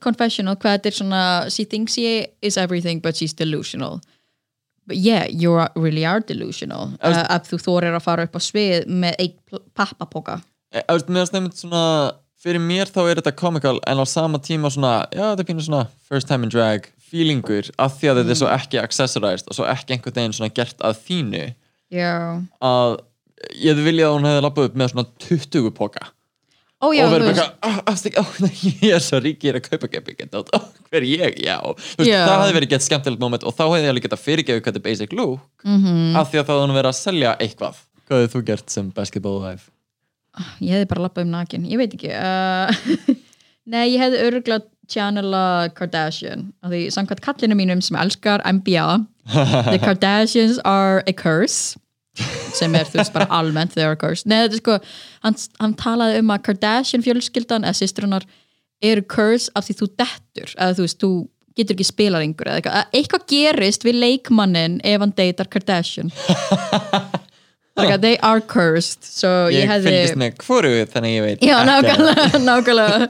Confessional 0.04 0.58
hvað 0.60 0.78
þetta 0.78 0.92
er 0.92 0.98
svona, 0.98 1.24
she 1.54 1.66
thinks 1.66 1.98
she 1.98 2.28
is 2.46 2.58
everything 2.58 3.02
but 3.04 3.18
she's 3.18 3.34
delusional. 3.34 4.00
Yeah, 4.96 5.26
you 5.30 5.54
really 5.76 6.06
are 6.06 6.20
delusional. 6.20 6.92
Veist- 7.02 7.20
Uh, 7.20 7.36
að 7.38 7.48
þú 7.50 7.58
þorir 7.66 7.96
að 7.96 8.02
fara 8.02 8.24
upp 8.24 8.36
á 8.36 8.42
svið 8.42 8.88
með 8.88 9.16
eitt 9.20 9.60
pappapoka. 9.76 10.42
E, 10.74 10.82
veist, 10.88 11.08
mér 11.10 11.28
finnst 11.32 11.64
svona 11.64 12.14
fyrir 12.40 12.60
mér 12.62 12.86
þá 12.88 13.02
er 13.12 13.16
þetta 13.22 13.36
comical 13.36 13.80
en 13.88 13.98
á 13.98 14.06
sama 14.08 14.38
tíma 14.40 14.70
svona, 14.72 15.08
já 15.12 15.36
þetta 15.36 15.40
er 15.40 15.50
pínu 15.54 15.62
svona 15.66 15.88
first 16.10 16.28
time 16.28 16.44
in 16.44 16.50
drag 16.50 16.88
feelingur 17.12 17.70
af 17.80 17.98
því 18.00 18.08
að 18.12 18.20
þetta 18.24 18.30
er 18.30 18.40
svo 18.40 18.48
Mm. 18.48 18.60
ekki 18.60 18.84
accessorized 18.84 19.48
og 19.50 19.56
svo 19.58 19.66
ekki 19.66 19.96
einhvern 19.98 20.14
veginn 20.16 20.34
svona 20.38 20.54
gert 20.54 20.78
að 20.80 20.96
þínu 21.08 21.54
Já. 21.92 22.42
að 22.62 23.00
ég 23.60 23.76
viljað 23.76 24.08
að 24.08 24.16
hún 24.16 24.28
hefði 24.30 24.42
lappað 24.46 24.66
upp 24.70 24.76
með 24.76 24.92
svona 24.94 25.06
20 25.20 25.72
póka 25.72 26.00
Ó 26.00 26.08
já, 26.08 26.19
og 26.82 26.94
veist, 26.94 27.12
bara 27.12 27.26
eitthvað, 27.30 27.52
"Ah, 27.68 27.80
afstík, 27.92 28.16
ó, 28.20 28.24
nei, 28.46 28.54
ég 28.88 28.94
er 28.96 29.04
svo 29.04 29.20
rík, 29.20 29.42
ég 29.44 29.52
er 29.56 29.60
að 29.60 29.70
kaupa 29.70 29.90
gepi 29.92 30.16
geta 30.20 30.40
oh, 30.56 30.68
hver 30.90 31.02
er 31.02 31.08
ég, 31.10 31.42
já. 31.44 31.58
Þú 31.60 32.04
veist, 32.06 32.14
það 32.14 32.36
hefði 32.44 32.56
verið 32.60 32.70
gett 32.76 32.86
skemmtilegt 32.88 33.20
moment 33.24 33.44
og 33.44 33.56
þá 33.58 33.64
hefði 33.68 33.84
ég 33.84 33.94
alveg 33.94 34.06
getað 34.08 34.24
fyrirgefið 34.28 34.62
hvað 34.64 34.72
þetta 34.74 34.82
er 34.84 34.88
basic 34.88 35.14
look 35.14 35.40
Mhm. 35.66 36.16
af 36.16 36.32
því 36.32 36.40
að 36.40 36.46
þá 36.48 36.54
hefði 36.54 36.64
hún 36.68 36.78
verið 36.80 36.92
að 36.94 37.00
selja 37.02 37.36
eitthvað. 37.40 37.76
Hvað 38.08 38.24
hefði 38.24 38.34
þú 38.36 38.42
gert 38.48 38.70
sem 38.70 38.90
basketball 38.96 39.40
wife? 39.44 39.70
ég 40.62 40.72
hefði 40.78 40.88
bara 40.88 41.02
lappað 41.08 41.26
um 41.26 41.32
nakin, 41.34 41.66
ég 41.68 41.78
veit 41.82 41.94
ekki 41.98 42.12
uh, 42.16 42.72
Nei, 43.74 43.90
ég 43.94 44.00
hefði 44.00 44.22
örgulega 44.30 44.64
channela 44.90 45.70
Kardashian 45.76 46.54
af 46.64 46.72
því 46.72 46.80
samkvæmt 46.96 47.22
kallinu 47.22 47.58
mínum 47.60 47.82
sem 47.84 47.98
elskar 48.00 48.42
NBA 48.46 49.06
The 49.74 49.78
Kardashians 49.84 50.58
are 50.66 51.04
a 51.06 51.14
curse 51.14 51.76
sem 52.58 52.76
er 52.78 52.88
þú 52.90 53.02
veist 53.02 53.16
bara 53.16 53.30
almennt 53.40 53.76
they 53.78 53.86
are 53.86 53.98
a 53.98 54.00
curse 54.00 54.28
Nei, 54.28 54.42
þetta 54.44 54.58
er 54.58 54.62
sko, 54.62 54.78
hann, 55.26 55.40
hann 55.62 55.76
talaði 55.80 56.22
um 56.24 56.34
að 56.36 56.46
Kardashian 56.50 57.06
fjölskyldan 57.06 57.68
eða 57.68 57.80
sýstrunar 57.80 58.28
eru 58.84 59.04
curse 59.04 59.52
af 59.56 59.68
því 59.68 59.78
þú 59.82 59.90
dettur 60.00 60.54
eða 60.56 60.78
þú 60.78 60.88
veist, 60.88 61.00
þú 61.04 61.12
getur 61.60 61.78
ekki 61.78 61.88
spilað 61.88 62.28
yngur 62.28 62.50
eða 62.50 62.60
eitthvað, 62.62 62.78
Að 62.80 63.00
eitthvað 63.00 63.26
gerist 63.34 63.88
við 63.88 63.98
leikmannin 64.04 64.78
ef 64.88 65.04
hann 65.04 65.16
deytar 65.18 65.52
Kardashian. 65.52 66.14
Like, 67.80 68.02
they 68.04 68.18
are 68.20 68.42
cursed 68.44 69.06
so 69.08 69.30
ég, 69.48 69.62
Ég 69.62 69.70
hefði 69.70 69.92
fylgist 69.94 70.18
með 70.20 70.40
hvoru 70.44 70.72
þannig 70.92 71.14
ég 71.14 71.24
veit 71.24 71.44
Já, 71.48 71.54
nákvæmlega, 71.64 72.26
nákvæmlega. 72.50 73.08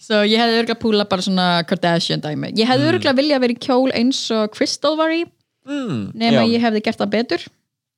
Svo 0.00 0.18
ég 0.28 0.42
hefði 0.42 0.58
örgulega 0.58 0.80
púla 0.82 1.06
bara 1.08 1.24
svona 1.24 1.46
Kardashian 1.68 2.20
dæmi. 2.20 2.50
Ég 2.58 2.68
hefði 2.68 2.90
örgulega 2.90 3.16
viljað 3.16 3.40
verið 3.46 3.56
í 3.56 3.62
kjól 3.64 3.94
eins 3.96 4.20
og 4.36 4.52
Crystal 4.52 4.92
var 5.00 5.14
í 5.14 5.22
mm, 5.24 6.02
nema 6.20 6.44
já. 6.44 6.50
ég 6.52 6.66
hefði 6.66 6.84
gert 6.84 7.00
það 7.00 7.12
betur 7.14 7.46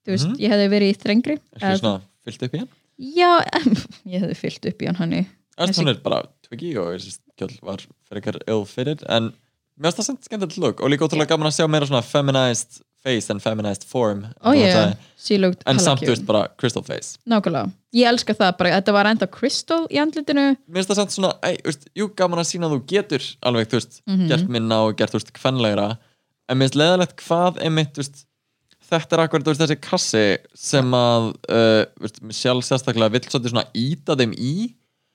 Þú 0.06 0.14
veist, 0.16 0.32
ég 0.42 0.50
hefði 0.54 0.68
verið 0.72 0.92
í 0.92 0.96
þrengri 1.02 1.36
Ertu 1.60 1.78
svona 1.80 2.00
fyllt 2.26 2.42
upp 2.48 2.54
í 2.56 2.62
hann? 2.62 2.70
Já, 2.98 3.30
ég 4.12 4.22
hefði 4.24 4.38
fyllt 4.40 4.70
upp 4.72 4.82
í 4.82 4.90
hann 4.90 5.00
hann 5.02 5.12
hún 5.78 5.88
er 5.92 6.00
bara 6.02 6.22
twiggy 6.46 6.72
og 6.80 6.92
þessi 6.96 7.18
kjöld 7.38 7.58
var 7.62 7.82
fyrir 8.08 8.20
eitthvað 8.22 8.46
ill-fitted 8.54 9.04
en 9.08 9.32
mér 9.78 9.90
finnst 9.92 10.00
það 10.02 10.08
sem 10.10 10.18
skemmtilegt 10.28 10.58
look 10.62 10.80
og 10.84 10.90
líka 10.92 11.06
ótrúlega 11.06 11.32
gaman 11.34 11.48
að 11.50 11.56
sjá 11.60 11.68
meira 11.70 11.86
svona 11.88 12.02
feminized 12.04 12.82
face 13.02 13.30
and 13.34 13.42
feminized 13.42 13.82
form 13.88 14.20
ég, 14.54 14.70
það- 14.74 14.92
sílugt 15.18 15.62
en 15.66 15.78
samt, 15.82 16.02
þú 16.04 16.12
veist, 16.12 16.26
bara 16.28 16.44
crystal 16.60 16.84
face. 16.86 17.16
Nákvæmlega, 17.26 17.72
ég 17.98 18.06
elska 18.12 18.34
það 18.38 18.52
bara 18.60 18.74
Þetta 18.76 18.92
var 18.94 19.08
enda 19.10 19.26
Crystal 19.26 19.80
í 19.90 19.98
andlitinu. 19.98 20.44
Mér 20.70 20.76
finnst 20.84 20.92
það 20.92 21.00
samt 21.00 21.14
svona, 21.16 21.32
ei, 21.42 21.56
þú 21.58 21.70
veist, 21.72 21.88
jú, 21.98 22.06
gaman 22.20 22.38
að 22.44 22.46
sína 22.52 22.68
að 22.68 22.76
þú 22.76 22.80
getur 22.92 23.26
alveg, 23.42 23.66
þú 23.72 23.78
veist, 23.80 23.98
Mhm. 24.06 24.28
gert 24.30 24.48
minna 24.54 24.78
og 24.86 24.94
gert, 24.96 25.10
þú 25.10 25.18
veist, 25.18 25.32
kvenlegra 25.34 25.88
en 26.48 26.58
mér 26.58 26.68
finnst 26.68 26.78
leðalegt 26.78 27.16
hvað 27.26 27.58
einmitt, 27.66 27.90
þú 27.96 28.04
veist 28.04 28.22
þetta 28.92 29.16
er 29.18 29.22
akkurat, 29.24 29.50
þessi 29.62 29.76
kassi 29.82 30.22
sem 30.54 30.94
að, 30.98 31.32
uh, 31.48 32.30
sjálf 32.34 32.64
sérstaklega 32.68 33.12
vill 33.16 33.24
svolítið 33.26 33.54
svona 33.54 33.66
íta 33.74 34.16
þeim 34.20 34.32
í. 34.38 34.54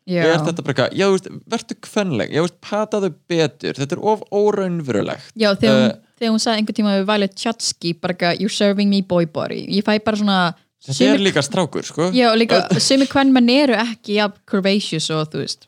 Er 0.07 0.37
þetta 0.39 0.63
bara 0.63 0.71
eitthvað, 0.73 0.93
já, 0.95 1.05
þú 1.09 1.15
veist, 1.17 1.25
verður 1.51 1.77
kvenleg 1.83 2.29
já, 2.31 2.39
þú 2.39 2.45
veist, 2.45 2.59
pataðu 2.63 3.09
betur, 3.27 3.75
þetta 3.81 3.97
er 3.97 4.03
of 4.07 4.21
óraunverulegt. 4.31 5.33
Já 5.35 5.49
þegar, 5.55 5.81
hún, 5.81 6.03
Uh, 6.17 6.29
hún 6.31 6.39
sagði 6.41 6.61
einhvern 6.63 6.77
tíma 6.79 6.93
við 6.97 7.03
Violet 7.05 7.33
Chachki 7.37 7.91
bara 8.01 8.15
eitthvað, 8.15 8.39
you're 8.41 8.49
serving 8.53 8.89
me 8.89 9.01
boy 9.05 9.27
body 9.29 9.59
Ég 9.69 9.83
fæ 9.85 9.99
bara 10.01 10.17
svona 10.17 10.37
þetta 10.81 10.95
sumir- 10.97 11.13
er 11.13 11.21
líka 11.27 11.43
strákur, 11.45 11.83
sko. 11.85 12.07
Já, 12.15 12.31
líka, 12.33 12.63
sumi 12.81 13.05
kvenmenn 13.05 13.51
eru 13.53 13.75
ekki 13.77 14.15
ja, 14.17 14.25
curvaceous 14.49 15.11
og 15.13 15.27
þú 15.29 15.43
veist 15.43 15.67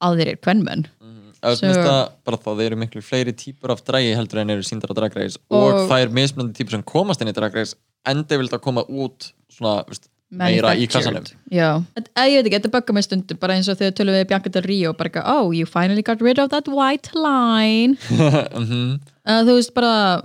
aðrir 0.00 0.38
kvenmenn 0.40 0.86
Það 1.42 1.56
So- 1.58 1.72
so, 1.74 1.94
bara 2.24 2.36
þá 2.38 2.50
þeir 2.54 2.66
eru 2.70 2.76
miklu 2.78 3.02
fleiri 3.02 3.32
típur 3.34 3.72
af 3.74 3.80
drægi 3.84 4.14
heldur 4.14 4.38
en 4.44 4.50
eru 4.54 4.62
síndar 4.62 4.92
á 4.92 4.94
Drag 4.94 5.16
Race 5.16 5.38
og, 5.50 5.74
Og- 5.74 5.88
það 5.90 6.02
er 6.04 6.08
mismunandi 6.14 6.54
típur 6.54 6.70
sem 6.76 6.82
komast 6.82 7.20
inn 7.20 7.28
í 7.28 7.34
Drag 7.34 7.54
Race 7.54 7.74
enda 8.06 8.38
vild 8.38 8.50
að 8.54 8.60
koma 8.62 8.84
út 8.86 9.32
svona, 9.50 9.84
veist, 9.88 10.08
meira 10.32 10.70
í 10.78 10.86
kassanum 10.88 11.18
Manufactured. 11.20 11.36
Já, 11.50 11.82
ég 12.30 12.36
veit 12.38 12.46
ekki, 12.46 12.56
þetta 12.60 12.70
böggar 12.72 12.94
mig 12.94 13.04
stundum 13.04 13.38
bara 13.42 13.54
eins 13.58 13.68
og 13.68 13.76
þegar 13.76 13.92
tölum 13.98 14.14
við 14.16 14.28
Bianca 14.30 14.48
Del 14.54 14.62
Rio 14.64 14.92
bara 14.94 15.10
eitthvað, 15.10 15.26
oh, 15.34 15.50
you 15.52 15.66
finally 15.66 16.02
got 16.02 16.22
rid 16.22 16.38
of 16.38 16.48
that 16.50 16.68
white 16.68 17.10
line 17.14 17.96
Mhm. 18.08 19.00
uh, 19.26 19.42
þú 19.42 19.56
veist 19.58 19.74
bara 19.74 20.22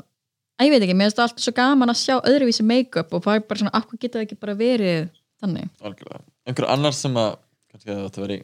ég 0.62 0.70
veit 0.72 0.82
ekki, 0.86 0.96
mér 0.96 1.10
finnst 1.10 1.18
það 1.20 1.28
alltaf 1.28 1.44
svo 1.44 1.54
gaman 1.58 1.90
að 1.90 2.00
sjá 2.06 2.16
öðruvísi 2.24 2.64
make-up 2.66 3.12
og 3.14 3.24
það 3.26 3.36
er 3.36 3.40
bara 3.50 3.60
svona, 3.60 3.74
akkur 3.74 4.00
geta 4.00 4.20
það 4.20 4.26
ekki 4.30 4.40
bara 4.40 4.56
verið 4.56 5.10
þannig 5.44 5.70
Algjörlega. 5.84 6.22
einhver 6.48 6.70
annar 6.78 6.94
sem 6.94 7.14
að 7.14 7.36
kannski 7.74 7.92
að 7.94 8.06
þetta 8.08 8.22
veri 8.28 8.40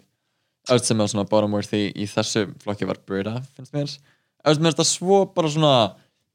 öll 0.72 0.84
sem 0.84 1.02
er 1.04 1.12
svona 1.12 1.28
bottom 1.28 1.56
worthy 1.56 1.90
í 1.92 2.08
þessu 2.08 2.48
flokki 2.64 2.88
var 2.88 3.02
Brita, 3.08 3.42
finnst 3.58 3.76
mér. 3.76 3.92
Öll 4.48 4.60
mér 4.60 4.72
finnst 4.72 4.80
það 4.80 4.90
svo 4.92 5.20
bara 5.36 5.52
svona 5.52 5.76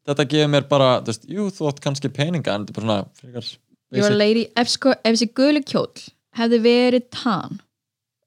þetta 0.08 0.28
gefur 0.32 0.52
mér 0.52 0.68
bara, 0.68 0.90
þú 1.00 1.12
veist, 1.12 1.26
jú, 1.28 1.48
þú 1.54 1.70
átt 1.70 1.80
kannski 1.84 2.10
peninga 2.12 2.54
en 2.54 2.66
þetta 2.66 2.74
er 2.74 2.78
bara 2.78 2.86
svona 2.88 3.00
frekar 3.20 3.48
ég 3.96 4.04
var 4.04 4.42
ef, 4.62 4.70
sko, 4.72 4.92
ef 4.92 5.16
þessi 5.16 5.30
guli 5.36 5.64
kjóll 5.64 6.04
hefði 6.38 6.60
verið 6.64 7.08
tan. 7.14 7.60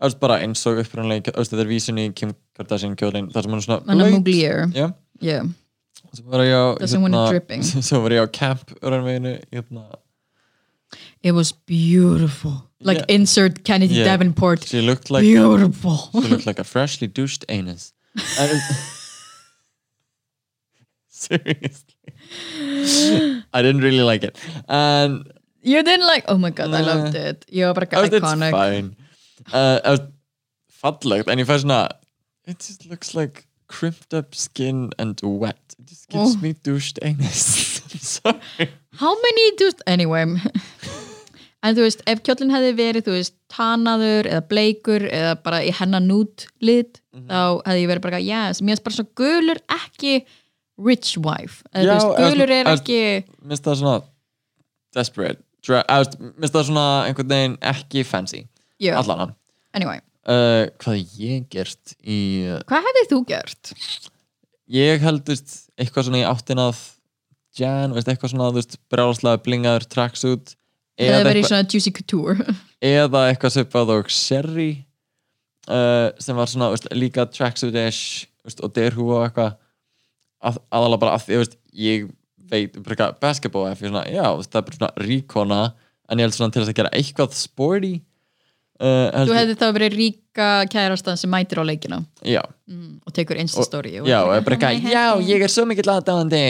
Öll 0.02 0.16
bara 0.22 0.40
eins 0.42 0.64
og 0.70 0.82
upprænlega 0.82 1.36
öll 1.36 1.46
þetta 1.46 1.62
er 1.62 1.70
vísun 1.70 2.02
í 2.02 2.08
Kim 2.18 2.34
Kardashian 2.58 2.98
kjólin 2.98 3.30
þar 3.34 3.46
sem 3.46 3.54
hann 3.54 3.62
er 3.62 3.68
svona 3.68 3.82
hann 3.86 4.02
er 4.02 4.72
Já, 4.74 4.88
yeah. 5.22 5.50
svo 6.18 6.32
var 6.34 6.46
ég 6.46 6.58
á 6.58 6.66
hérna- 6.82 7.28
dripping. 7.30 7.66
svo 7.88 8.02
var 8.02 8.18
ég 8.18 8.26
á 8.26 8.28
camp 8.34 8.74
örnveginu 8.82 9.38
hérna. 9.52 9.86
It 11.22 11.38
was 11.38 11.52
beautiful 11.54 12.71
like 12.82 12.98
Yeah. 13.00 13.16
insert 13.16 13.64
Kennedy 13.64 13.96
Yeah. 13.96 14.06
Davenport. 14.06 14.68
She 14.68 14.82
looked 14.82 15.10
like 15.10 15.22
beautiful. 15.24 16.10
she 16.14 16.28
looked 16.30 16.46
like 16.46 16.60
a 16.60 16.64
freshly 16.64 17.08
douched 17.08 17.46
anus. 17.50 17.94
Seriously. 21.08 21.96
I 23.54 23.62
didn't 23.62 23.82
really 23.82 24.02
like 24.02 24.24
it. 24.24 24.38
And 24.68 25.32
you 25.62 25.84
didn't 25.84 26.08
like, 26.08 26.26
oh 26.28 26.38
my 26.38 26.50
god, 26.50 26.74
I 26.74 26.82
loved 26.82 27.16
it. 27.16 27.46
Var 27.54 27.74
bara 27.74 27.88
it's 28.06 28.16
iconic. 28.16 28.52
fine. 28.52 28.96
Uh, 29.54 29.80
I 29.84 29.90
was 29.92 30.00
fallegt 30.82 31.28
en 31.30 31.38
ég 31.40 31.46
svona 31.48 31.90
it 32.48 32.60
just 32.60 32.86
looks 32.90 33.14
like 33.14 33.46
crimped 33.68 34.14
up 34.14 34.34
skin 34.36 34.90
and 34.98 35.20
wet. 35.24 35.60
It 35.80 35.86
just 35.88 36.10
gives 36.10 36.36
Oh. 36.36 36.40
me 36.42 36.54
douched 36.54 37.00
anus. 37.02 37.82
I'm 37.94 38.00
sorry. 38.00 38.70
How 38.96 39.14
many 39.22 39.52
do, 39.58 39.72
anyway 39.88 40.26
en 41.64 41.76
þú 41.78 41.84
veist, 41.86 42.02
ef 42.10 42.22
kjóllin 42.26 42.52
hefði 42.54 42.72
verið 42.80 43.06
þú 43.08 43.16
veist, 43.18 43.36
tanaður 43.54 44.30
eða 44.32 44.44
bleikur 44.50 45.06
eða 45.12 45.34
bara 45.44 45.60
í 45.68 45.72
hennar 45.78 46.02
nút 46.06 46.48
lit 46.62 47.02
Mhm. 47.14 47.28
þá 47.28 47.40
hefði 47.68 47.82
ég 47.84 47.90
verið 47.92 48.02
bara, 48.06 48.20
yes, 48.24 48.62
mér 48.62 48.78
finnst 48.78 48.84
bara 48.86 48.96
svo 48.96 49.06
gulur 49.20 49.58
ekki 49.68 50.14
rich 50.82 51.18
wife. 51.20 51.62
Eða 51.76 51.84
Já, 51.84 51.92
þú 52.00 52.08
veist, 52.08 52.22
gulur 52.24 52.52
er 52.56 52.66
ekki 52.72 53.00
minnst 53.44 53.64
það 53.68 53.76
svona 53.82 53.98
desperate 54.96 55.42
veist, 55.68 56.16
minnst 56.40 56.56
það 56.56 56.66
svona 56.70 56.86
einhvern 57.08 57.30
veginn 57.34 57.58
ekki 57.62 58.04
fancy 58.08 58.48
já, 58.82 58.96
allan 58.98 59.36
anyway, 59.78 60.00
uh, 60.26 60.66
hvað 60.82 61.04
ég 61.20 61.46
gert 61.54 61.94
í 62.02 62.18
hvað 62.66 62.88
hefði 62.88 63.04
þú 63.12 63.20
gert? 63.30 63.74
ég 64.72 65.04
held 65.06 65.22
þú 65.28 65.36
veist, 65.36 65.54
eitthvað 65.78 66.08
svona 66.10 66.24
í 66.24 66.28
áttinað 66.32 66.82
Jan, 67.60 67.92
veist, 67.92 68.08
eitthvað 68.08 68.32
svona 68.32 68.48
þú 68.54 68.62
veist, 68.62 68.78
brjálaslega 68.90 69.42
blingaður 69.44 69.86
tracksuit 69.92 70.56
eða 71.00 71.24
verið 71.28 71.48
svona 71.50 71.68
juicy 71.70 71.94
couture. 71.96 72.56
Eða 72.82 73.28
eitthvað 73.30 73.56
svipað 73.56 73.94
og 73.96 74.10
Sherry 74.12 74.72
uh, 75.70 76.10
sem 76.20 76.38
var 76.38 76.50
svona 76.52 76.72
veist, 76.74 76.88
líka 76.98 77.28
tracksuit-ish 77.30 78.28
veist, 78.46 78.64
og 78.66 78.74
derhú 78.76 79.12
og 79.16 79.28
eitthvað. 79.28 79.58
Að, 80.42 80.56
aðalega 80.74 81.02
bara 81.04 81.18
að 81.18 81.26
því 81.28 81.42
veist, 81.44 81.58
ég 81.78 82.08
veit 82.52 82.78
bara 82.82 82.96
eitthvað 82.96 83.20
basketball 83.22 83.68
ef 83.70 83.82
ég 83.84 83.92
svona, 83.92 84.06
já, 84.10 84.26
það 84.26 84.60
er 84.60 84.66
bara 84.70 84.80
svona 84.80 85.06
ríkona 85.06 85.60
en 86.12 86.20
ég 86.20 86.28
held 86.28 86.36
svona 86.36 86.52
til 86.56 86.64
þess 86.64 86.74
að 86.74 86.80
gera 86.82 86.94
eitthvað 86.98 87.36
sporty 87.38 87.92
uh, 88.82 89.26
þú 89.30 89.38
hefði 89.38 89.58
þá 89.62 89.66
verið 89.78 89.98
ríka 90.00 90.50
kærastan 90.72 91.20
sem 91.20 91.32
mætir 91.32 91.62
á 91.62 91.64
leikina. 91.68 92.02
Mm, 92.26 93.00
og 93.06 93.16
tekur 93.16 93.40
instastory 93.42 94.00
og 94.02 94.10
já, 94.10 94.20
er 94.20 94.42
og 94.42 94.48
bara 94.48 94.58
"Oh 94.58 94.66
my 94.66 94.74
eitthvað 94.74 94.92
já, 94.92 95.06
husband." 95.14 95.30
ég 95.30 95.46
er 95.46 95.54
svo 95.54 95.66
mikill 95.70 95.94
aðdáðandi 95.94 96.44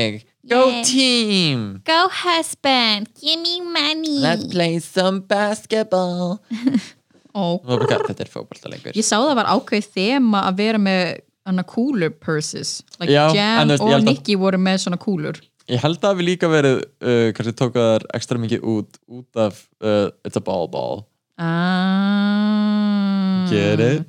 go 0.48 0.70
Yeah. 0.70 0.84
team. 0.84 1.82
Go 1.86 2.08
husband, 2.10 3.10
give 3.20 3.40
me 3.42 3.62
money. 3.62 4.20
Let's 4.22 4.46
play 4.52 4.80
some 4.80 5.22
basketball. 5.22 6.42
Bara 7.34 7.86
eitthvað, 7.86 8.08
þetta 8.10 8.24
er 8.26 8.32
fótballtaleikur 8.32 8.98
Ég 9.00 9.06
sá 9.08 9.16
það 9.16 9.38
var 9.40 9.48
ákveð 9.54 9.86
þema 9.96 10.42
að 10.50 10.58
vera 10.58 10.80
með 10.84 11.22
cooler 11.72 12.12
purses. 12.12 12.82
Like 13.00 13.12
Já, 13.14 13.30
þú 13.32 13.68
veist, 13.70 13.82
og 13.86 14.04
Nicky 14.04 14.36
voru 14.36 14.60
með 14.60 14.78
svona 14.84 15.00
kúlur 15.00 15.40
Ég 15.72 15.80
held 15.80 16.04
að 16.04 16.18
við 16.20 16.26
líka 16.28 16.50
verið 16.52 16.82
uh, 16.84 17.30
kannski 17.38 17.54
tók 17.56 17.78
að 17.80 17.88
það 17.88 18.06
ekstra 18.18 18.38
mikið 18.42 18.60
út 18.68 19.00
út 19.08 19.40
af 19.40 19.62
uh, 19.80 20.10
It's 20.28 20.36
a 20.36 20.44
ball 20.44 20.68
ball. 20.68 21.06
Ah. 22.12 23.48
Get 23.50 23.80
it? 23.80 24.04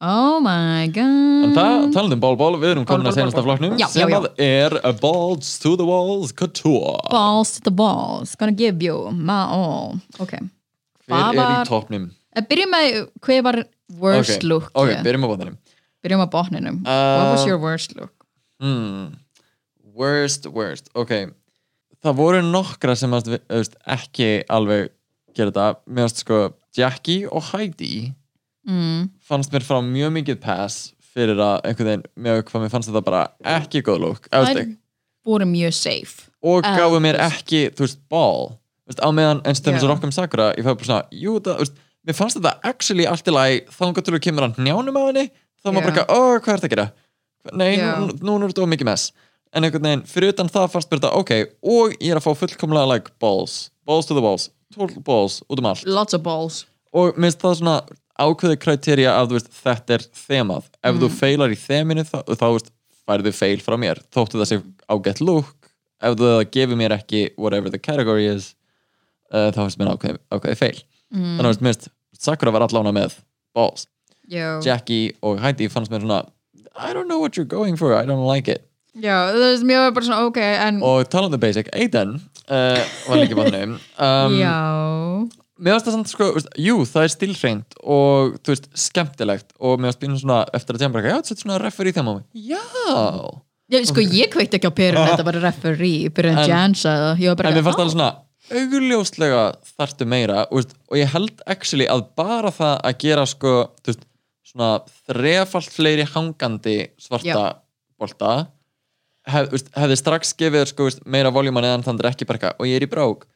Oh 0.00 0.38
my 0.38 0.86
god 0.94 1.44
En 1.48 1.54
það, 1.56 1.88
talandi 1.94 2.14
um 2.14 2.20
ball 2.22 2.36
ball, 2.38 2.54
við 2.62 2.70
erum 2.76 2.84
komin 2.86 3.08
að 3.10 3.16
ball, 3.18 3.32
ball. 3.34 3.46
flokknum 3.48 3.80
sem 3.90 4.12
að 4.14 4.28
er 4.38 4.76
Balls 5.00 5.56
to 5.58 5.72
the 5.80 5.86
Walls 5.88 6.30
Couture 6.38 7.00
Balls 7.10 7.56
to 7.56 7.64
the 7.66 7.72
balls, 7.74 8.36
gonna 8.38 8.54
give 8.54 8.78
you 8.84 9.10
my 9.10 9.40
all 9.50 9.96
Ok, 10.22 10.36
Hver 10.38 11.08
Hvað 11.08 11.32
er 11.32 11.34
í 11.34 11.40
var- 11.40 11.66
toppnum? 11.66 12.04
Eh, 12.36 12.42
byrjum 12.46 12.70
með 12.76 12.98
hver 13.26 13.42
var 13.42 13.58
worst 13.98 14.36
Ok, 14.38 14.46
look 14.46 14.70
Ok, 14.78 14.92
byrjum 15.02 15.26
á 15.26 15.28
bóðanum 15.32 15.56
Byrjum 16.04 16.22
á 16.22 16.28
botninum 16.30 16.76
What 16.86 17.32
was 17.32 17.42
Uh, 17.42 17.48
your 17.50 17.58
worst 17.58 17.96
look? 17.98 18.12
hmm. 18.60 19.08
Worst, 19.98 20.46
worst, 20.46 20.88
ok 20.94 21.32
Það 22.04 22.14
voru 22.14 22.42
nokkra 22.46 22.94
sem 22.94 23.10
að, 23.10 23.40
veist, 23.50 23.74
ekki 23.82 24.44
alveg 24.46 24.92
gera 25.34 25.50
þetta 25.50 25.66
Mér 25.90 26.06
finnst 26.06 26.22
sko 26.22 26.40
Jackie 26.78 27.26
og 27.26 27.42
Heidi 27.50 28.12
Mm. 28.68 29.06
Fannst 29.28 29.52
mér 29.54 29.64
frá 29.66 29.78
mjög 29.84 30.14
mikið 30.18 30.40
pass 30.42 30.92
fyrir 31.14 31.40
að 31.40 31.56
einhvern 31.68 31.90
veginn, 31.90 32.06
með 32.16 32.42
hvað 32.48 32.64
mér 32.64 32.72
fannst 32.72 32.90
þetta 32.90 33.04
bara 33.06 33.22
ekki 33.56 33.82
góð 33.86 34.00
lúk 34.04 34.28
Þær 34.32 34.62
voru 35.28 35.48
mjög 35.48 35.74
safe. 35.76 36.28
Og 36.40 36.64
Uh, 36.64 36.76
gáðu 36.78 37.00
mér 37.04 37.18
ekki, 37.20 37.66
þú 37.76 37.84
veist, 37.84 38.00
ball. 38.08 38.46
Veist, 38.88 39.02
á 39.04 39.08
meðan 39.12 39.42
eins 39.44 39.60
til 39.60 39.72
þess 39.74 39.84
að 39.84 39.88
Já. 39.88 39.92
Rockham 39.92 40.14
Sakura 40.14 40.46
ég 40.56 40.64
fæði 40.64 40.78
bara 40.80 40.88
svona, 40.88 41.02
jú, 41.12 41.34
það, 41.44 41.58
veist, 41.64 41.80
mér 42.08 42.16
fannst 42.16 42.38
þetta 42.38 42.54
actually 42.70 43.06
allt 43.10 43.28
í 43.28 43.34
lagi, 43.34 43.58
þá 43.68 43.84
til 43.98 44.14
þú 44.14 44.20
kemur 44.24 44.46
að 44.46 44.60
njánum 44.64 44.96
á 44.96 45.02
henni, 45.10 45.24
þá 45.60 45.68
maður 45.68 45.82
Já. 45.82 45.88
bara 45.88 45.94
ekki, 45.94 46.06
ó, 46.08 46.20
hvað 46.38 46.54
er 46.54 46.62
þetta 46.62 46.70
að 46.70 46.74
gera? 46.76 46.86
Nei, 47.52 47.72
Já. 47.76 47.90
nú, 48.00 48.16
nú 48.24 48.38
er 48.38 48.54
þetta 48.54 48.70
mikið 48.72 48.88
mess. 48.88 49.10
En 49.52 49.64
einhvern 49.64 49.84
veginn, 49.88 50.06
fyrir 50.08 50.32
utan 50.32 50.48
það 50.52 50.70
fannst 50.72 50.90
mér 50.92 51.02
þetta, 51.02 51.12
ok. 51.20 51.30
Og 51.74 51.94
ég 51.98 52.12
er 52.12 52.20
að 52.20 52.24
fá 52.24 52.32
fullkomlega 52.36 52.88
like 52.88 53.12
balls. 53.20 53.70
Balls 53.88 54.08
to 54.08 54.16
the 54.16 54.24
balls, 54.24 54.48
total 54.72 55.02
balls, 55.04 55.42
út 55.48 55.60
um 55.60 55.68
allt. 55.68 55.84
Lots 55.88 56.16
of 56.16 56.24
balls. 56.24 56.64
Og 56.96 57.16
minnst 57.20 57.40
það 57.44 57.60
svona 57.60 57.76
ákveði 58.18 58.58
kriterja 58.62 59.14
að 59.18 59.36
veist, 59.36 59.52
þetta 59.62 59.98
er 59.98 60.08
þemað. 60.26 60.72
Ef 60.84 60.98
þú 61.02 61.12
feilar 61.14 61.54
í 61.54 61.60
þeminu 61.60 62.04
þá, 62.08 62.18
þá 62.26 62.46
veist, 62.56 62.72
færðu 63.08 63.32
feil 63.36 63.58
frá 63.64 63.78
mér. 63.80 64.02
Þóttu 64.14 64.40
það 64.40 64.50
sé 64.50 64.60
ágætt 64.90 65.22
look 65.24 65.54
ef 65.98 66.14
þú 66.14 66.30
það 66.30 66.44
gefur 66.54 66.78
mér 66.78 66.94
ekki 66.96 67.22
whatever 67.38 67.72
the 67.72 67.80
category 67.80 68.28
is 68.30 68.52
uh, 69.32 69.50
þá 69.54 69.64
finnst 69.64 69.80
mér 69.80 69.92
ákveði, 69.94 70.20
ákveði 70.30 70.58
feil 70.60 70.76
þannig 71.08 71.48
að 71.48 71.62
finnst 71.62 71.88
Sakura 72.18 72.50
var 72.50 72.64
allána 72.64 72.90
með 72.90 73.12
balls. 73.54 73.84
Já, 74.28 74.58
Jackie 74.64 75.12
og 75.22 75.38
Heidi 75.38 75.68
fannst 75.70 75.92
mér 75.92 76.02
svona 76.02 76.24
I 76.74 76.92
don't 76.94 77.08
know 77.08 77.20
what 77.22 77.38
you're 77.38 77.48
going 77.48 77.76
for, 77.78 77.94
I 77.94 78.04
don't 78.06 78.26
like 78.26 78.50
it. 78.50 78.64
Já, 78.98 79.30
veist, 79.34 79.64
mér 79.66 79.84
var 79.86 79.94
bara 79.94 80.08
svona 80.08 80.26
ok, 80.26 80.40
en 80.42 80.80
og 80.84 81.08
talandi 81.10 81.38
basic, 81.40 81.70
Aiden 81.72 82.16
uh, 82.48 82.82
var 83.06 83.22
líka 83.22 83.38
bannum 83.38 83.76
um, 84.06 84.38
já 84.38 84.56
mér 85.58 85.74
finnst 85.76 85.86
það 85.88 85.96
samt 85.98 86.10
sko, 86.12 86.28
veist, 86.36 86.48
jú, 86.62 86.76
það 86.86 87.02
er 87.06 87.12
stilhreint 87.14 87.76
og 87.82 88.38
þú 88.44 88.54
veist, 88.54 88.68
skemmtilegt 88.86 89.52
og 89.58 89.78
mér 89.82 89.90
finnst 89.92 90.02
býnum 90.04 90.20
svona 90.22 90.38
eftir 90.54 90.76
að 90.78 90.84
tjáma 90.84 90.96
bara, 90.98 91.10
já, 91.12 91.16
þetta 91.22 91.34
er 91.36 91.42
svona 91.44 91.58
refer 91.62 91.90
í 91.90 91.92
þeim 91.96 92.08
á 92.08 92.12
mig. 92.14 92.24
Já, 92.34 92.62
Já, 93.68 93.82
sko, 93.84 94.00
ég 94.00 94.30
kveikt 94.32 94.54
ekki 94.56 94.70
á 94.70 94.72
perun, 94.72 95.04
þetta 95.10 95.24
var 95.26 95.36
referee, 95.42 96.08
byrjuð 96.16 96.32
En- 96.32 96.38
en 96.44 96.48
Jan 96.48 96.74
sagði 96.78 97.02
það, 97.04 97.18
ég 97.20 97.28
var 97.28 97.36
bara 97.42 97.48
en 97.50 97.56
mér 97.58 97.66
fannst 97.66 97.78
"Ah." 97.78 97.82
alveg 97.84 97.94
svona 97.98 98.12
augljóslega 98.48 99.42
þarftu 99.76 100.06
meira 100.08 100.46
veist, 100.50 100.72
og 100.88 100.96
ég 100.96 101.10
held 101.12 101.42
actually 101.46 101.86
að 101.90 102.04
bara 102.16 102.50
það 102.54 102.80
að 102.88 102.98
gera 103.02 103.26
sko, 103.28 103.52
þú 103.82 103.92
veist, 103.92 104.04
svona 104.48 104.70
þrefalt 105.08 105.74
fleiri 105.74 106.06
hangandi 106.08 106.76
svarta 106.98 107.26
Já. 107.28 107.56
bolta 108.00 108.48
hef, 109.28 109.50
veist, 109.52 109.68
hefði 109.76 109.98
strax 110.00 110.32
gefið 110.40 110.66
sko, 110.72 110.84
veist, 110.88 111.02
meira 111.04 111.30
voljúman 111.34 111.66
eðan 111.68 111.84
þannig 111.84 112.04
er 112.06 112.10
ekki 112.14 112.26
bara 112.30 112.54
og 112.58 112.66
ég 112.66 112.76
er 112.80 112.86
í 112.86 112.90
brák 112.90 113.26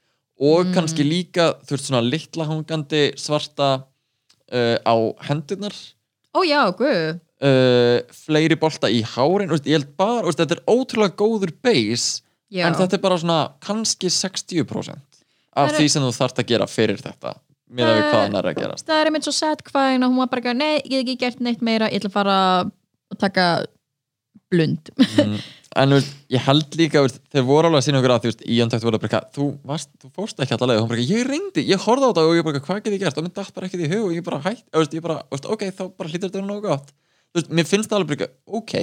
og 0.41 0.67
Mm. 0.67 0.73
kannski 0.75 1.05
líka, 1.05 1.53
þú 1.67 1.77
veist, 1.77 1.87
svona 1.91 2.01
litla 2.03 2.45
hangandi 2.49 3.03
svarta 3.21 3.85
uh, 4.53 4.77
á 4.83 4.95
hendurnar 5.29 5.75
Ó 6.35 6.41
já, 6.49 6.65
guð 6.73 7.21
uh, 7.45 8.01
fleiri 8.17 8.57
bolta 8.57 8.89
í 8.91 9.03
hárin 9.05 9.51
veist, 9.53 9.67
ég 9.69 9.77
held 9.79 9.93
bara, 9.97 10.23
veist, 10.27 10.39
þetta 10.41 10.57
er 10.57 10.65
ótrúlega 10.73 11.17
góður 11.21 11.53
base 11.63 12.23
Já. 12.53 12.67
en 12.69 12.75
þetta 12.77 12.97
er 12.99 13.03
bara 13.05 13.17
svona 13.21 13.39
kannski 13.65 14.09
60% 14.13 14.97
af 15.57 15.69
er- 15.73 15.79
því 15.79 15.89
sem 15.89 16.03
þú 16.03 16.13
þarft 16.17 16.41
að 16.43 16.49
gera 16.53 16.67
fyrir 16.69 17.01
þetta 17.01 17.35
með 17.73 17.89
að 17.89 17.97
við 17.97 18.05
hvað 18.11 18.23
hann 18.27 18.37
er 18.37 18.49
að 18.51 18.59
gera 18.61 18.75
Það 18.83 18.99
er 19.01 19.09
einmitt 19.09 19.25
svo 19.29 19.33
hvaðin 19.73 20.05
og 20.05 20.11
hún 20.13 20.21
var 20.21 20.29
bara 20.35 20.53
nei, 20.53 20.75
ég 20.85 20.91
get 20.91 21.01
ekki 21.07 21.19
gert 21.23 21.41
neitt 21.41 21.63
meira 21.65 21.89
ég 21.93 22.01
ætla 22.03 22.11
að 22.11 22.17
fara 22.19 22.37
að 23.13 23.19
taka 23.23 23.47
blund 24.53 24.91
mm. 24.97 25.39
en 25.79 25.95
veist, 25.97 26.17
ég 26.33 26.43
held 26.47 26.77
líka, 26.79 27.03
veist, 27.05 27.21
þeir 27.33 27.47
voru 27.49 27.69
alveg 27.71 27.81
að 27.81 27.87
sína 27.87 28.01
okkur 28.01 28.15
að 28.15 28.27
veist, 28.29 28.43
í 28.45 28.59
andakt 28.65 28.85
voru 28.87 29.01
bara 29.01 29.09
eitthvað, 29.09 29.29
þú, 29.37 29.47
þú 30.03 30.11
fórst 30.19 30.43
ekki 30.43 30.59
og 30.59 30.67
hún 30.67 30.93
eitthvað, 30.93 31.05
ég 31.09 31.29
reyndi, 31.29 31.65
ég 31.69 31.87
horfði 31.87 32.09
á 32.09 32.11
þetta 32.11 32.27
og 32.27 32.35
ég 32.37 32.43
eitthvað, 32.43 32.67
hvað 32.67 32.83
get 32.83 32.97
ég 32.97 33.03
gert? 33.05 33.21
Og 33.21 33.27
mér 33.27 33.35
datt 33.39 33.55
bara 33.57 33.71
ekkert 33.71 33.87
í 33.87 33.91
hug 33.93 34.05
og 34.09 34.15
ég 34.17 34.27
bara 34.27 34.43
hætt, 34.45 34.67
ég 34.97 35.05
bara, 35.05 35.19
ok, 35.33 35.65
þá 35.73 35.83
bara 35.97 36.13
hlýtur 36.13 36.33
þetta 36.33 36.77
þú 37.33 37.41
veist, 37.41 37.51
mér 37.57 37.69
finnst 37.69 37.89
það 37.89 38.03
alveg 38.03 38.15
eitthvað, 38.19 38.39
ok 38.61 38.75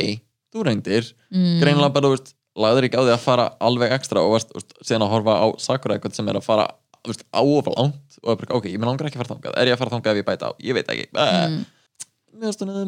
þú 0.49 0.65
reyndir, 0.65 1.09
mm. 1.29 1.57
greinilega 1.61 1.93
bara, 1.93 2.13
lagður 2.59 2.87
ekki 2.87 2.97
á 2.97 3.03
því 3.05 3.13
að 3.13 3.23
fara 3.23 3.47
alveg 3.61 3.95
ekstra 3.95 4.23
og 4.25 4.39
síðan 4.81 5.05
að 5.05 5.11
horfa 5.13 5.35
á 5.37 5.47
Sakura 5.61 5.97
eitthvað 5.97 6.17
sem 6.17 6.31
er 6.31 6.39
að 6.39 6.47
fara 6.47 6.65
þú 6.99 7.13
veist, 7.13 7.25
áofa 7.31 7.73
langt 7.75 8.17
og 8.23 8.31
er 8.33 8.39
bara, 8.41 8.55
ok, 8.57 8.69
ég 8.73 8.81
langar 8.83 9.07
ekki 9.07 9.19
að 9.19 9.23
fara 9.23 9.35
þangað. 9.35 9.57
Er 9.61 9.69
ég 9.69 9.75
að 9.75 9.81
fara 9.83 9.93
þangað 9.93 10.11
ef 10.11 10.19
ég 10.19 10.27
bæta 10.27 10.49
á, 10.49 10.51
ég 10.59 10.75
veit 10.75 10.89
ekki. 10.91 11.05
Mm. 11.13 11.61
að 12.43 12.81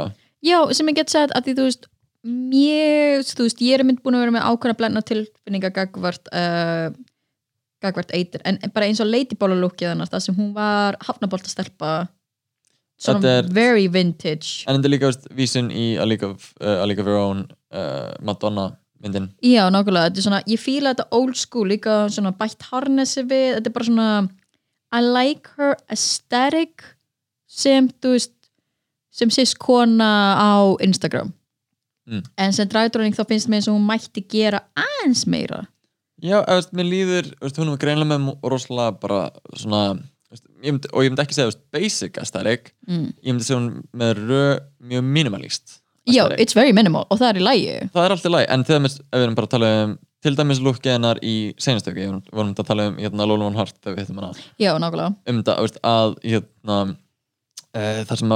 að 0.00 0.14
Já, 0.44 0.58
sem 0.76 0.90
ég 0.90 0.98
get 0.98 1.12
sagt 1.12 1.34
að 1.36 1.46
því 1.46 1.54
þú 1.58 1.68
veist 1.68 1.86
mér, 2.26 3.22
þú 3.26 3.46
veist, 3.46 3.60
ég 3.62 3.78
er 3.78 3.84
mynd 3.86 4.00
búin 4.02 4.16
að 4.18 4.24
vera 4.26 4.34
með 4.34 4.46
ákveðna 4.50 4.78
blendna 4.80 5.02
tilfinninga 5.06 5.70
gagvart 5.76 6.30
uh, 6.34 6.88
gagvart 7.84 8.12
eitir 8.16 8.42
en 8.48 8.58
bara 8.74 8.88
eins 8.88 9.00
og 9.04 9.08
Ladyball 9.10 9.54
lukkið 9.60 9.92
hennar 9.92 10.10
það 10.10 10.24
sem 10.26 10.36
hún 10.38 10.52
var 10.56 10.96
hafnaboltastelpa 11.06 11.92
svona 12.96 13.20
Þetta 13.20 13.34
er- 13.42 13.50
very 13.52 13.86
vintage. 13.92 14.64
En 14.66 14.78
þetta 14.78 14.88
er 14.88 14.94
líka 14.94 15.10
vísun 15.36 15.70
í 15.70 15.86
A 16.00 16.06
League 16.08 16.24
of, 16.26 16.50
uh, 16.60 16.80
A 16.82 16.86
League 16.88 17.02
of 17.02 17.06
Your 17.10 17.20
Own 17.20 17.42
uh, 17.76 18.14
Madonna 18.24 18.70
myndin. 19.04 19.26
Já, 19.44 19.66
nákvæmlega, 19.68 20.08
þetta 20.08 20.22
er 20.22 20.24
svona, 20.24 20.42
ég 20.48 20.62
fíla 20.62 20.94
þetta 20.94 21.08
old 21.18 21.36
school 21.36 21.68
líka 21.68 22.06
svona 22.10 22.32
bætt 22.38 22.64
harnessi 22.70 23.26
við 23.28 23.58
þetta 23.58 23.68
er 23.70 23.76
bara 23.76 23.88
svona 23.90 24.08
I 24.96 25.02
like 25.04 25.52
her 25.58 25.74
aesthetic 25.92 26.86
sem, 27.46 27.90
þú 28.00 28.14
veist 28.16 28.32
sem 29.16 29.30
sést 29.32 29.58
kona 29.60 30.08
á 30.40 30.52
Instagram 30.84 31.34
Mm. 32.06 32.22
en 32.38 32.52
sem 32.54 32.68
dræðdróning 32.70 33.16
þá 33.16 33.24
finnst 33.26 33.48
mér 33.50 33.60
eins 33.60 33.70
og 33.70 33.78
hún 33.78 33.88
mætti 33.88 34.22
gera 34.30 34.62
aðeins 34.78 35.24
meira. 35.26 35.64
Já, 36.22 36.38
veist, 36.46 36.70
mér 36.76 36.86
líður, 36.88 37.32
veist, 37.42 37.58
hún 37.60 37.72
er 37.72 37.80
greinilega 37.82 38.16
með 38.16 38.46
rosalega 38.52 38.94
bara 39.02 39.24
svona 39.58 39.80
veist, 40.30 40.46
ég 40.62 40.70
myndi, 40.70 40.92
og 40.92 41.04
ég 41.04 41.12
myndi 41.12 41.24
ekki 41.26 41.36
segja 41.36 41.56
basic 41.74 42.20
aesthetic. 42.22 42.70
Mm. 42.88 43.10
ég 43.20 43.34
myndi 43.34 43.48
segja 43.48 43.60
hún 43.60 43.72
með 43.92 44.22
rö, 44.22 44.44
mjög 44.92 45.10
minimalist 45.18 45.80
Já, 46.06 46.22
it's 46.38 46.54
very 46.54 46.70
minimal 46.70 47.02
og 47.10 47.18
það 47.18 47.32
er 47.32 47.38
í 47.40 47.42
lægi 47.42 47.76
það 47.90 48.04
er 48.04 48.12
alltaf 48.14 48.32
læg, 48.32 48.44
en 48.54 48.64
þegar 48.68 48.84
við, 48.84 48.98
við 49.10 49.24
erum 49.24 49.38
bara 49.40 49.48
að 49.50 49.56
tala 49.56 49.70
um 49.82 49.96
til 50.26 50.34
dæmis 50.38 50.60
lukkið 50.62 50.94
hennar 50.96 51.20
í 51.22 51.34
seinastöku 51.62 52.00
við 52.00 52.14
vorum 52.34 52.54
að 52.54 52.68
tala 52.68 52.86
um 52.90 53.00
hérna, 53.00 53.26
Lóla 53.28 53.46
von 53.46 53.58
Hart 53.58 53.76
Já, 54.58 54.72
nákvæmlega. 54.80 55.12
Um 55.28 55.42
veist, 55.46 55.78
að 55.86 56.16
hérna, 56.24 56.78
e, 57.70 57.82
það 58.08 58.22
sem 58.22 58.34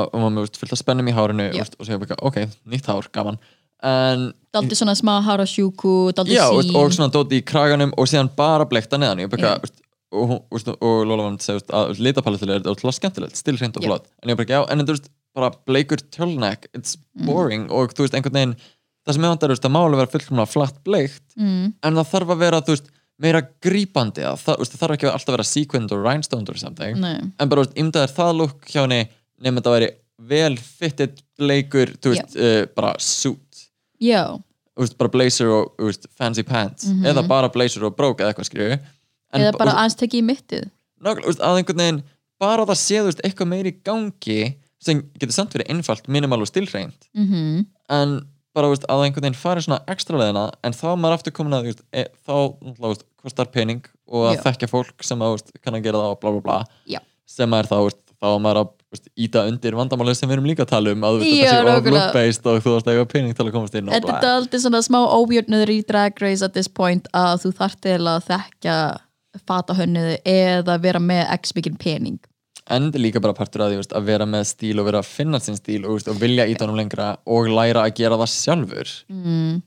fullt 0.61 0.75
af 0.77 0.83
spennum 0.83 1.11
í 1.11 1.17
hárinu 1.17 1.49
og 1.57 1.89
segja 1.89 2.19
ok, 2.21 2.43
nýtt 2.71 2.91
hár, 2.91 3.09
gaman 3.13 3.41
Daldi 3.81 4.77
svona 4.77 4.97
smá 4.99 5.13
harasjúku, 5.23 6.11
daldi 6.17 6.35
já, 6.35 6.47
sín 6.51 6.75
og 6.77 6.91
svona 6.95 7.13
dóti 7.15 7.39
í 7.39 7.45
kraganum 7.47 7.93
og 7.97 8.09
síðan 8.11 8.33
bara 8.37 8.67
bleikta 8.69 8.99
neðan 8.99 9.23
ég 9.23 9.31
bara, 9.31 9.55
veist, 9.63 9.79
og, 10.11 10.25
hún- 10.27 10.43
veist, 10.51 10.69
og 10.75 11.07
Lóla 11.07 11.29
von 11.29 11.39
segja 11.39 11.61
veist, 11.61 11.71
að 11.71 12.03
litapaletil 12.03 12.51
er 12.51 12.67
ótrúlega 12.67 12.99
skemmtilegt 12.99 13.39
stilhreint 13.39 13.79
og 13.79 13.87
flott 13.87 14.11
en 14.23 14.33
ég 14.33 14.41
bara, 14.41 14.51
já, 14.51 14.61
en 14.67 14.83
þú 14.83 14.97
veist, 14.97 15.09
bara 15.39 15.53
bleikur 15.71 16.03
tölneck 16.11 16.67
it's 16.75 16.99
boring 17.27 17.69
og 17.71 17.95
þú 17.95 18.07
veist, 18.09 18.19
einhvern 18.19 18.39
veginn 18.41 18.57
það 19.07 19.15
sem 19.15 19.25
ég 19.25 19.35
vantar, 19.35 19.49
þú 19.49 19.55
veist, 19.55 19.67
það 19.67 19.75
má 19.77 19.81
alveg 19.85 20.03
vera 20.03 20.15
fullkomlega 20.17 20.51
flatt 20.51 20.83
bleikt 20.85 21.39
mm. 21.39 21.73
en 21.87 22.01
það 22.01 22.11
þarf 22.11 22.35
að 22.35 22.43
vera, 22.43 22.63
þú 22.67 22.75
veist, 22.75 22.93
meira 23.21 23.43
grípandi 23.63 24.25
það, 24.25 24.45
það, 24.45 24.63
það 24.67 24.83
þarf 24.83 24.97
ekki 24.97 25.09
að 25.09 25.17
alltaf 25.17 25.37
vera 25.37 25.49
sequined 25.49 25.95
or 25.95 26.05
rhinestoned 26.05 26.51
or 26.53 26.61
something 26.61 27.01
Nei, 27.01 27.17
en 27.39 27.53
bara, 27.53 27.67
ímdaðir 27.79 28.15
það 28.17 28.37
lúk 28.41 28.71
hjá 28.71 28.83
henni 28.83 29.05
nefnum 29.41 29.61
þetta 29.61 29.75
væri 29.77 29.91
vel 30.31 30.57
fitted 30.61 31.21
bleikur, 31.41 31.95
þú 32.01 32.15
veist, 32.15 32.37
uh, 32.37 32.65
bara 32.77 32.95
suit, 33.01 33.41
já, 34.03 34.23
veist, 34.81 34.97
bara 35.01 35.13
blazer 35.13 35.51
og 35.53 35.75
veist, 35.81 36.09
fancy 36.17 36.45
pants, 36.47 36.89
eða 37.05 37.27
bara 37.29 37.51
blazer 37.53 37.85
og 37.89 37.97
brók 37.99 38.23
eða 38.23 38.33
eitthvað 38.33 38.51
skrifu 38.51 38.73
en, 38.79 39.43
eða 39.43 39.55
bara 39.59 39.77
aðeins 39.83 39.99
tekið 40.01 40.23
í 40.23 40.27
mittið. 40.31 40.71
Að 41.05 41.61
einhvern 41.61 41.85
veginn 41.85 42.03
bara 42.41 42.67
það 42.69 42.81
sé, 42.81 42.99
þú 42.99 43.11
veist, 43.11 43.23
eitthvað 43.27 43.53
meiri 43.53 43.75
gangi 43.85 44.41
sem 44.81 45.03
getur 45.21 45.37
samt 45.37 45.53
verið 45.55 45.75
einfalt, 45.75 46.09
minimal 46.09 46.41
og 46.45 46.49
stilhreint. 46.49 47.11
Mm 47.17 47.69
en 47.91 48.21
bara 48.57 48.71
að 48.71 49.05
einhvern 49.05 49.25
veginn 49.25 49.39
fari 49.39 49.63
svona 49.65 49.81
ekstra 49.91 50.19
leðina 50.19 50.49
en 50.67 50.75
þá 50.75 50.89
maður 50.99 51.17
aftur 51.19 51.35
komin 51.37 51.57
að 51.59 51.71
e, 51.95 52.07
þá 52.27 52.35
kostar 53.21 53.51
pening 53.53 53.85
og 54.11 54.31
að 54.31 54.37
Já. 54.39 54.43
þekkja 54.49 54.71
fólk 54.71 55.07
sem 55.07 55.23
að 55.23 55.39
kann 55.63 55.77
að 55.79 55.87
gera 55.87 56.03
það 56.03 56.15
og 56.15 56.21
bla 56.23 56.33
bla 56.35 56.43
bla. 56.47 56.59
Já. 56.91 57.01
sem 57.31 57.55
er 57.55 57.69
þá, 57.71 57.77
þá 58.19 58.29
maður 58.43 58.63
að 58.65 58.73
íta 59.15 59.45
undir 59.47 59.77
vandamálið 59.79 60.17
sem 60.19 60.31
við 60.31 60.37
erum 60.37 60.49
líka 60.51 60.65
að 60.65 60.73
tala 60.73 60.95
um 60.95 61.05
að 61.07 61.21
þetta 61.21 61.35
sé 61.37 61.59
of 61.59 61.69
nákvæmlega. 61.69 61.93
look-based 61.95 62.49
og 62.51 62.57
þú 62.65 62.73
veist 62.75 62.89
eitthvað 62.91 63.11
pening 63.13 63.37
til 63.37 63.45
að 63.45 63.53
komast 63.55 63.77
inn 63.79 63.93
Þetta 63.93 64.17
er 64.19 64.33
aldrei 64.33 64.63
svona 64.65 64.81
smá 64.83 64.99
óbjörnöður 65.15 65.73
í 65.77 65.79
Drag 65.87 66.25
Race 66.25 66.47
at 66.47 66.57
this 66.57 66.67
point 66.67 67.07
að 67.15 67.45
þú 67.45 67.53
þarf 67.61 67.79
til 67.87 68.01
að 68.01 68.27
þekkja 68.27 68.77
fatahönnuði 69.47 70.19
eða 70.27 70.77
vera 70.83 71.03
með 71.03 71.23
x 71.37 71.55
mikið 71.55 71.79
pening. 71.79 72.19
En 72.71 72.91
líka 72.99 73.23
bara 73.23 73.35
partur 73.35 73.65
að 73.65 73.77
því 73.77 73.95
að 73.99 74.09
vera 74.11 74.27
með 74.31 74.47
stíl 74.51 74.77
og 74.79 74.87
vera 74.87 75.03
að 75.03 75.11
finna 75.11 75.41
sinn 75.43 75.59
stíl 75.59 75.85
og, 75.87 76.03
og 76.11 76.19
vilja 76.19 76.47
íta 76.51 76.67
honum 76.67 76.79
lengra 76.79 77.13
og 77.27 77.51
læra 77.51 77.87
að 77.87 77.97
gera 77.99 78.19
það 78.21 78.33
sjálfur. 78.35 78.95
Mm. 79.11 79.61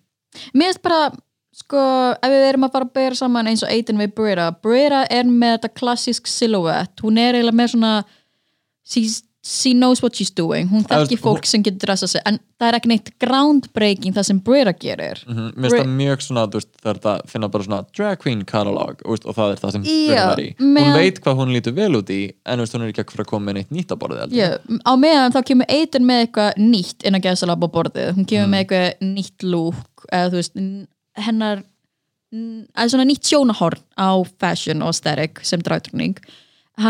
Mér 0.52 0.72
finnst 0.72 0.84
bara 0.84 1.00
sko, 1.54 1.80
ef 2.16 2.32
við 2.34 2.48
erum 2.50 2.68
að 2.68 2.76
fara 2.76 2.88
að 2.90 2.94
bera 3.00 3.20
saman 3.20 3.50
eins 3.52 3.64
og 3.64 3.72
Aiden 3.72 4.02
við 4.02 4.14
Brita 4.18 4.50
Brita 4.64 5.04
er 5.12 5.28
með 5.30 5.58
þetta 5.58 5.74
klassísk 5.80 6.32
silhouette. 6.32 7.04
Hún 7.04 7.20
er 7.22 7.38
eiginlega 7.38 7.60
með 7.60 7.74
svona 7.76 7.94
she's, 8.86 9.24
she 9.44 9.74
knows 9.74 10.02
what 10.02 10.16
she's 10.16 10.30
doing. 10.32 10.70
Hún 10.72 10.86
Það 10.88 11.02
þekki 11.04 11.18
fólk 11.20 11.46
sem 11.50 11.64
getur 11.64 11.82
dressa 11.88 12.08
sig. 12.08 12.22
En 12.26 12.38
það 12.60 12.68
er 12.70 12.78
ekki 12.78 12.90
neitt 12.92 13.10
groundbreaking 13.20 14.14
það 14.16 14.26
sem 14.30 14.40
Brita 14.40 14.74
gerir. 14.80 15.20
Mm 15.28 15.36
mér 15.58 15.70
finnst 15.74 15.80
það 15.84 15.96
mjög 15.98 16.22
svona, 16.24 16.44
þú 16.48 16.60
veist, 16.62 16.70
það 16.80 16.90
er 16.94 17.00
þetta 17.00 17.14
að 17.16 17.32
finna 17.34 17.50
bara 17.56 17.64
svona 17.68 17.82
drag 17.98 18.20
queen 18.24 18.44
þú 19.04 19.10
veist, 19.16 19.26
og 19.28 19.36
það 19.36 19.52
er 19.56 19.60
það 19.64 19.72
sem 19.76 19.84
Brynjar 19.88 20.32
er 20.38 20.44
í. 20.44 20.48
Hún 20.62 20.74
meðan- 20.78 20.98
veit 21.02 21.20
hvað 21.26 21.36
hún 21.42 21.54
lítur 21.56 21.76
vel 21.82 21.92
út 22.00 22.10
í 22.10 22.22
en 22.46 22.60
veist, 22.64 22.74
hún 22.78 22.84
er 22.88 22.94
ekki 22.94 23.04
að 23.04 23.12
fara 23.18 23.24
að 23.28 23.32
koma 23.34 23.46
með 23.52 23.54
neitt 23.60 23.72
nýtt 23.72 23.92
á 23.92 23.96
borðið 24.00 24.32
yeah. 24.32 24.58
á 24.88 24.94
meðan 24.96 25.36
þá 25.36 25.42
kemur 25.52 25.66
Aiden 25.70 26.06
með 26.08 26.24
eitthvað 26.28 26.58
nýtt 26.58 27.04
inn 27.04 27.16
að 27.20 27.26
gæsa 27.28 27.46
labba 27.52 27.68
borðið. 27.68 28.14
Hún 28.16 28.26
kemur 28.26 28.48
Mm. 28.48 28.52
með 28.56 28.64
eitthvað 28.64 28.88
nýtt 29.14 29.44
lúk 29.44 30.08
eða 30.12 30.30
þú 30.32 30.40
veist, 30.40 30.56
hennar 31.18 31.64
eða 32.34 32.90
svona 32.90 33.06
nýtt 33.06 33.28
sjónahorn 33.30 33.84
á 34.00 34.10
fashion 34.40 34.82
og 34.82 34.90
aesthetic 34.94 35.44
sem 35.46 35.62
drætrúning 35.62 36.16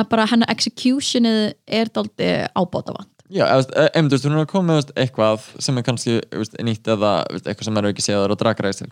bara 0.09 0.25
hennar 0.31 0.47
executionið 0.53 1.53
er 1.67 1.89
daldi 1.93 2.29
ábótavant 2.55 3.09
Já, 3.33 3.47
eða, 3.47 3.63
þú 3.63 3.71
veist, 3.73 3.95
em, 3.97 4.07
þú 4.09 4.13
veist, 4.13 4.25
hún 4.27 4.33
er 4.37 4.43
að 4.43 4.49
koma 4.51 4.67
með 4.73 4.77
veist, 4.79 4.91
eitthvað 4.99 5.45
sem 5.63 5.77
er 5.79 5.83
kannski 5.87 6.13
veist, 6.37 6.57
nýtt 6.61 6.89
eða 6.93 7.11
veist, 7.31 7.47
eitthvað 7.49 7.63
sem 7.69 7.77
er 7.79 7.87
ekki 7.89 8.03
séðar 8.05 8.31
og 8.35 8.37
dragræst 8.37 8.83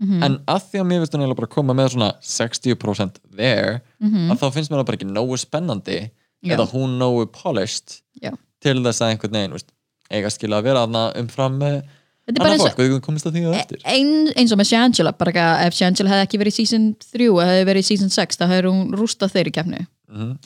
Mhm. 0.00 0.22
en 0.22 0.38
að 0.48 0.62
því 0.70 0.80
að 0.80 0.86
mér 0.88 1.00
finnst 1.02 1.12
hún 1.14 1.20
eiginlega 1.22 1.36
bara 1.36 1.46
að 1.50 1.54
koma 1.56 1.74
með 1.74 1.90
svona 1.92 2.12
60% 2.22 3.18
there 3.36 3.82
Mhm. 4.00 4.30
að 4.32 4.38
þá 4.40 4.46
finnst 4.54 4.70
mér 4.70 4.80
það 4.80 4.86
bara 4.86 4.96
ekki 4.96 5.10
nógu 5.12 5.36
spennandi 5.38 6.10
Já. 6.42 6.56
eða 6.56 6.70
hún 6.72 6.98
nógu 6.98 7.26
polished 7.32 8.00
Já. 8.22 8.32
til 8.60 8.76
þess 8.82 9.00
að 9.02 9.10
einhvern 9.12 9.32
veginn 9.32 9.52
veist, 9.52 9.70
eiga 10.10 10.30
skilja 10.30 10.58
að 10.60 10.64
vera 10.64 10.86
þarna 10.86 11.04
umfram 11.16 11.58
með 11.58 11.76
er 11.76 11.84
annað 12.30 12.60
fólk, 12.62 12.82
við 12.82 12.98
komumst 13.02 13.26
að 13.26 13.36
því 13.36 13.44
á 13.46 13.52
eftir. 13.58 13.80
ein, 13.84 14.12
eins 14.38 14.52
og 14.54 14.60
með 14.60 14.70
Shangela 14.70 15.12
bara 15.18 15.32
ekki 15.32 15.46
að 15.46 15.64
ef 15.66 15.78
Shangela 15.78 16.12
hefði 16.12 16.26
ekki 16.28 16.42
verið 16.42 16.52
í 16.52 16.58
season 16.60 16.84
3 17.12 17.30
og 17.32 17.40
hefði 17.42 17.64
verið 17.70 17.82
í 17.82 17.88
season 17.88 18.12
6 18.14 18.38
þá 18.38 18.44
hefði 18.46 18.74
hún 18.74 18.92
rústað 18.98 19.34
þeirri 19.34 19.54
keppni. 19.56 19.86
Mm 20.12 20.36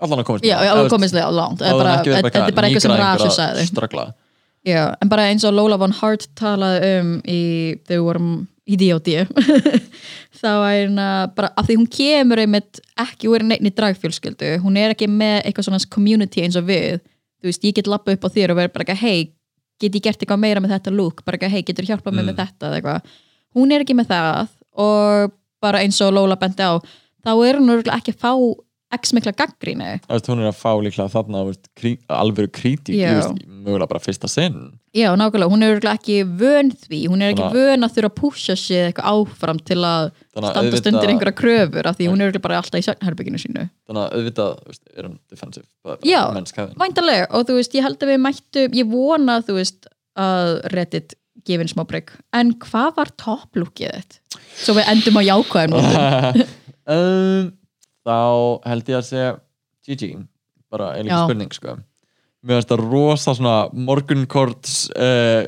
allan 0.00 0.22
að 0.22 0.28
komast 0.28 0.46
já, 0.46 0.56
já, 0.64 0.72
komist 0.90 1.16
þið 1.16 1.26
á 1.28 1.30
langt. 1.34 1.60
þetta 1.60 1.72
er 1.72 2.54
bara- 2.54 2.68
eitthvað 2.68 2.84
sem 2.84 2.96
Rasha 2.96 3.30
sagði. 3.36 4.12
já, 4.66 4.96
en 5.00 5.08
bara 5.08 5.28
eins 5.30 5.44
og 5.44 5.54
Lola 5.54 5.76
von 5.76 5.92
Hart 5.92 6.26
talaði 6.36 7.00
um 7.00 7.12
í, 7.24 7.40
við 7.88 8.02
vorum 8.04 8.48
í 8.70 8.76
D.O.D. 8.76 9.26
þá 10.40 10.50
er 10.70 10.74
hérna 10.86 11.06
bara 11.34 11.50
af 11.56 11.66
því 11.66 11.76
hún 11.80 11.90
kemur 11.90 12.38
einmitt 12.38 12.80
ekki 13.00 13.28
úr 13.28 13.42
neittni 13.42 13.72
dragfjölskyldu 13.74 14.60
hún 14.62 14.78
er 14.78 14.94
ekki 14.94 15.08
með 15.10 15.40
eitthvað 15.44 15.68
svona 15.68 15.82
community 15.90 16.44
eins 16.44 16.56
og 16.56 16.68
við. 16.68 17.00
Þú 17.40 17.48
veist, 17.48 17.64
ég 17.64 17.74
get 17.74 17.88
lappa 17.88 18.12
upp 18.12 18.24
á 18.24 18.28
þér 18.28 18.52
og 18.52 18.60
verið 18.60 18.72
bara 18.74 18.84
ekki, 18.84 19.00
hei, 19.00 19.32
get 19.80 19.94
ég 19.98 20.02
gert 20.06 20.22
eitthvað 20.22 20.42
meira 20.44 20.60
með 20.62 20.74
þetta 20.76 20.94
look, 20.96 21.22
bara 21.24 21.38
ekki, 21.40 21.50
hei, 21.54 21.62
getur 21.66 21.88
hjálpað 21.88 22.16
mér 22.16 22.24
Mm. 22.24 22.30
með 22.32 22.40
þetta 22.44 22.72
eitthvað, 22.78 23.12
hún 23.56 23.72
er 23.74 23.84
ekki 23.84 23.96
með 23.98 24.10
það 24.12 24.48
og 24.80 25.32
bara 25.60 25.80
eins 25.84 26.00
og 26.04 26.12
Lola 26.14 26.36
bendi 26.40 26.62
á 26.64 26.72
þá 27.24 27.32
er 27.48 27.58
hún 27.60 27.72
ekki 27.84 28.14
að 28.14 28.20
fá 28.22 28.32
x 28.96 29.12
mikla 29.14 29.32
gaggrínu 29.38 30.00
hún 30.10 30.40
er 30.42 30.50
að 30.50 30.56
fá 30.58 30.72
líklega 30.82 31.12
þarna 31.12 31.42
þú 31.44 31.50
veist, 31.52 31.68
mögulega 33.46 33.88
bara 33.92 34.00
fyrsta 34.02 34.28
sinn 34.30 34.79
Já, 34.90 35.12
nákvæmlega, 35.14 35.46
hún 35.52 35.62
er 35.62 35.84
ekki 35.86 36.16
vön 36.26 36.72
því 36.74 36.98
hún 37.12 37.20
er 37.22 37.30
ekki 37.30 37.46
vön 37.54 37.86
að 37.86 37.92
þurfa 37.94 38.08
að 38.10 38.16
púsja 38.18 38.56
sig 38.58 38.88
eitthvað 38.88 39.10
áfram 39.12 39.60
til 39.62 39.76
að 39.86 40.08
standast 40.34 40.88
undir 40.90 41.12
einhverja 41.12 41.36
kröfur 41.38 41.86
af 41.86 41.98
því 41.98 42.08
hún 42.10 42.24
er 42.24 42.38
bara 42.42 42.56
alltaf 42.58 42.80
í 42.80 42.86
svefnherbygginu 42.88 43.38
sínu 43.38 43.68
þannig 43.86 44.00
að 44.02 44.16
auðvitað 44.16 44.80
er 44.96 45.06
hún 45.06 45.14
defensive 45.30 45.68
Já. 46.02 46.24
Væntalega, 46.80 47.28
og 47.30 47.46
þú 47.46 47.60
veist, 47.60 47.76
ég 47.78 47.86
held 47.86 48.02
að 48.02 48.10
við 48.10 48.18
mættum 48.24 48.74
ég 48.80 48.88
vona, 48.90 49.36
þú 49.46 49.56
veist, 49.60 49.86
að 50.18 50.50
Reddit 50.74 51.14
gefin 51.46 51.70
smá 51.70 51.84
breyk, 51.88 52.10
en 52.36 52.50
hvað 52.60 52.90
var 52.98 53.12
topplukkið 53.20 53.94
þitt? 53.94 54.18
Svo 54.58 54.74
við 54.76 54.90
endum 54.90 55.20
á 55.20 55.22
jákvæðum 55.22 55.76
nótum. 55.76 56.42
um, 56.96 57.46
þá 58.06 58.18
held 58.72 58.90
ég 58.90 58.98
að 58.98 59.06
segja 59.08 59.30
GG, 59.86 60.10
bara 60.72 60.92
Já. 60.98 61.22
spurning 61.22 61.54
sko. 61.54 61.78
Mér 62.46 62.60
finnst 62.60 62.72
það 62.72 62.84
rosa 62.86 63.34
svona 63.36 63.56
morgunkorts 63.88 64.76
uh, 64.96 65.44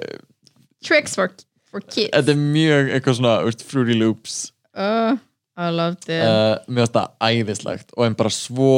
Tricks 0.82 1.14
for, 1.16 1.32
for 1.70 1.84
kids. 1.86 2.10
Þetta 2.12 2.34
er 2.34 2.40
mjög 2.40 2.90
eitthvað 2.96 3.18
svona 3.20 3.36
veist, 3.46 3.64
Fruity 3.68 3.96
Loops. 3.98 4.36
Uh, 4.74 5.16
I 5.56 5.70
loved 5.72 6.08
it. 6.08 6.20
Uh, 6.20 6.58
mér 6.68 6.84
finnst 6.84 6.98
það 6.98 7.30
æðislegt 7.30 7.96
og 7.96 8.06
en 8.06 8.18
bara 8.18 8.32
svo 8.34 8.76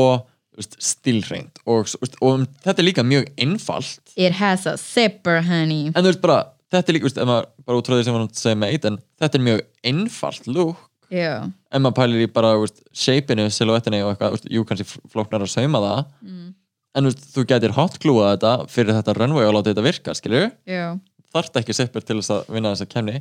veist, 0.55 0.79
stilhreint 0.83 1.63
og, 1.65 1.91
og 2.21 2.27
um, 2.31 2.49
þetta 2.65 2.83
er 2.83 2.89
líka 2.91 3.07
mjög 3.07 3.31
einfalt. 3.41 4.03
It 4.15 4.37
has 4.41 4.67
a 4.71 4.77
zipper, 4.81 5.41
honey. 5.49 5.93
En 5.93 6.03
þú 6.03 6.13
veist 6.13 6.25
bara, 6.25 6.41
þetta 6.75 6.93
er 6.93 6.99
líka 6.99 7.09
veist, 7.09 7.23
maður 7.23 7.53
bara 7.65 7.81
út 7.81 7.91
frá 7.91 7.97
því 7.99 8.09
sem 8.09 8.19
maður 8.19 8.43
segja 8.43 8.61
með 8.61 8.75
Aiden 8.77 8.99
þetta 9.23 9.41
er 9.41 9.47
mjög 9.49 9.65
einfalt 9.93 10.51
look. 10.51 10.91
Já, 11.15 11.45
ef 11.47 11.83
maður 11.83 11.97
pælir 11.99 12.25
í 12.25 12.29
bara 12.33 12.53
shapeinu, 12.97 13.45
silhouettinu 13.53 14.01
og 14.03 14.15
eitthvað, 14.15 14.47
jú 14.51 14.65
kannski 14.67 14.87
flóknar 15.13 15.45
að 15.45 15.53
sauma 15.53 15.83
það. 15.85 16.01
Mm. 16.25 16.47
En 16.95 17.11
þú 17.11 17.45
getur 17.51 17.75
hotglúað 17.77 18.31
þetta 18.35 18.53
fyrir 18.71 18.97
þetta 18.99 19.17
runway 19.19 19.49
og 19.49 19.57
láta 19.57 19.73
þetta 19.73 19.87
virka, 19.87 20.15
skilju 20.19 20.47
já. 20.71 20.87
Þarft 21.35 21.59
ekki 21.61 21.75
seppur 21.75 22.05
til 22.07 22.21
þess 22.21 22.35
að 22.37 22.53
vinna 22.55 22.75
þessa 22.75 22.91
kemni 22.91 23.21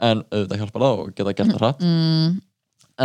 en 0.00 0.22
auðvitað 0.32 0.62
hjálpar 0.62 0.84
það 0.86 1.02
og 1.02 1.10
geta 1.16 1.34
gert 1.36 1.52
það 1.52 1.62
hratt. 1.62 1.84
mm. 1.84 2.38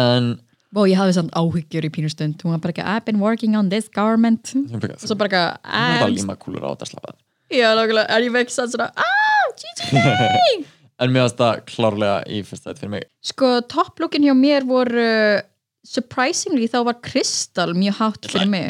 en 0.01 0.35
Ó, 0.75 0.83
ég 0.91 0.99
hafði 0.99 1.13
samt 1.15 1.35
áhyggjur 1.39 1.85
í 1.87 1.89
pínustund 1.93 2.41
hún 2.43 2.51
var 2.51 2.63
bara 2.63 2.73
ekki, 2.73 2.83
I've 2.83 3.05
been 3.07 3.21
working 3.23 3.53
on 3.55 3.69
this 3.71 3.85
garment. 3.87 4.51
Og 4.51 5.05
svo 5.05 5.15
bara 5.15 5.29
ekki, 5.29 5.43
I'm 5.63 6.15
líma 6.17 6.35
kúlur 6.39 6.65
á 6.67 6.75
þetta 6.75 6.89
slafað 6.89 7.21
Já, 7.53 7.69
nákvæmlega, 7.77 8.07
er 8.09 8.25
ég 8.25 8.33
vekk 8.33 8.51
sann 8.51 8.71
svona 8.73 8.89
ah, 8.97 9.45
GG 9.55 10.65
en 11.03 11.11
mér 11.11 11.25
finnst 11.27 11.39
það 11.39 11.61
klárlega 11.69 12.15
í 12.31 12.41
þetta 12.47 12.73
fyrir 12.79 12.91
mig. 12.95 13.05
Sko, 13.23 13.51
topplookin 13.71 14.25
hjá 14.25 14.33
mér 14.37 14.65
voru 14.67 15.05
surprisingly 15.85 16.67
þá 16.71 16.79
var 16.87 16.97
Crystal 17.05 17.73
mjög 17.77 17.99
hátt 18.01 18.27
fyrir 18.31 18.49
mig. 18.49 18.67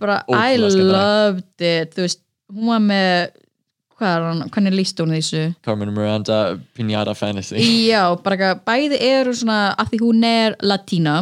bara 0.00 0.20
I 0.28 0.56
loved 0.90 1.64
it 1.64 1.94
þú 1.96 2.04
veist, 2.08 2.20
hún 2.52 2.70
var 2.72 2.82
með 2.84 3.40
hvað 3.94 4.24
hann, 4.26 4.42
hvernig 4.50 4.74
líst 4.74 4.98
hún 5.00 5.14
þessu? 5.14 5.44
Carmen 5.62 5.92
Miranda 5.94 6.58
Pinata 6.74 7.14
Fantasy. 7.14 7.62
Já, 7.88 8.02
bara 8.24 8.54
bæði 8.66 8.98
eru 9.00 9.34
svona 9.38 9.74
af 9.78 9.92
því 9.92 10.00
hún 10.02 10.24
er 10.26 10.56
latína 10.66 11.20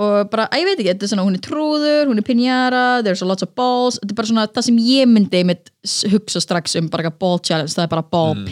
og 0.00 0.30
bara, 0.32 0.48
ég 0.58 0.64
veit 0.66 0.80
ekki, 0.80 0.88
þetta 0.90 1.06
er 1.06 1.10
svona 1.12 1.26
hún 1.28 1.36
er 1.38 1.42
trúður, 1.44 2.08
hún 2.10 2.18
er 2.18 2.26
pinjara, 2.26 2.86
there's 3.06 3.22
a 3.22 3.28
lots 3.28 3.44
of 3.46 3.52
balls 3.54 4.00
þetta 4.00 4.10
er 4.10 4.18
bara 4.18 4.30
svona 4.32 4.46
það 4.50 4.66
sem 4.66 4.80
ég 4.82 5.06
myndi 5.06 5.42
hugsa 6.10 6.42
strax 6.42 6.74
um 6.80 6.88
bara 6.90 7.12
ball 7.12 7.38
challenge 7.38 7.76
það 7.76 7.84
er 7.86 7.92
bara 7.92 8.02
ball 8.10 8.34
Mm. 8.34 8.48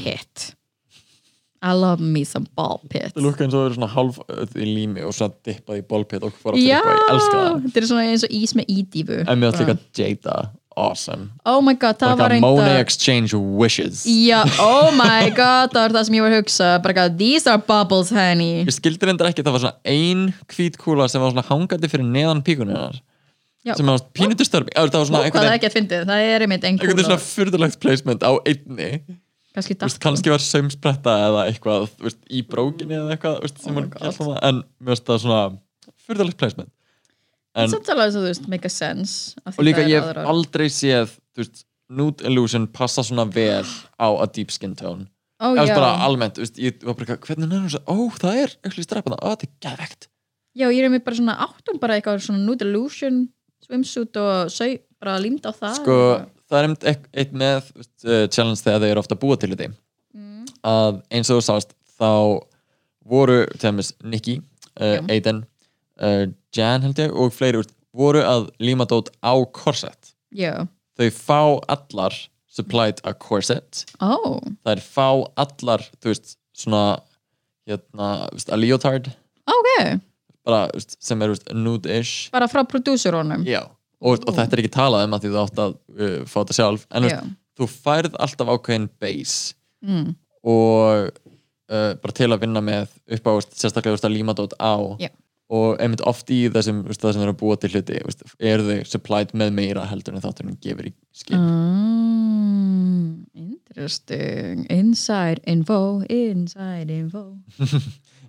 Pit 1.62 1.68
I 1.68 1.74
love 1.78 2.02
me 2.02 2.24
some 2.28 2.48
ball 2.58 2.80
pit 2.88 3.12
það 3.14 3.28
lukka 3.28 3.46
eins 3.46 3.54
og 3.54 3.62
það 3.62 3.68
er 3.70 3.76
svona 3.76 3.92
halv 3.92 4.18
öll 4.36 4.48
í 4.56 4.66
lími 4.70 5.04
og 5.06 5.14
svona 5.16 5.36
dippað 5.46 5.78
í 5.78 5.84
ballpit 5.92 6.26
og 6.26 6.34
fór 6.40 6.56
aftur 6.56 6.66
Já, 6.66 6.80
upp 6.80 6.88
og 6.88 6.98
ég 6.98 7.12
elska 7.14 7.36
það. 7.36 7.60
þetta 7.68 7.82
er 7.82 7.86
svona 7.92 8.08
eins 8.08 8.26
og 8.26 8.34
ís 8.40 8.56
með 8.58 8.74
ídífu 8.76 9.20
en 9.22 9.38
mér 9.38 9.54
finnst 9.54 9.64
líka 9.64 9.78
Jada. 10.02 10.40
Awesome. 10.72 11.26
Oh 11.44 11.60
my 11.60 11.74
god, 11.76 11.98
það 12.00 12.14
var 12.16 12.30
Bara 12.30 12.36
Monet 12.40 12.64
reynda 12.64 12.80
Exchange 12.80 13.36
Wishes. 13.36 14.06
Já, 14.08 14.38
oh 14.56 14.88
my 14.96 15.28
god, 15.36 15.68
það 15.74 15.82
var 15.82 15.94
það 15.98 16.06
sem 16.08 16.16
ég 16.16 16.24
var 16.24 16.32
að 16.32 16.40
hugsa. 16.40 16.68
Bara 16.80 16.94
ekki, 16.94 17.18
these 17.18 17.50
are 17.52 17.60
bubbles, 17.60 18.08
honey. 18.08 18.62
Ég 18.64 18.72
skildi 18.72 19.04
reyndar 19.10 19.28
ekki, 19.28 19.44
það 19.44 19.58
var 19.58 19.64
svona 19.66 19.92
ein 19.92 20.22
hvítkúla 20.48 21.10
sem 21.12 21.20
var 21.20 21.34
svona 21.34 21.44
hangandi 21.44 21.92
fyrir 21.92 22.08
neðan 22.08 22.40
píkuninnar 22.46 22.96
Já. 23.62 23.76
sem 23.78 23.86
var 23.86 24.00
pínutur 24.10 24.46
störpi 24.48 24.72
það 24.74 24.96
var 24.96 25.04
svona 25.06 25.18
Hvað 25.22 25.44
einhvern 25.46 25.52
er 25.52 25.60
veginn 25.62 26.08
það 26.08 26.22
er 26.26 26.44
einmitt 26.46 26.64
einhvern 26.66 26.88
veginn 26.88 27.04
einhvern 27.04 27.06
svona 27.06 27.22
fyrðulegt 27.22 27.78
placement 27.82 28.24
á 28.26 28.32
einni 28.42 28.88
kannski 29.56 29.76
Vist, 29.82 30.00
kannski 30.02 30.32
var 30.32 30.44
saumspretta 30.44 31.16
eða 31.28 31.46
eitthvað 31.50 31.88
vist, 32.02 32.20
í 32.30 32.42
brókinni 32.48 32.98
eða 32.98 33.16
eitthvað 33.16 33.40
vist, 33.46 33.60
sem 33.64 33.80
Oh 33.82 34.14
svona 34.16 34.38
en 34.48 34.62
mér 34.80 34.94
finnst 34.94 35.10
það 35.10 35.20
svona 35.24 35.42
fyrðulegt 36.06 36.40
placement. 36.40 36.72
En 37.52 37.66
en, 37.66 37.72
samt 37.74 37.90
alveg 37.92 38.08
þess 38.08 38.16
að 38.16 38.22
þú 38.22 38.30
veist, 38.30 38.48
make 38.52 38.68
a 38.68 38.72
sense 38.72 39.34
og 39.52 39.64
líka 39.66 39.82
það 39.82 39.92
ég 39.92 40.06
hef 40.08 40.30
aldrei 40.34 40.68
séð 40.72 41.16
þú 41.36 41.44
veist, 41.44 41.66
Nude 41.92 42.24
Illusion 42.24 42.70
passa 42.72 43.02
svona 43.04 43.26
vel 43.28 43.66
á 44.00 44.08
a 44.08 44.26
deep 44.32 44.54
skin 44.54 44.72
tone. 44.78 45.10
Ó, 45.42 45.52
eða 45.52 45.74
bara 45.74 45.90
almennt, 46.06 46.38
veist, 46.40 46.56
ég 46.56 46.78
var 46.86 46.96
bara 46.96 47.10
eitthvað, 47.10 47.26
hvernig 47.28 47.52
er 47.58 47.74
það, 47.74 47.84
ó 47.90 47.96
það 48.16 48.40
er 48.44 48.56
eitthvað 48.62 48.86
strafna, 48.86 49.18
ó 49.20 49.26
þetta 49.34 49.48
er 49.48 49.54
gæðvegt 49.66 50.08
já, 50.56 50.68
ég 50.68 50.84
er 50.84 50.92
með 50.92 51.04
bara 51.06 51.18
svona 51.18 51.36
áttum 51.46 51.80
bara 51.82 51.96
eitthvað 51.98 52.22
svona 52.26 52.44
nude 52.44 52.66
illusion 52.66 53.24
swimsuit 53.64 54.18
og 54.20 54.52
sau, 54.52 54.76
bara 55.02 55.18
límt 55.22 55.46
á 55.48 55.52
það 55.54 55.78
sko, 55.80 55.98
það 56.52 56.68
er 56.68 56.92
eitt, 56.92 57.32
með 57.32 57.70
uh, 57.72 58.26
challenge 58.28 58.60
þegar 58.62 58.84
þau 58.84 58.88
eru 58.90 59.02
ofta 59.04 59.18
búa 59.24 59.38
til 59.40 59.52
þetta 59.54 59.70
mm. 59.72 60.48
að 60.68 61.00
eins 61.12 61.32
og 61.32 61.40
þú 61.40 61.46
sást 61.48 61.76
þá 61.96 62.12
voru 63.08 63.40
til 63.56 63.64
dæmis 63.66 63.94
Nikki, 64.04 64.36
uh, 64.76 64.98
Já. 64.98 65.04
Aiden 65.08 65.44
uh, 66.02 66.26
Jan 66.54 66.84
held 66.84 67.00
ég 67.02 67.16
og 67.16 67.32
fleiri 67.34 67.64
voru 67.92 68.22
að 68.24 68.50
líma 68.62 68.86
dót 68.88 69.10
á 69.24 69.34
korset 69.56 70.14
já, 70.32 70.68
þau 71.00 71.08
fá 71.16 71.40
allar 71.72 72.16
supplied 72.52 73.00
a 73.08 73.14
corset. 73.16 73.84
Ó, 74.02 74.38
það 74.62 74.72
er 74.74 74.84
fá 74.84 75.08
allar 75.40 75.84
þú 76.02 76.12
veist, 76.12 76.36
svona 76.56 77.00
hérna, 77.68 78.08
veist, 78.34 78.52
a 78.52 78.58
leotard. 78.58 79.08
Ok. 79.48 79.70
Bara, 80.46 80.66
veist, 80.74 80.98
sem 81.02 81.22
er 81.24 81.34
nude-ish. 81.56 82.28
Bara 82.34 82.50
frá 82.50 82.64
producerónum 82.68 83.46
Já, 83.48 83.62
og, 84.02 84.26
og 84.26 84.36
þetta 84.36 84.56
er 84.56 84.62
ekki 84.62 84.74
talað 84.74 85.06
um 85.06 85.16
að 85.16 85.24
því 85.24 85.32
þú 85.32 85.40
átt 85.42 85.62
að 85.62 85.74
uh, 85.96 86.18
fá 86.26 86.36
þetta 86.40 86.58
sjálf. 86.58 86.86
En 86.90 87.06
veist, 87.06 87.32
þú 87.58 87.68
færð 87.72 88.18
alltaf 88.26 88.52
ákveðin 88.54 88.88
base. 89.02 89.58
Mm. 89.82 90.12
og 90.46 91.08
uh, 91.10 91.92
bara 91.98 92.14
til 92.14 92.28
að 92.30 92.44
vinna 92.44 92.60
með 92.62 92.92
upp 93.16 93.26
á 93.26 93.32
sérstaklega 93.50 93.96
veist, 93.96 94.08
límadót 94.10 94.54
á. 94.62 94.78
Já. 95.02 95.10
og 95.52 95.80
einmitt 95.82 96.04
oft 96.08 96.30
í 96.32 96.46
þessum 96.54 96.84
veist, 96.86 97.02
það 97.02 97.16
sem 97.16 97.24
eru 97.24 97.34
að 97.34 97.40
búa 97.42 97.56
til 97.60 97.72
hluti 97.74 97.98
eru 98.52 98.68
þau 98.68 98.86
supplied 98.88 99.34
með 99.36 99.50
meira 99.58 99.88
heldur 99.90 100.14
en 100.16 100.22
þátturinn 100.24 100.60
gefur 100.62 100.88
í 100.88 100.94
skip 101.12 101.36
mm, 101.36 103.10
interesting. 103.34 104.64
Inside 104.70 105.42
info 105.46 106.02
inside 106.08 106.90
info. 106.90 107.38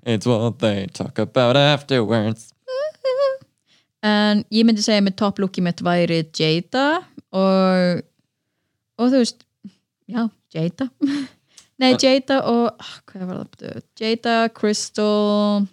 It's 0.06 0.28
what 0.28 0.60
they 0.60 0.88
talk 0.88 1.18
about 1.20 1.56
afterwards 1.56 2.53
en 4.04 4.44
ég 4.54 4.68
myndi 4.68 4.84
segja 4.84 5.04
með 5.04 5.18
top 5.22 5.40
looki 5.42 5.64
mitt 5.64 5.84
væri 5.86 6.24
Jada 6.36 7.04
og 7.34 8.04
og 9.00 9.10
þú 9.10 9.22
veist 9.22 9.46
já, 10.08 10.28
Jada. 10.54 10.90
Nei, 11.82 11.96
Jada 11.98 12.44
og 12.48 12.70
ah? 12.78 12.94
Jada, 14.00 14.36
Crystal 14.54 15.66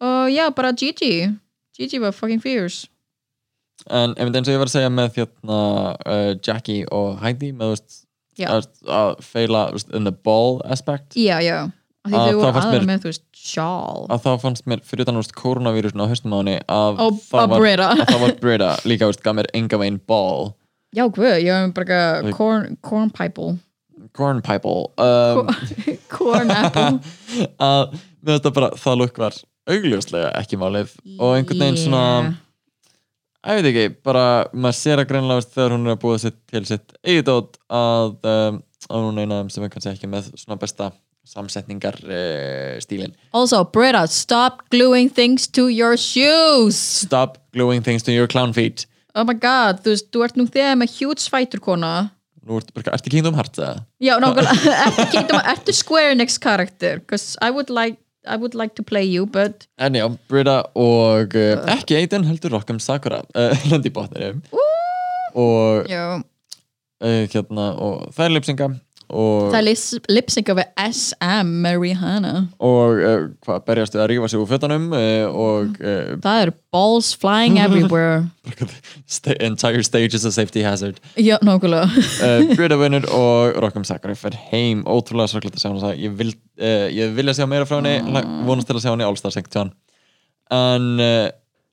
og 0.00 0.30
já, 0.32 0.48
bara 0.56 0.72
Gigi. 0.72 1.28
Gigi 1.76 2.00
var 2.00 2.10
fucking 2.10 2.42
fierce. 2.42 2.88
En 3.88 4.14
einmitt 4.16 4.36
eins 4.36 4.48
og 4.48 4.54
ég 4.54 4.60
var 4.60 4.68
að 4.68 4.76
segja 4.76 4.92
með 4.92 5.14
hérna, 5.16 5.58
uh, 6.04 6.32
Jackie 6.44 6.84
og 6.92 7.20
Heidi 7.22 7.50
með 7.56 7.78
að, 8.44 9.20
feila 9.24 9.70
in 9.96 10.04
the 10.08 10.12
ball 10.12 10.60
aspect. 10.64 11.16
Já, 11.16 11.40
já, 11.44 11.70
því 12.06 12.16
þau 12.16 12.40
voru 12.40 12.60
aðra 12.60 12.82
með 12.88 13.04
þú 13.04 13.12
veist 13.12 13.24
Sjál 13.40 14.04
að 14.12 14.24
þá 14.26 14.30
fannst 14.42 14.66
mér 14.68 14.82
fyrir 14.84 15.06
utan 15.06 15.20
úrst 15.20 15.32
koronavírusin 15.38 16.02
á 16.04 16.10
haustum 16.10 16.34
á 16.36 16.38
henni 16.42 16.56
að, 16.68 17.00
það 17.30 17.54
að 17.56 17.84
að 17.86 18.02
það 18.04 18.22
var 18.24 18.34
Brita 18.42 18.70
líka 18.84 19.08
úrst 19.08 19.22
gaf 19.24 19.38
mér 19.38 19.48
enga 19.56 19.80
veginn 19.80 20.00
ball. 20.10 20.50
Já, 20.92 21.06
guð, 21.06 21.38
ég 21.40 21.48
hef 21.54 21.74
bara 21.78 22.00
corn, 22.36 22.76
corn 22.84 23.12
pipe 23.14 23.48
corn 24.16 24.42
pipe 24.44 24.68
um, 24.68 25.48
Corn 26.14 26.50
apple. 26.50 27.00
Að 27.70 27.96
það 28.26 28.52
bara 28.56 28.70
það 28.80 29.00
lukk 29.04 29.20
var 29.22 29.40
augljóslega 29.70 30.30
ekki 30.40 30.58
málið. 30.60 30.94
Og 31.18 31.36
einhvern 31.38 31.66
veginn 31.66 31.80
svona 31.80 32.06
Yeah. 33.40 33.56
ég 33.56 33.62
veit 33.64 33.68
ekki, 33.70 33.84
bara 34.04 34.24
maður 34.52 34.76
sér 34.76 35.00
að 35.00 35.06
greinlega 35.08 35.40
veist, 35.40 35.52
þegar 35.54 35.72
hún 35.72 35.86
er 35.86 35.94
að 35.94 36.00
búa 36.02 36.16
sitt 36.20 36.34
til 36.50 36.60
sitt 36.68 36.92
eigið 37.00 37.22
dót 37.24 37.54
að, 37.72 38.10
um, 38.28 38.58
að 38.90 39.06
hún 39.06 39.20
er 39.22 39.24
eina 39.24 39.38
sem 39.54 39.64
er 39.64 39.72
kannski 39.72 39.94
ekki 39.94 40.10
með 40.12 40.28
svona 40.34 40.58
besta 40.60 40.90
samsetningar 41.28 41.98
uh, 42.04 42.78
stílin 42.82 43.12
Also, 43.32 43.64
Britta, 43.64 44.06
stop 44.08 44.62
gluing 44.70 45.10
things 45.10 45.46
to 45.48 45.68
your 45.68 45.96
shoes. 45.96 46.76
Stop 46.76 47.38
gluing 47.52 47.82
things 47.82 48.02
to 48.02 48.12
your 48.12 48.26
clown 48.26 48.52
feet. 48.52 48.86
Oh 49.14 49.24
my 49.24 49.34
god, 49.34 49.82
þú 49.84 49.94
veist, 49.94 50.10
þú 50.14 50.24
ert 50.26 50.38
nú 50.38 50.46
þegar 50.46 50.78
með 50.80 50.96
huge 51.00 51.26
fighter 51.30 51.60
kona. 51.62 52.10
Nú 52.46 52.60
bara, 52.74 52.94
ertu 52.96 53.10
Kingdom 53.12 53.34
Hearts 53.36 53.58
eða? 53.60 53.82
Já, 54.00 54.14
nákvæmlega, 54.22 54.76
ertu, 54.86 55.06
Kingdom, 55.12 55.42
ertu 55.52 55.74
Square 55.76 56.14
Enix 56.14 56.38
karakter? 56.40 57.02
Because 57.02 57.36
I 57.42 57.50
would 57.50 57.70
like 57.70 57.98
I 58.26 58.36
would 58.36 58.54
like 58.54 58.74
to 58.76 58.82
play 58.82 59.04
you, 59.04 59.26
but 59.26 59.66
En 59.78 59.94
já, 59.94 60.06
Brita 60.28 60.62
og 60.74 61.34
uh, 61.36 61.62
ekki 61.72 61.96
Aiden 61.96 62.24
heldur 62.28 62.52
Rock'em 62.52 62.80
Sakura 62.80 63.22
uh, 63.38 63.54
lendi 63.70 63.88
í 63.88 63.94
botnir 63.96 64.36
og 65.34 65.88
uh, 65.88 66.20
hérna 67.00 67.70
og 67.80 68.10
það 68.12 68.24
er 68.26 68.34
lipsinga 68.36 68.68
og, 69.10 69.50
það 69.52 69.58
er 69.60 70.04
lipsynka 70.14 70.54
við 70.58 70.68
SM 70.84 71.50
með 71.64 71.78
Rihanna. 71.82 72.32
Og 72.62 73.00
uh, 73.02 73.24
hvað 73.44 73.64
berjast 73.66 73.96
við 73.96 74.02
að 74.04 74.08
rífa 74.12 74.30
sig 74.30 74.40
úr 74.40 74.48
fötunum 74.50 74.86
uh, 74.94 75.26
og 75.28 75.80
uh, 75.82 76.14
Það 76.22 76.44
eru 76.44 76.54
balls 76.74 77.10
flying 77.18 77.58
everywhere. 77.64 78.24
Sta 79.10 79.36
entire 79.42 79.84
stage 79.86 80.18
is 80.18 80.24
a 80.28 80.32
safety 80.34 80.64
hazard. 80.66 81.02
Já, 81.16 81.36
nákvæmlega. 81.42 81.90
Uh, 82.22 82.54
Brita 82.54 82.78
vinnur 82.80 83.10
og 83.16 83.60
Rock'em 83.64 83.86
Sakura 83.88 84.16
fer 84.18 84.38
heim. 84.50 84.86
Ótrúlega 84.86 85.34
sorglega 85.34 85.58
að 85.58 85.66
sjá 85.66 85.70
hann 85.74 86.00
ég, 86.00 86.16
vil, 86.18 86.34
ég 86.94 87.14
vilja 87.18 87.40
sjá 87.40 87.48
meira 87.50 87.68
frá 87.68 87.80
henni 87.80 87.98
mm. 88.04 88.42
vonast 88.48 88.70
til 88.70 88.78
að 88.78 88.86
sjá 88.86 88.92
henni 88.94 89.08
All-Star 89.08 89.34
Section 89.34 89.74
en 90.50 90.98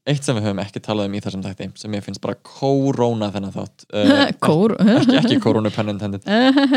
eitt 0.08 0.24
sem 0.28 0.38
við 0.38 0.48
höfum 0.48 0.62
ekki 0.64 0.82
talað 0.84 1.10
um 1.10 1.16
í 1.18 1.22
þessum 1.24 1.44
þætti 1.46 1.68
sem 1.82 1.98
ég 1.98 2.06
finnst 2.06 2.22
bara 2.24 2.38
kóróna 2.48 3.32
þennan 3.34 3.56
þátt. 3.56 3.88
Uh, 3.98 4.28
Kór 4.44 4.76
ekki, 4.80 5.18
ekki 5.22 5.40
kórónu 5.44 5.72
pen 5.76 5.92
intended. 5.94 6.24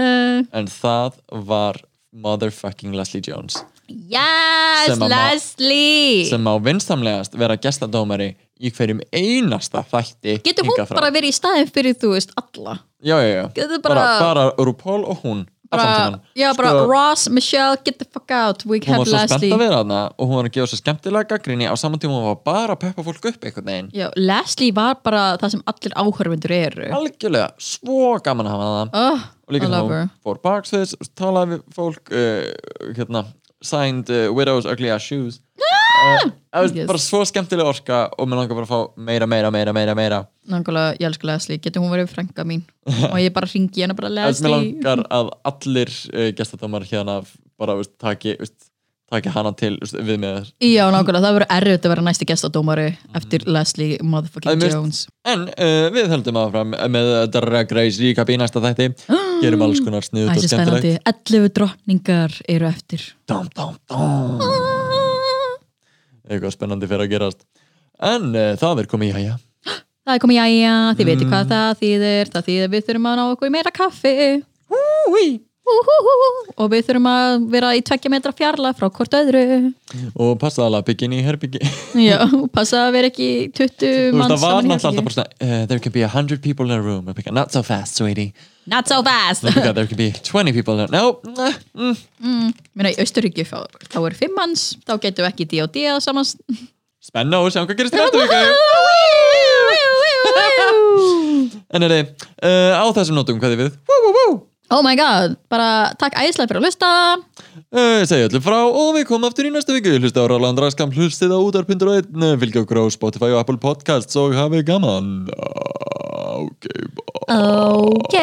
En 0.58 0.70
það 0.70 1.18
var 1.46 1.78
motherfucking 2.10 2.94
Leslie 2.98 3.22
Jones. 3.22 3.60
Yes, 3.90 4.86
Sem 4.86 5.02
Leslie! 5.10 6.24
sem 6.30 6.46
á 6.46 6.54
vinstamlegast 6.62 7.34
vera 7.38 7.56
gestadómari 7.58 8.28
í 8.60 8.70
hverjum 8.70 9.00
einasta 9.10 9.82
þætti 9.90 10.36
Getur 10.46 10.68
hún 10.68 10.78
bara 10.92 11.10
verið 11.10 11.32
í 11.32 11.34
staðin 11.34 11.70
fyrir, 11.74 11.96
þú 11.98 12.12
veist, 12.14 12.30
alla? 12.38 12.76
Já, 13.02 13.16
já, 13.24 13.32
já. 13.40 13.78
Bara, 13.82 14.04
bara- 14.22 14.46
RuPaul 14.62 15.02
og 15.10 15.24
hún 15.24 15.42
bara. 15.70 16.20
Já, 16.38 16.50
bara 16.56 16.70
Sko, 16.74 16.86
Ross, 16.90 17.28
Michelle, 17.30 17.76
get 17.84 17.98
the 17.98 18.06
fuck 18.06 18.30
out 18.30 18.64
We 18.66 18.80
hún 18.80 18.86
have 18.88 18.98
var 18.98 19.06
svo 19.06 19.18
spennt 19.18 19.34
Leslie 19.38 19.52
að 19.54 19.62
vera 19.64 19.80
þarna 19.80 20.00
og 20.16 20.30
hún 20.30 20.40
var 20.40 20.48
að 20.50 20.54
gefa 20.56 20.70
svo 20.72 20.80
skemmtilega 20.80 21.30
gaggrinni 21.32 21.68
á 21.70 21.74
saman 21.80 22.02
tíma 22.02 22.16
hún 22.18 22.28
var 22.28 22.40
bara 22.46 22.76
að 22.76 22.82
peppa 22.86 23.04
fólk 23.06 23.28
upp 23.32 23.44
einhvern 23.48 23.70
veginn. 23.72 23.90
Já, 23.96 24.06
Leslie 24.18 24.72
var 24.76 25.00
bara 25.04 25.24
það 25.40 25.56
sem 25.56 25.66
allir 25.72 25.96
áhörfundur 25.96 26.56
eru. 26.56 26.88
Algjörlega, 27.00 27.50
svo 27.58 28.14
gaman 28.24 28.50
að 28.50 28.56
hafa 28.56 28.70
það 28.70 28.96
oh, 29.04 29.28
og 29.46 29.56
líka 29.56 29.70
love 29.70 30.00
hún 30.00 30.10
fór 30.24 30.42
baksviðs 30.44 30.96
talaði 31.18 31.56
við 31.56 31.76
fólk 31.76 32.14
uh, 32.14 32.48
hérna, 32.98 33.24
signed 33.62 34.10
uh, 34.12 34.28
Widow's 34.34 34.68
Ugly 34.68 34.92
Ass 34.94 35.06
Shoes 35.06 35.40
það 35.90 36.64
Yes. 36.70 36.72
var 36.80 36.86
bara 36.90 37.02
svo 37.02 37.20
skemmtileg 37.28 37.66
orka 37.70 37.98
og 38.18 38.28
mér 38.28 38.40
langar 38.40 38.56
bara 38.58 38.66
að 38.66 38.72
fá 38.72 38.80
meira, 39.10 39.26
meira, 39.30 39.50
meira, 39.54 39.72
meira, 39.76 39.94
meira. 39.94 40.22
Nákvæmlega, 40.50 40.96
ég 41.00 41.06
elska 41.10 41.28
Leslie, 41.30 41.58
getur 41.62 41.82
hún 41.84 41.92
verið 41.92 42.10
frænka 42.10 42.42
mín? 42.46 42.64
Og 43.12 43.18
ég 43.22 43.30
bara 43.36 43.46
ringi 43.50 43.84
hennar 43.84 43.98
bara 43.98 44.10
Þess 44.10 44.42
mér 44.42 44.56
Leslie. 44.56 44.72
langar 44.82 45.04
að 45.20 45.30
allir 45.52 45.92
uh, 46.14 46.32
gestadómar 46.40 46.86
hérna 46.90 47.20
bara 47.60 47.76
veist, 47.78 47.92
taki, 48.00 48.34
veist, 48.40 48.56
taki 49.10 49.30
hana 49.34 49.52
til 49.58 49.76
veist, 49.78 49.94
við 49.94 50.18
með 50.22 50.40
þér. 50.40 50.50
Já, 50.72 50.82
nákvæmlega, 50.90 51.22
það 51.28 51.38
verður 51.38 51.54
erfitt 51.60 51.86
að 51.86 51.94
vera 51.94 52.06
næsti 52.08 52.28
gestadómari 52.32 52.88
eftir 53.20 53.46
Leslie 53.46 53.98
Það 54.00 54.10
motherfucking 54.16 54.66
er 54.66 54.74
Jones. 54.74 55.04
En 55.30 55.46
uh, 55.54 55.86
við 55.94 56.10
höldum 56.16 56.40
áfram 56.42 56.74
með 56.96 57.12
Drag 57.36 57.76
Race 57.78 58.02
recap 58.02 58.30
í 58.34 58.40
næsta 58.42 58.62
þætti. 58.66 58.90
Gerum 59.44 59.62
alls 59.68 59.80
konar 59.84 60.04
sniðut 60.04 60.34
og 60.34 60.42
skemmtilegt 60.42 60.82
spennandi, 60.82 60.96
11 61.14 61.54
drottningar 61.60 62.40
eru 62.48 62.68
eftir. 62.74 63.06
Dum, 63.30 63.46
dum, 63.56 63.78
dum. 63.88 64.79
Eitthvað 66.30 66.54
spennandi 66.54 66.86
fyrir 66.90 67.04
að 67.08 67.12
gerast. 67.16 67.44
En 68.00 68.30
uh, 68.32 68.52
það 68.60 68.84
er 68.84 68.90
komið 68.94 69.10
í 69.10 69.14
hæja 69.18 69.34
Það 70.06 70.14
er 70.16 70.22
komið 70.22 70.38
jæja, 70.40 70.74
þið 70.96 71.08
veitir 71.10 71.26
Mm. 71.26 71.32
hvað 71.34 71.50
það 71.52 71.70
þýðir. 71.82 72.30
Það 72.32 72.46
þýðir 72.48 72.70
við 72.72 72.86
þurfum 72.88 73.08
að 73.10 73.18
ná 73.18 73.24
okkur 73.34 73.50
í 73.50 73.54
meira 73.56 73.72
kaffi. 73.74 74.14
Úi. 74.70 75.26
Og 76.60 76.66
við 76.72 76.80
þurfum 76.88 77.06
að 77.08 77.44
vera 77.52 77.68
í 77.78 77.80
tveggja 77.86 78.10
metra 78.12 78.32
fjarlag 78.36 78.74
frá 78.78 78.86
hvort 78.92 79.14
öðru. 79.16 79.42
Og 80.14 80.30
passa 80.40 80.62
alveg 80.66 80.80
að 80.82 80.86
byggja 80.90 81.04
inn 81.08 81.16
í 81.16 81.20
herbyggi 81.24 81.60
Þú 81.92 81.98
Já, 82.04 82.18
passa 82.54 82.76
að 82.86 82.92
vera 82.98 83.08
ekki 83.10 83.28
20 83.56 83.90
veist 83.90 84.14
manns 84.18 84.30
það 84.30 84.40
var 84.44 84.50
saman 84.54 84.64
í 84.64 84.66
náttúrulega 84.70 84.90
alltaf 84.90 85.04
bara 85.08 85.16
svona 85.16 85.30
uh, 85.46 85.62
There 85.70 85.80
can 85.82 85.92
be 85.94 86.02
a 86.06 86.08
hundred 86.12 86.40
people 86.44 86.66
in 86.70 86.74
a 86.76 86.78
room. 86.82 87.04
Byggja, 87.10 87.32
Not 87.34 87.50
so 87.54 87.60
fast, 87.66 87.92
sweetie. 88.00 88.30
Not 88.70 88.84
so 88.90 88.96
fast. 89.06 89.42
Byggja, 89.46 89.72
There 89.74 89.88
can 89.90 89.98
be 89.98 90.08
20 90.12 90.52
people 90.56 90.74
in 90.78 90.82
a 90.86 90.88
No, 90.94 91.02
uh, 91.34 91.54
mm. 91.74 91.94
Mér 92.76 92.86
í 92.92 92.94
Austuríki 93.02 93.44
þá 93.48 93.56
þá 93.88 93.98
er 94.10 94.14
fimm 94.20 94.34
manns. 94.38 94.62
Þá 94.86 94.92
getum 95.06 95.22
við 95.26 95.30
ekki 95.32 95.44
D&D 95.54 95.76
að 95.94 95.98
samans 96.06 96.30
Spenna 97.00 97.38
og 97.40 97.48
sjá 97.48 97.62
hvað 97.64 97.78
gerist 97.78 97.94
í 97.96 97.98
næstu 98.00 98.20
viku 98.20 98.40
En 101.74 101.82
er 101.86 101.90
þið, 101.94 102.06
uh, 102.44 102.72
á 102.76 102.84
þessum 102.94 103.16
nótum 103.16 103.38
hvað 103.40 103.52
þið 103.54 103.60
við? 103.64 103.72
Wú, 103.88 103.96
wú, 104.04 104.10
wú. 104.16 104.26
Oh 104.70 104.82
my 104.86 104.94
god, 104.94 105.34
bara 105.50 105.90
takk 105.98 106.14
æðislega 106.20 106.50
fyrir 106.50 106.62
að 106.62 106.68
hlusta 106.68 106.90
Uh, 107.70 108.02
segja 108.06 108.26
öllu 108.26 108.40
frá 108.42 108.56
og 108.66 108.96
við 108.96 109.04
komum 109.06 109.28
aftur 109.28 109.46
í 109.46 109.50
næstu 109.54 109.74
viku 109.76 109.92
Hlusta 109.98 110.22
á 110.22 110.30
Ráland 110.30 110.58
Raskam, 110.58 110.90
hlustið 110.94 111.34
á 111.34 111.38
útar.1 111.38 112.10
Fylgja 112.42 112.64
okkur 112.64 112.80
á 112.82 112.84
Spotify 112.90 113.30
og 113.30 113.42
Apple 113.44 113.60
Podcasts 113.62 114.18
og 114.18 114.34
hafið 114.34 114.64
gaman 114.72 115.12
Ok, 116.34 116.66
bye 117.28 117.38
Ok, 117.38 118.16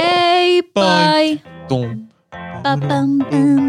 bye 0.75 1.39
Dum. 1.71 2.07
Ba-bum, 2.63 3.19
bum, 3.31 3.67